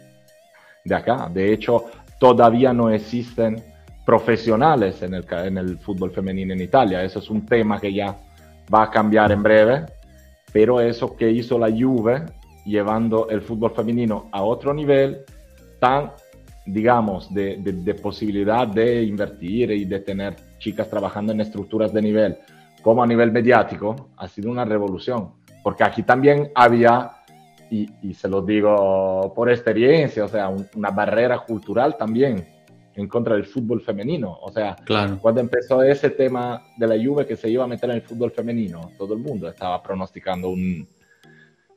de 0.83 0.95
acá. 0.95 1.29
De 1.31 1.53
hecho, 1.53 1.85
todavía 2.19 2.73
no 2.73 2.89
existen 2.89 3.63
profesionales 4.05 5.01
en 5.01 5.15
el, 5.15 5.25
en 5.31 5.57
el 5.57 5.77
fútbol 5.79 6.11
femenino 6.11 6.53
en 6.53 6.61
Italia. 6.61 7.03
Eso 7.03 7.19
es 7.19 7.29
un 7.29 7.45
tema 7.45 7.79
que 7.79 7.93
ya 7.93 8.17
va 8.73 8.83
a 8.83 8.91
cambiar 8.91 9.31
en 9.31 9.43
breve, 9.43 9.85
pero 10.51 10.79
eso 10.79 11.15
que 11.15 11.29
hizo 11.29 11.57
la 11.57 11.69
Juve, 11.69 12.23
llevando 12.65 13.29
el 13.29 13.41
fútbol 13.41 13.71
femenino 13.71 14.29
a 14.31 14.43
otro 14.43 14.73
nivel, 14.73 15.21
tan, 15.79 16.11
digamos, 16.65 17.31
de, 17.33 17.57
de, 17.57 17.73
de, 17.73 17.93
posibilidad 17.95 18.67
de 18.67 19.03
invertir 19.03 19.71
y 19.71 19.85
de 19.85 19.99
tener 19.99 20.35
chicas 20.57 20.89
trabajando 20.89 21.33
en 21.33 21.41
estructuras 21.41 21.93
de 21.93 22.01
nivel, 22.01 22.37
como 22.85 23.01
a 23.01 23.07
nivel 23.07 23.31
mediático, 23.31 24.11
ha 24.15 24.27
sido 24.27 24.51
una 24.51 24.63
revolución. 24.63 25.31
Porque 25.63 25.83
aquí 25.83 26.03
también 26.03 26.51
había 26.53 27.13
y, 27.71 27.89
y, 28.03 28.13
se 28.13 28.29
lo 28.29 28.43
digo 28.43 29.33
por 29.35 29.49
experiencia, 29.49 30.23
o 30.23 30.27
sea, 30.27 30.49
un, 30.49 30.67
una 30.75 30.91
barrera 30.91 31.39
cultural 31.39 31.97
también 31.97 32.45
en 32.93 33.07
contra 33.07 33.33
del 33.33 33.45
fútbol 33.45 33.81
femenino. 33.81 34.37
O 34.39 34.51
sea, 34.51 34.75
claro. 34.75 35.17
cuando 35.19 35.41
empezó 35.41 35.81
ese 35.81 36.11
tema 36.11 36.61
de 36.77 36.85
la 36.85 37.03
Juve 37.03 37.25
que 37.25 37.35
se 37.35 37.49
iba 37.49 37.63
a 37.63 37.67
meter 37.67 37.89
en 37.89 37.95
el 37.95 38.01
fútbol 38.03 38.29
femenino, 38.29 38.91
todo 38.99 39.15
el 39.15 39.19
mundo 39.19 39.49
estaba 39.49 39.81
pronosticando 39.81 40.49
un, 40.49 40.87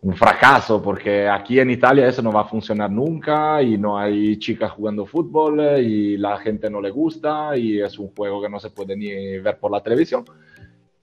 un 0.03 0.15
fracaso, 0.15 0.83
porque 0.83 1.27
aquí 1.27 1.59
en 1.59 1.71
Italia 1.71 2.07
eso 2.07 2.21
no 2.21 2.33
va 2.33 2.43
a 2.43 2.45
funcionar 2.45 2.91
nunca 2.91 3.63
y 3.63 3.79
no 3.79 3.99
hay 3.99 4.39
chicas 4.39 4.73
jugando 4.73 5.07
fútbol 5.07 5.81
y 5.81 6.19
la 6.19 6.37
gente 6.37 6.69
no 6.69 6.83
le 6.83 6.91
gusta 6.91 7.57
y 7.57 7.81
es 7.81 7.99
un 7.99 8.15
juego 8.15 8.43
que 8.43 8.51
no 8.51 8.61
se 8.61 8.69
puede 8.69 8.95
ni 8.95 9.39
ver 9.39 9.59
por 9.59 9.73
la 9.73 9.83
televisión. 9.83 10.27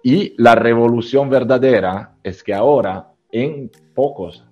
Y 0.08 0.36
la 0.38 0.54
revolución 0.54 1.32
verdadera 1.32 2.14
es 2.22 2.44
que 2.44 2.54
ahora, 2.54 3.12
en 3.32 3.72
pocos, 3.96 4.46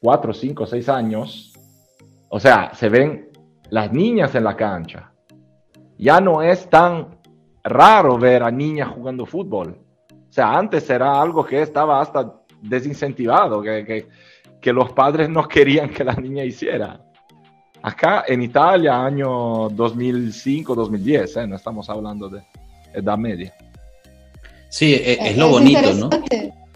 cuatro, 0.00 0.32
cinco, 0.32 0.64
seis 0.64 0.88
años, 0.88 1.52
o 2.28 2.38
sea, 2.38 2.72
se 2.72 2.88
ven 2.88 3.32
las 3.70 3.92
niñas 3.92 4.36
en 4.36 4.44
la 4.44 4.54
cancha. 4.54 5.10
Ya 5.98 6.20
no 6.20 6.40
es 6.40 6.70
tan 6.70 7.18
raro 7.64 8.16
ver 8.16 8.44
a 8.44 8.52
niñas 8.52 8.90
jugando 8.90 9.26
fútbol. 9.26 9.76
O 10.08 10.32
sea, 10.32 10.56
antes 10.56 10.88
era 10.88 11.20
algo 11.20 11.44
que 11.44 11.62
estaba 11.62 12.00
hasta 12.00 12.34
desincentivado, 12.62 13.60
que, 13.62 14.06
que, 14.60 14.72
los 14.72 14.92
padres 14.92 15.28
no 15.28 15.48
querían 15.48 15.88
que 15.88 16.04
la 16.04 16.14
niña 16.14 16.44
hiciera. 16.44 17.00
Acá 17.82 18.22
en 18.28 18.40
Italia, 18.40 19.04
año 19.04 19.68
2005-2010, 19.70 21.42
¿eh? 21.42 21.46
no 21.48 21.56
estamos 21.56 21.90
hablando 21.90 22.28
de 22.28 22.44
edad 22.94 23.18
media. 23.18 23.52
Sí, 24.76 24.92
es, 24.92 25.18
es 25.20 25.36
lo 25.38 25.48
bonito, 25.48 25.94
¿no? 25.94 26.10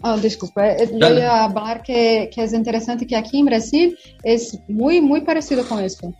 Oh, 0.03 0.17
desculpa, 0.17 0.75
yo 0.77 0.97
iba 0.97 1.41
a 1.41 1.43
hablar 1.43 1.83
que, 1.83 2.27
que, 2.33 2.41
es 2.41 2.53
interesante 2.53 3.05
que 3.05 3.15
aquí 3.15 3.37
en 3.37 3.45
Brasil 3.45 3.95
es 4.23 4.57
muy, 4.67 4.99
muy 4.99 5.21
parecido 5.21 5.63
con 5.67 5.83
eso. 5.83 6.11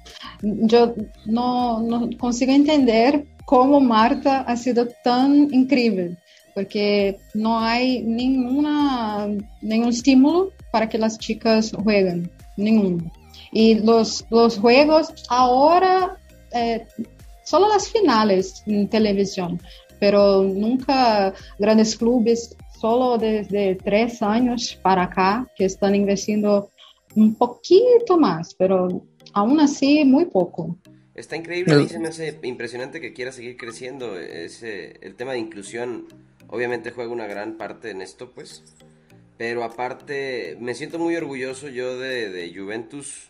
Yo 0.43 0.93
no, 1.25 1.79
no 1.79 2.07
consigo 2.19 2.51
entender 2.51 3.25
cómo 3.45 3.79
Marta 3.79 4.41
ha 4.41 4.55
sido 4.55 4.87
tan 5.03 5.51
increíble, 5.51 6.17
porque 6.53 7.17
no 7.33 7.59
hay 7.59 8.03
ninguna, 8.03 9.27
ningún 9.63 9.89
estímulo 9.89 10.51
para 10.71 10.87
que 10.87 10.99
las 10.99 11.17
chicas 11.17 11.71
jueguen, 11.83 12.29
ninguno. 12.57 13.11
Y 13.51 13.73
los, 13.79 14.23
los 14.29 14.59
juegos 14.59 15.11
ahora, 15.27 16.19
eh, 16.53 16.85
solo 17.43 17.67
las 17.67 17.89
finales 17.89 18.61
en 18.67 18.87
televisión, 18.87 19.59
pero 20.01 20.41
nunca 20.41 21.31
grandes 21.59 21.95
clubes 21.95 22.57
solo 22.79 23.19
desde 23.19 23.75
tres 23.75 24.23
años 24.23 24.77
para 24.81 25.03
acá 25.03 25.47
que 25.55 25.65
están 25.65 25.93
investiendo 25.93 26.71
un 27.15 27.35
poquito 27.35 28.17
más, 28.17 28.55
pero 28.55 29.03
aún 29.33 29.59
así 29.59 30.03
muy 30.03 30.25
poco. 30.25 30.75
Está 31.13 31.35
increíble, 31.35 31.75
a 31.75 31.77
mí 31.77 31.87
se 31.87 31.99
me 31.99 32.07
hace 32.07 32.39
impresionante 32.41 32.99
que 32.99 33.13
quiera 33.13 33.31
seguir 33.31 33.57
creciendo. 33.57 34.17
Ese, 34.17 34.97
el 35.01 35.13
tema 35.13 35.33
de 35.33 35.39
inclusión 35.39 36.07
obviamente 36.47 36.89
juega 36.89 37.11
una 37.11 37.27
gran 37.27 37.57
parte 37.57 37.91
en 37.91 38.01
esto, 38.01 38.31
pues. 38.31 38.63
Pero 39.37 39.63
aparte, 39.63 40.57
me 40.59 40.73
siento 40.73 40.97
muy 40.97 41.15
orgulloso 41.15 41.69
yo 41.69 41.99
de, 41.99 42.51
Juventus. 42.55 43.27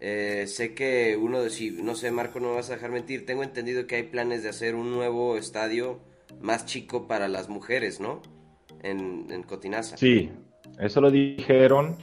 Eh, 0.00 0.46
sé 0.46 0.74
que 0.74 1.16
uno 1.20 1.42
de, 1.42 1.50
si, 1.50 1.70
no 1.70 1.94
sé, 1.94 2.10
Marco, 2.10 2.40
no 2.40 2.48
me 2.50 2.54
vas 2.56 2.70
a 2.70 2.74
dejar 2.74 2.90
mentir, 2.90 3.26
tengo 3.26 3.42
entendido 3.42 3.86
que 3.86 3.96
hay 3.96 4.02
planes 4.04 4.42
de 4.42 4.48
hacer 4.48 4.74
un 4.74 4.90
nuevo 4.90 5.36
estadio 5.36 6.00
más 6.40 6.64
chico 6.64 7.06
para 7.06 7.28
las 7.28 7.48
mujeres, 7.48 8.00
¿no? 8.00 8.22
En, 8.82 9.26
en 9.30 9.42
Cotinaza. 9.42 9.96
Sí, 9.96 10.30
eso 10.78 11.00
lo 11.00 11.10
dijeron 11.10 11.96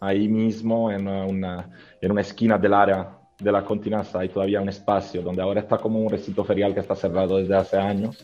ahí 0.00 0.28
mismo 0.28 0.90
en 0.90 1.08
una, 1.08 1.70
en 2.00 2.10
una 2.10 2.20
esquina 2.20 2.56
del 2.56 2.74
área 2.74 3.20
de 3.40 3.52
la 3.52 3.64
Continaza 3.64 4.20
hay 4.20 4.28
todavía 4.28 4.60
un 4.60 4.68
espacio 4.68 5.22
donde 5.22 5.42
ahora 5.42 5.60
está 5.60 5.78
como 5.78 5.98
un 5.98 6.10
recinto 6.10 6.44
ferial 6.44 6.74
que 6.74 6.80
está 6.80 6.94
cerrado 6.94 7.38
desde 7.38 7.56
hace 7.56 7.76
años. 7.78 8.22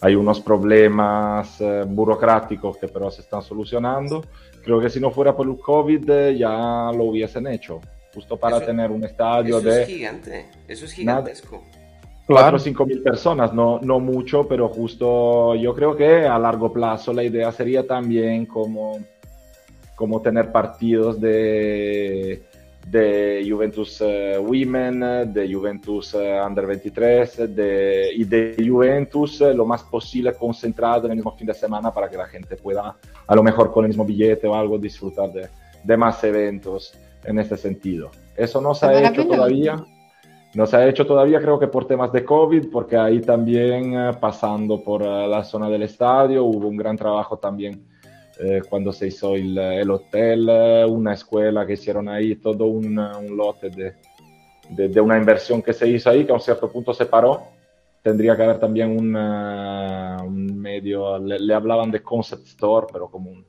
Hay 0.00 0.14
unos 0.14 0.40
problemas 0.40 1.60
eh, 1.60 1.84
burocráticos 1.86 2.76
que 2.78 2.88
pero 2.88 3.10
se 3.10 3.22
están 3.22 3.42
solucionando. 3.42 4.24
Creo 4.62 4.80
que 4.80 4.90
si 4.90 5.00
no 5.00 5.10
fuera 5.10 5.36
por 5.36 5.46
el 5.46 5.58
COVID 5.58 6.10
eh, 6.10 6.36
ya 6.38 6.90
lo 6.94 7.04
hubiesen 7.04 7.46
hecho, 7.46 7.80
justo 8.14 8.36
para 8.36 8.64
tener 8.64 8.90
un 8.90 9.04
estadio 9.04 9.58
eso 9.58 9.68
de... 9.68 9.82
Es 9.82 9.88
gigante, 9.88 10.46
eso 10.68 10.84
es 10.84 10.92
gigantesco. 10.92 11.62
4 12.26 12.56
o 12.56 12.58
5 12.58 12.86
mil 12.86 13.02
personas, 13.02 13.52
no, 13.52 13.80
no 13.80 14.00
mucho, 14.00 14.48
pero 14.48 14.68
justo 14.68 15.54
yo 15.56 15.74
creo 15.74 15.94
que 15.94 16.26
a 16.26 16.38
largo 16.38 16.72
plazo 16.72 17.12
la 17.12 17.22
idea 17.22 17.52
sería 17.52 17.86
también 17.86 18.46
como, 18.46 18.98
como 19.94 20.22
tener 20.22 20.50
partidos 20.50 21.20
de 21.20 22.42
de 22.86 23.46
Juventus 23.48 24.00
uh, 24.00 24.40
Women, 24.40 25.32
de 25.32 25.52
Juventus 25.52 26.14
uh, 26.14 26.46
Under 26.46 26.66
23 26.66 27.54
de, 27.54 28.10
y 28.14 28.24
de 28.24 28.56
Juventus 28.66 29.40
uh, 29.40 29.54
lo 29.54 29.64
más 29.64 29.82
posible 29.84 30.34
concentrado 30.34 31.06
en 31.06 31.12
el 31.12 31.16
mismo 31.16 31.34
fin 31.36 31.46
de 31.46 31.54
semana 31.54 31.92
para 31.92 32.08
que 32.08 32.16
la 32.16 32.26
gente 32.26 32.56
pueda, 32.56 32.96
a 33.26 33.34
lo 33.34 33.42
mejor 33.42 33.72
con 33.72 33.84
el 33.84 33.88
mismo 33.88 34.04
billete 34.04 34.46
o 34.46 34.54
algo, 34.54 34.78
disfrutar 34.78 35.32
de, 35.32 35.48
de 35.82 35.96
más 35.96 36.22
eventos 36.24 36.94
en 37.24 37.38
este 37.38 37.56
sentido. 37.56 38.10
Eso 38.36 38.60
no 38.60 38.74
se 38.74 38.86
ha 38.86 39.08
hecho 39.08 39.26
todavía. 39.26 39.84
No 40.54 40.66
se 40.66 40.76
ha 40.76 40.86
hecho 40.86 41.04
todavía, 41.04 41.40
creo 41.40 41.58
que 41.58 41.66
por 41.66 41.86
temas 41.86 42.12
de 42.12 42.24
COVID, 42.24 42.70
porque 42.70 42.96
ahí 42.96 43.20
también, 43.20 43.92
pasando 44.20 44.84
por 44.84 45.02
la 45.02 45.42
zona 45.42 45.68
del 45.68 45.82
estadio, 45.82 46.44
hubo 46.44 46.68
un 46.68 46.76
gran 46.76 46.96
trabajo 46.96 47.36
también 47.38 47.88
eh, 48.38 48.62
cuando 48.68 48.92
se 48.92 49.08
hizo 49.08 49.34
el, 49.34 49.56
el, 49.58 49.90
hotel, 49.90 50.48
una 50.88 51.14
escuela 51.14 51.66
que 51.66 51.74
hicieron 51.74 52.08
ahí, 52.08 52.36
todo 52.36 52.66
un, 52.66 52.98
un 52.98 53.36
lote 53.36 53.70
de, 53.70 53.94
de, 54.70 54.88
de, 54.88 55.00
una 55.00 55.18
inversión 55.18 55.62
que 55.62 55.72
se 55.72 55.88
hizo 55.88 56.10
ahí, 56.10 56.24
que 56.24 56.32
a 56.32 56.36
un 56.36 56.40
cierto 56.40 56.70
punto 56.70 56.94
se 56.94 57.06
paró. 57.06 57.42
Tendría 58.02 58.36
que 58.36 58.42
haber 58.42 58.58
también 58.58 58.96
una, 58.96 60.18
un 60.24 60.60
medio, 60.60 61.18
le, 61.18 61.38
le, 61.38 61.54
hablaban 61.54 61.90
de 61.90 62.02
concept 62.02 62.46
store, 62.46 62.86
pero 62.92 63.08
como 63.08 63.30
un, 63.30 63.44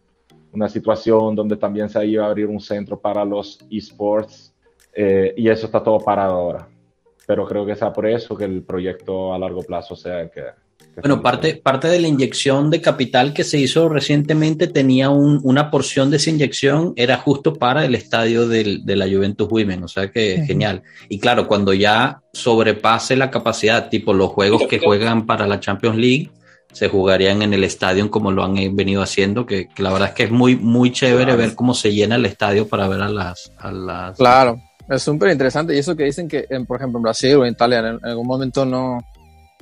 una 0.55 0.69
situación 0.69 1.35
donde 1.35 1.57
también 1.57 1.89
se 1.89 2.05
iba 2.05 2.25
a 2.25 2.29
abrir 2.29 2.47
un 2.47 2.59
centro 2.59 2.99
para 2.99 3.23
los 3.25 3.59
esports 3.69 4.53
eh, 4.93 5.33
y 5.37 5.49
eso 5.49 5.65
está 5.65 5.83
todo 5.83 5.99
parado 5.99 6.33
ahora. 6.33 6.67
Pero 7.27 7.45
creo 7.45 7.65
que 7.65 7.75
sea 7.75 7.91
por 7.91 8.07
eso 8.07 8.35
que 8.37 8.45
el 8.45 8.63
proyecto 8.63 9.33
a 9.33 9.39
largo 9.39 9.63
plazo 9.63 9.95
sea 9.95 10.21
el 10.21 10.29
que, 10.29 10.43
bueno, 11.01 11.21
parte, 11.21 11.55
parte 11.55 11.89
de 11.89 11.99
la 11.99 12.07
inyección 12.07 12.69
de 12.69 12.79
capital 12.79 13.33
que 13.33 13.43
se 13.43 13.59
hizo 13.59 13.89
recientemente 13.89 14.67
tenía 14.67 15.09
un, 15.09 15.41
una 15.43 15.69
porción 15.69 16.09
de 16.09 16.17
esa 16.17 16.29
inyección, 16.29 16.93
era 16.95 17.17
justo 17.17 17.53
para 17.53 17.83
el 17.83 17.95
estadio 17.95 18.47
del, 18.47 18.85
de 18.85 18.95
la 18.95 19.05
Juventus 19.05 19.49
Women, 19.49 19.83
o 19.83 19.87
sea 19.89 20.09
que 20.09 20.43
genial. 20.47 20.83
Y 21.09 21.19
claro, 21.19 21.47
cuando 21.47 21.73
ya 21.73 22.21
sobrepase 22.31 23.17
la 23.17 23.29
capacidad, 23.29 23.89
tipo 23.89 24.13
los 24.13 24.29
juegos 24.29 24.63
que 24.69 24.79
juegan 24.79 25.25
para 25.25 25.47
la 25.47 25.59
Champions 25.59 25.97
League, 25.97 26.31
se 26.75 26.89
jugarían 26.89 27.41
en 27.41 27.53
el 27.53 27.63
estadio 27.63 28.11
como 28.11 28.31
lo 28.31 28.43
han 28.43 28.53
venido 28.75 29.01
haciendo, 29.01 29.45
que, 29.45 29.69
que 29.69 29.81
la 29.81 29.91
verdad 29.91 30.09
es 30.09 30.13
que 30.13 30.23
es 30.23 30.31
muy, 30.31 30.55
muy 30.55 30.91
chévere 30.91 31.23
claro. 31.23 31.39
ver 31.39 31.55
cómo 31.55 31.73
se 31.73 31.93
llena 31.93 32.15
el 32.15 32.25
estadio 32.25 32.67
para 32.67 32.87
ver 32.87 33.01
a 33.01 33.09
las... 33.09 33.51
A 33.57 33.71
las... 33.71 34.17
Claro, 34.17 34.61
es 34.89 35.01
súper 35.01 35.31
interesante. 35.31 35.73
Y 35.73 35.79
eso 35.79 35.95
que 35.95 36.03
dicen 36.03 36.27
que, 36.27 36.45
en, 36.49 36.65
por 36.65 36.77
ejemplo, 36.77 36.99
en 36.99 37.03
Brasil 37.03 37.35
o 37.37 37.45
en 37.45 37.53
Italia 37.53 37.79
en, 37.79 37.85
en 37.85 38.05
algún 38.05 38.27
momento 38.27 38.65
no 38.65 38.99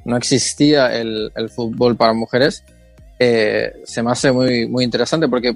no 0.05 0.17
existía 0.17 0.93
el, 0.95 1.31
el 1.35 1.49
fútbol 1.49 1.95
para 1.95 2.13
mujeres, 2.13 2.63
eh, 3.19 3.71
se 3.85 4.03
me 4.03 4.11
hace 4.11 4.31
muy, 4.31 4.67
muy 4.67 4.83
interesante 4.83 5.27
porque 5.27 5.55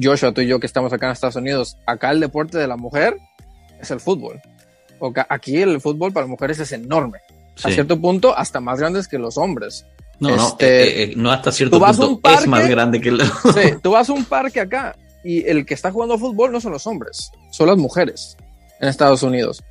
Joshua, 0.00 0.32
tú 0.32 0.40
y 0.40 0.46
yo 0.46 0.60
que 0.60 0.66
estamos 0.66 0.92
acá 0.92 1.06
en 1.06 1.12
Estados 1.12 1.36
Unidos, 1.36 1.76
acá 1.86 2.10
el 2.10 2.20
deporte 2.20 2.58
de 2.58 2.66
la 2.66 2.76
mujer 2.76 3.18
es 3.80 3.90
el 3.90 4.00
fútbol. 4.00 4.40
Aquí 5.28 5.60
el 5.60 5.80
fútbol 5.80 6.12
para 6.12 6.26
mujeres 6.26 6.58
es 6.60 6.72
enorme. 6.72 7.18
Sí. 7.56 7.68
A 7.68 7.72
cierto 7.72 8.00
punto, 8.00 8.36
hasta 8.36 8.60
más 8.60 8.80
grandes 8.80 9.06
que 9.06 9.18
los 9.18 9.36
hombres. 9.36 9.86
No, 10.20 10.28
este, 10.28 10.36
no, 10.36 10.72
eh, 10.72 11.02
eh, 11.02 11.12
no 11.16 11.30
hasta 11.30 11.52
cierto 11.52 11.80
punto 11.80 12.20
parque, 12.20 12.42
es 12.42 12.46
más 12.48 12.68
grande 12.68 13.00
que 13.00 13.10
el... 13.10 13.20
Sí, 13.54 13.74
tú 13.82 13.92
vas 13.92 14.08
a 14.08 14.12
un 14.12 14.24
parque 14.24 14.60
acá 14.60 14.96
y 15.24 15.46
el 15.46 15.66
que 15.66 15.74
está 15.74 15.90
jugando 15.90 16.18
fútbol 16.18 16.52
no 16.52 16.60
son 16.60 16.72
los 16.72 16.86
hombres, 16.86 17.30
son 17.50 17.66
las 17.66 17.76
mujeres 17.76 18.36
en 18.80 18.88
Estados 18.88 19.22
Unidos 19.22 19.62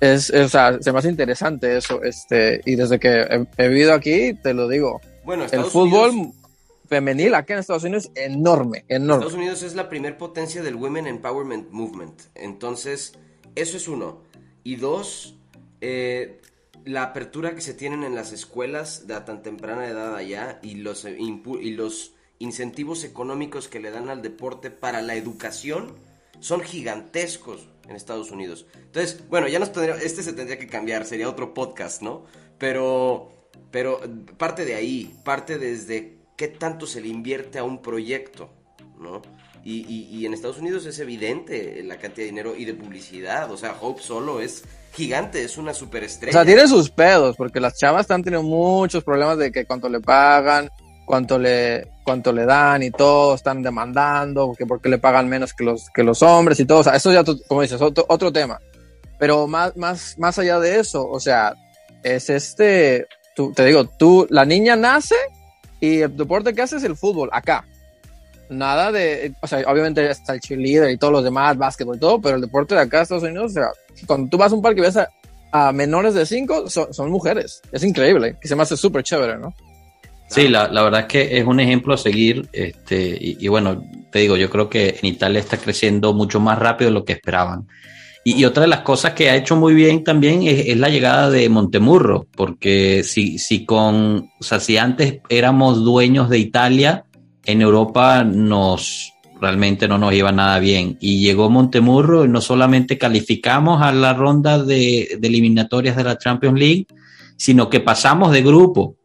es, 0.00 0.30
es, 0.30 0.46
o 0.46 0.48
sea, 0.48 0.80
se 0.80 0.92
me 0.92 0.98
hace 0.98 1.08
interesante 1.08 1.76
eso, 1.76 2.02
este, 2.02 2.60
y 2.64 2.76
desde 2.76 2.98
que 2.98 3.20
he, 3.20 3.46
he 3.56 3.68
vivido 3.68 3.92
aquí, 3.92 4.34
te 4.34 4.54
lo 4.54 4.68
digo, 4.68 5.00
bueno, 5.24 5.44
el 5.50 5.64
fútbol 5.64 6.10
Unidos, 6.10 6.34
femenil 6.88 7.34
acá 7.34 7.54
en 7.54 7.60
Estados 7.60 7.84
Unidos 7.84 8.10
es 8.14 8.24
enorme, 8.24 8.84
enorme. 8.88 9.24
Estados 9.24 9.34
Unidos 9.34 9.62
es 9.62 9.74
la 9.74 9.88
primer 9.88 10.16
potencia 10.16 10.62
del 10.62 10.76
Women 10.76 11.06
Empowerment 11.06 11.70
Movement, 11.70 12.20
entonces, 12.34 13.14
eso 13.54 13.76
es 13.76 13.88
uno. 13.88 14.22
Y 14.64 14.76
dos, 14.76 15.36
eh, 15.80 16.40
la 16.84 17.02
apertura 17.02 17.54
que 17.54 17.60
se 17.60 17.74
tienen 17.74 18.04
en 18.04 18.14
las 18.14 18.32
escuelas 18.32 19.06
de 19.06 19.14
a 19.14 19.24
tan 19.24 19.42
temprana 19.42 19.86
edad 19.86 20.14
allá 20.14 20.58
y 20.62 20.76
los, 20.76 21.04
y 21.04 21.70
los 21.72 22.14
incentivos 22.38 23.04
económicos 23.04 23.68
que 23.68 23.80
le 23.80 23.90
dan 23.90 24.08
al 24.08 24.22
deporte 24.22 24.70
para 24.70 25.02
la 25.02 25.14
educación 25.14 25.94
son 26.40 26.60
gigantescos 26.60 27.68
en 27.88 27.96
Estados 27.96 28.30
Unidos. 28.30 28.66
Entonces, 28.74 29.22
bueno, 29.28 29.48
ya 29.48 29.58
nos 29.58 29.72
tendría, 29.72 29.96
este 29.96 30.22
se 30.22 30.32
tendría 30.32 30.58
que 30.58 30.68
cambiar, 30.68 31.04
sería 31.04 31.28
otro 31.28 31.54
podcast, 31.54 32.02
¿no? 32.02 32.24
Pero, 32.58 33.32
pero 33.70 34.00
parte 34.36 34.64
de 34.64 34.74
ahí, 34.74 35.14
parte 35.24 35.58
desde 35.58 36.18
qué 36.36 36.48
tanto 36.48 36.86
se 36.86 37.00
le 37.00 37.08
invierte 37.08 37.58
a 37.58 37.64
un 37.64 37.82
proyecto, 37.82 38.50
¿no? 38.98 39.22
Y, 39.70 40.24
en 40.24 40.32
Estados 40.32 40.58
Unidos 40.58 40.86
es 40.86 40.98
evidente 40.98 41.82
la 41.84 41.96
cantidad 41.98 42.24
de 42.24 42.30
dinero 42.30 42.56
y 42.56 42.64
de 42.64 42.72
publicidad. 42.72 43.50
O 43.52 43.58
sea, 43.58 43.76
Hope 43.78 44.02
solo 44.02 44.40
es 44.40 44.64
gigante, 44.94 45.44
es 45.44 45.58
una 45.58 45.74
superestrella. 45.74 46.30
O 46.30 46.32
sea, 46.32 46.46
tiene 46.46 46.66
sus 46.66 46.88
pedos, 46.88 47.36
porque 47.36 47.60
las 47.60 47.76
chavas 47.76 48.02
están 48.02 48.22
teniendo 48.22 48.48
muchos 48.48 49.04
problemas 49.04 49.36
de 49.36 49.52
que 49.52 49.66
cuánto 49.66 49.90
le 49.90 50.00
pagan, 50.00 50.70
cuánto 51.04 51.38
le, 51.38 51.86
cuánto 52.02 52.32
le 52.32 52.46
dan 52.46 52.82
y 52.82 52.90
todo, 52.90 53.34
están 53.34 53.62
demandando, 53.62 54.54
que 54.56 54.64
porque 54.64 54.88
le 54.88 54.96
pagan 54.96 55.28
menos 55.28 55.52
que 55.52 55.64
los, 55.64 55.90
que 55.90 56.02
los 56.02 56.22
hombres 56.22 56.58
y 56.60 56.64
todo, 56.64 56.78
o 56.78 56.84
sea, 56.84 56.96
eso 56.96 57.12
ya, 57.12 57.22
como 57.46 57.60
dices, 57.60 57.82
otro, 57.82 58.06
otro 58.08 58.32
tema. 58.32 58.58
Pero 59.18 59.46
más, 59.46 59.76
más, 59.76 60.16
más 60.18 60.38
allá 60.38 60.58
de 60.60 60.80
eso, 60.80 61.06
o 61.06 61.20
sea, 61.20 61.54
es 62.02 62.30
este, 62.30 63.06
tú, 63.36 63.52
te 63.52 63.66
digo, 63.66 63.84
tú, 63.84 64.26
la 64.30 64.46
niña 64.46 64.76
nace 64.76 65.16
y 65.78 66.00
el 66.00 66.16
deporte 66.16 66.54
que 66.54 66.62
hace 66.62 66.76
es 66.76 66.84
el 66.84 66.96
fútbol, 66.96 67.28
acá. 67.32 67.66
Nada 68.50 68.90
de, 68.90 69.34
o 69.42 69.46
sea, 69.46 69.60
obviamente 69.66 70.08
está 70.10 70.34
el 70.34 70.40
cheerleader 70.40 70.90
y 70.90 70.96
todos 70.96 71.12
los 71.12 71.24
demás, 71.24 71.56
básquetbol 71.58 71.96
y 71.96 72.00
todo, 72.00 72.20
pero 72.20 72.36
el 72.36 72.40
deporte 72.40 72.74
de 72.74 72.80
acá, 72.80 73.02
Estados 73.02 73.24
Unidos, 73.24 73.52
o 73.52 73.54
sea, 73.54 73.68
cuando 74.06 74.28
tú 74.30 74.38
vas 74.38 74.52
a 74.52 74.54
un 74.54 74.62
parque 74.62 74.80
y 74.80 74.84
ves 74.84 74.96
a, 74.96 75.08
a 75.52 75.72
menores 75.72 76.14
de 76.14 76.24
5, 76.24 76.68
son, 76.70 76.92
son, 76.92 77.10
mujeres. 77.10 77.60
Es 77.72 77.84
increíble, 77.84 78.36
que 78.40 78.48
se 78.48 78.56
me 78.56 78.62
hace 78.62 78.76
súper 78.76 79.02
chévere, 79.02 79.38
¿no? 79.38 79.54
Sí, 80.28 80.48
la, 80.48 80.68
la, 80.68 80.82
verdad 80.82 81.00
es 81.00 81.06
que 81.06 81.38
es 81.38 81.46
un 81.46 81.58
ejemplo 81.58 81.94
a 81.94 81.98
seguir. 81.98 82.48
Este, 82.52 83.16
y, 83.18 83.38
y, 83.40 83.48
bueno, 83.48 83.82
te 84.10 84.20
digo, 84.20 84.36
yo 84.36 84.50
creo 84.50 84.68
que 84.68 84.98
en 85.00 85.08
Italia 85.08 85.40
está 85.40 85.56
creciendo 85.56 86.12
mucho 86.12 86.38
más 86.38 86.58
rápido 86.58 86.90
de 86.90 86.94
lo 86.94 87.04
que 87.04 87.14
esperaban. 87.14 87.66
Y, 88.24 88.34
y 88.34 88.44
otra 88.44 88.62
de 88.62 88.68
las 88.68 88.80
cosas 88.80 89.14
que 89.14 89.30
ha 89.30 89.36
hecho 89.36 89.56
muy 89.56 89.74
bien 89.74 90.04
también 90.04 90.42
es, 90.42 90.66
es, 90.66 90.76
la 90.76 90.90
llegada 90.90 91.30
de 91.30 91.48
Montemurro, 91.48 92.26
porque 92.36 93.02
si, 93.04 93.38
si 93.38 93.64
con, 93.64 94.30
o 94.38 94.42
sea, 94.42 94.60
si 94.60 94.76
antes 94.76 95.20
éramos 95.30 95.82
dueños 95.82 96.28
de 96.28 96.38
Italia, 96.38 97.04
en 97.48 97.62
Europa 97.62 98.22
nos 98.22 99.12
realmente 99.40 99.88
no 99.88 99.98
nos 99.98 100.12
iba 100.12 100.30
nada 100.30 100.58
bien. 100.58 100.98
Y 101.00 101.20
llegó 101.20 101.48
Montemurro 101.48 102.24
y 102.24 102.28
no 102.28 102.40
solamente 102.40 102.98
calificamos 102.98 103.82
a 103.82 103.90
la 103.90 104.12
ronda 104.12 104.62
de, 104.62 105.16
de 105.18 105.28
eliminatorias 105.28 105.96
de 105.96 106.04
la 106.04 106.18
Champions 106.18 106.58
League, 106.58 106.86
sino 107.36 107.70
que 107.70 107.80
pasamos 107.80 108.32
de 108.32 108.42
grupo 108.42 108.96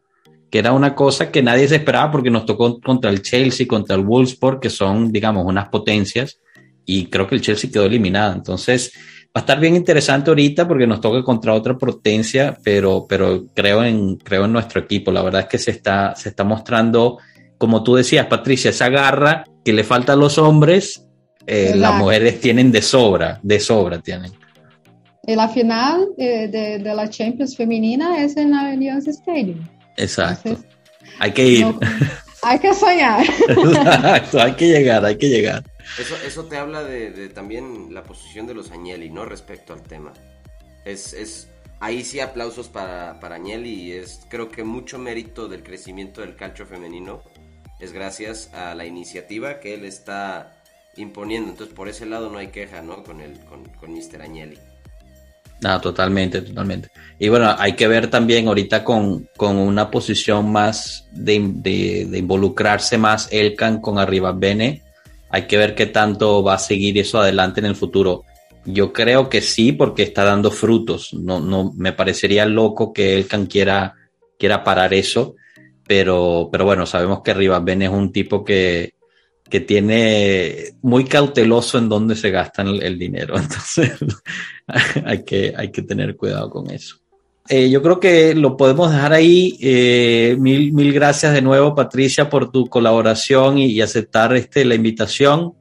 que 0.54 0.60
era 0.60 0.72
una 0.72 0.94
cosa 0.94 1.32
que 1.32 1.42
nadie 1.42 1.66
se 1.66 1.74
esperaba 1.74 2.12
porque 2.12 2.30
nos 2.30 2.46
tocó 2.46 2.78
contra 2.80 3.10
el 3.10 3.22
Chelsea, 3.22 3.66
contra 3.66 3.96
el 3.96 4.04
Wolfsburg, 4.04 4.60
que 4.60 4.70
son, 4.70 5.10
digamos, 5.10 5.44
unas 5.44 5.68
potencias, 5.68 6.38
y 6.86 7.06
creo 7.06 7.26
que 7.26 7.34
el 7.34 7.40
Chelsea 7.40 7.68
quedó 7.72 7.86
eliminado. 7.86 8.34
Entonces, 8.34 8.92
va 8.94 9.30
a 9.34 9.38
estar 9.40 9.58
bien 9.58 9.74
interesante 9.74 10.30
ahorita 10.30 10.68
porque 10.68 10.86
nos 10.86 11.00
toca 11.00 11.24
contra 11.24 11.54
otra 11.54 11.76
potencia, 11.76 12.56
pero, 12.62 13.04
pero 13.08 13.46
creo, 13.52 13.82
en, 13.82 14.14
creo 14.18 14.44
en 14.44 14.52
nuestro 14.52 14.80
equipo. 14.80 15.10
La 15.10 15.22
verdad 15.22 15.40
es 15.40 15.48
que 15.48 15.58
se 15.58 15.72
está, 15.72 16.14
se 16.14 16.28
está 16.28 16.44
mostrando, 16.44 17.18
como 17.58 17.82
tú 17.82 17.94
decías, 17.94 18.26
Patricia, 18.26 18.70
esa 18.70 18.88
garra 18.88 19.44
que 19.64 19.72
le 19.72 19.84
falta 19.84 20.12
a 20.12 20.16
los 20.16 20.38
hombres, 20.38 21.06
eh, 21.46 21.72
las 21.76 21.94
mujeres 21.96 22.40
tienen 22.40 22.72
de 22.72 22.82
sobra, 22.82 23.40
de 23.42 23.60
sobra 23.60 24.00
tienen. 24.00 24.32
Y 25.26 25.34
la 25.36 25.48
final 25.48 26.08
de, 26.18 26.48
de, 26.48 26.78
de 26.78 26.94
la 26.94 27.08
Champions 27.08 27.56
femenina 27.56 28.22
es 28.22 28.36
en 28.36 28.50
la 28.50 28.60
Allianz 28.70 29.06
Stadium. 29.08 29.66
Exacto. 29.96 30.50
Entonces, 30.50 30.70
hay 31.18 31.32
que 31.32 31.46
ir. 31.46 31.66
no- 31.66 31.80
hay 32.42 32.58
que 32.58 32.74
soñar. 32.74 33.24
Exacto, 33.48 34.40
hay 34.42 34.52
que 34.52 34.68
llegar, 34.68 35.02
hay 35.04 35.16
que 35.16 35.28
llegar. 35.30 35.64
Eso, 35.98 36.14
eso 36.26 36.44
te 36.44 36.58
habla 36.58 36.82
de, 36.84 37.10
de 37.10 37.28
también 37.30 37.94
la 37.94 38.02
posición 38.02 38.46
de 38.46 38.52
los 38.54 38.70
Agnelli, 38.70 39.08
¿no? 39.10 39.24
Respecto 39.24 39.72
al 39.72 39.82
tema. 39.82 40.12
Es, 40.84 41.14
es, 41.14 41.48
ahí 41.80 42.04
sí 42.04 42.20
aplausos 42.20 42.68
para, 42.68 43.18
para 43.20 43.36
Agnelli 43.36 43.70
y 43.70 43.92
es 43.92 44.20
creo 44.28 44.50
que 44.50 44.62
mucho 44.62 44.98
mérito 44.98 45.48
del 45.48 45.62
crecimiento 45.62 46.20
del 46.20 46.36
calcio 46.36 46.66
femenino 46.66 47.22
es 47.80 47.92
gracias 47.92 48.50
a 48.54 48.74
la 48.74 48.86
iniciativa 48.86 49.60
que 49.60 49.74
él 49.74 49.84
está 49.84 50.52
imponiendo. 50.96 51.50
Entonces 51.50 51.74
por 51.74 51.88
ese 51.88 52.06
lado 52.06 52.30
no 52.30 52.38
hay 52.38 52.48
queja, 52.48 52.82
¿no? 52.82 53.02
Con, 53.02 53.20
el, 53.20 53.38
con, 53.40 53.64
con 53.80 53.92
Mr. 53.92 54.22
Agnelli. 54.22 54.58
No, 55.60 55.80
totalmente, 55.80 56.42
totalmente. 56.42 56.88
Y 57.18 57.28
bueno, 57.28 57.54
hay 57.58 57.72
que 57.74 57.88
ver 57.88 58.10
también 58.10 58.48
ahorita 58.48 58.84
con, 58.84 59.28
con 59.36 59.56
una 59.56 59.90
posición 59.90 60.50
más 60.52 61.06
de, 61.12 61.40
de- 61.54 62.06
de 62.10 62.18
involucrarse 62.18 62.98
más 62.98 63.28
Elkan 63.32 63.80
con 63.80 63.98
Arriba 63.98 64.32
Bene. 64.32 64.82
Hay 65.30 65.46
que 65.46 65.56
ver 65.56 65.74
qué 65.74 65.86
tanto 65.86 66.42
va 66.42 66.54
a 66.54 66.58
seguir 66.58 66.98
eso 66.98 67.18
adelante 67.18 67.60
en 67.60 67.66
el 67.66 67.76
futuro. 67.76 68.24
Yo 68.66 68.92
creo 68.92 69.28
que 69.28 69.40
sí, 69.40 69.72
porque 69.72 70.02
está 70.02 70.24
dando 70.24 70.50
frutos. 70.50 71.14
No, 71.14 71.40
no, 71.40 71.72
me 71.76 71.92
parecería 71.92 72.46
loco 72.46 72.92
que 72.92 73.14
Elkan 73.14 73.46
quiera, 73.46 73.94
quiera 74.38 74.64
parar 74.64 74.92
eso. 74.92 75.34
Pero, 75.86 76.48
pero 76.50 76.64
bueno, 76.64 76.86
sabemos 76.86 77.20
que 77.22 77.30
Arriba 77.30 77.60
Bene 77.60 77.86
es 77.86 77.90
un 77.90 78.10
tipo 78.10 78.44
que, 78.44 78.94
que 79.48 79.60
tiene 79.60 80.74
muy 80.82 81.04
cauteloso 81.04 81.78
en 81.78 81.88
dónde 81.88 82.16
se 82.16 82.30
gasta 82.30 82.62
el, 82.62 82.98
dinero. 82.98 83.36
Entonces, 83.38 83.92
hay 85.04 85.24
que, 85.24 85.54
hay 85.56 85.70
que 85.70 85.82
tener 85.82 86.16
cuidado 86.16 86.50
con 86.50 86.70
eso. 86.70 86.96
Eh, 87.48 87.68
yo 87.68 87.82
creo 87.82 88.00
que 88.00 88.34
lo 88.34 88.56
podemos 88.56 88.90
dejar 88.90 89.12
ahí. 89.12 89.58
Eh, 89.60 90.36
mil, 90.38 90.72
mil 90.72 90.92
gracias 90.92 91.34
de 91.34 91.42
nuevo, 91.42 91.74
Patricia, 91.74 92.30
por 92.30 92.50
tu 92.50 92.66
colaboración 92.68 93.58
y 93.58 93.80
aceptar 93.80 94.34
este, 94.34 94.64
la 94.64 94.74
invitación. 94.74 95.54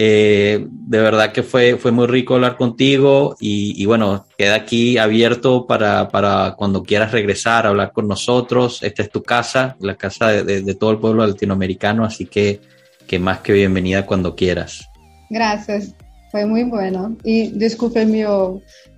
Eh, 0.00 0.64
de 0.70 0.98
verdad 1.00 1.32
que 1.32 1.42
fue, 1.42 1.76
fue 1.76 1.90
muy 1.90 2.06
rico 2.06 2.36
hablar 2.36 2.56
contigo 2.56 3.34
y, 3.40 3.74
y 3.82 3.84
bueno, 3.84 4.26
queda 4.38 4.54
aquí 4.54 4.96
abierto 4.96 5.66
para, 5.66 6.08
para 6.08 6.54
cuando 6.56 6.84
quieras 6.84 7.10
regresar 7.10 7.66
a 7.66 7.70
hablar 7.70 7.90
con 7.92 8.06
nosotros. 8.06 8.80
Esta 8.84 9.02
es 9.02 9.10
tu 9.10 9.24
casa, 9.24 9.76
la 9.80 9.96
casa 9.96 10.28
de, 10.28 10.44
de- 10.44 10.62
de 10.62 10.74
todo 10.76 10.92
el 10.92 10.98
pueblo 10.98 11.26
latinoamericano, 11.26 12.04
así 12.04 12.26
que, 12.26 12.60
que 13.08 13.18
más 13.18 13.40
que 13.40 13.52
bienvenida 13.52 14.06
cuando 14.06 14.36
quieras. 14.36 14.86
Gracias. 15.30 15.92
Fue 16.30 16.46
muy 16.46 16.62
bueno. 16.62 17.16
Y 17.24 17.48
disculpe 17.58 18.06
mi 18.06 18.22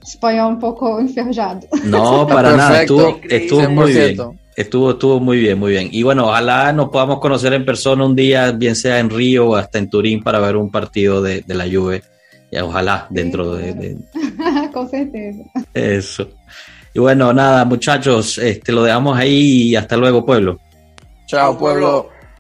español 0.02 0.52
un 0.54 0.58
poco 0.58 1.00
enferrujado. 1.00 1.60
No, 1.84 2.26
para 2.26 2.54
nada, 2.56 2.82
estuvo, 2.82 3.18
estuvo 3.26 3.70
muy 3.70 3.92
bien. 3.92 4.16
100%. 4.60 4.64
Estuvo, 4.64 4.90
estuvo 4.92 5.20
muy 5.20 5.38
bien, 5.38 5.58
muy 5.58 5.72
bien. 5.72 5.88
Y 5.90 6.02
bueno, 6.02 6.26
ojalá 6.26 6.72
nos 6.72 6.90
podamos 6.90 7.20
conocer 7.20 7.52
en 7.52 7.64
persona 7.64 8.04
un 8.04 8.14
día, 8.14 8.52
bien 8.52 8.76
sea 8.76 8.98
en 8.98 9.10
Río 9.10 9.48
o 9.48 9.56
hasta 9.56 9.78
en 9.78 9.88
Turín, 9.90 10.22
para 10.22 10.38
ver 10.40 10.56
un 10.56 10.70
partido 10.70 11.22
de, 11.22 11.42
de 11.42 11.54
la 11.54 11.64
Juve. 11.64 12.02
Y 12.52 12.58
ojalá 12.58 13.06
dentro 13.10 13.54
de, 13.54 13.74
de 13.74 13.96
Con 14.72 14.88
certeza. 14.88 15.44
eso. 15.72 16.28
Y 16.92 16.98
bueno, 16.98 17.32
nada, 17.32 17.64
muchachos, 17.64 18.36
este, 18.38 18.72
lo 18.72 18.82
dejamos 18.82 19.16
ahí 19.16 19.68
y 19.68 19.76
hasta 19.76 19.96
luego, 19.96 20.26
pueblo. 20.26 20.58
Chao, 21.26 21.56
pueblo. 21.56 22.09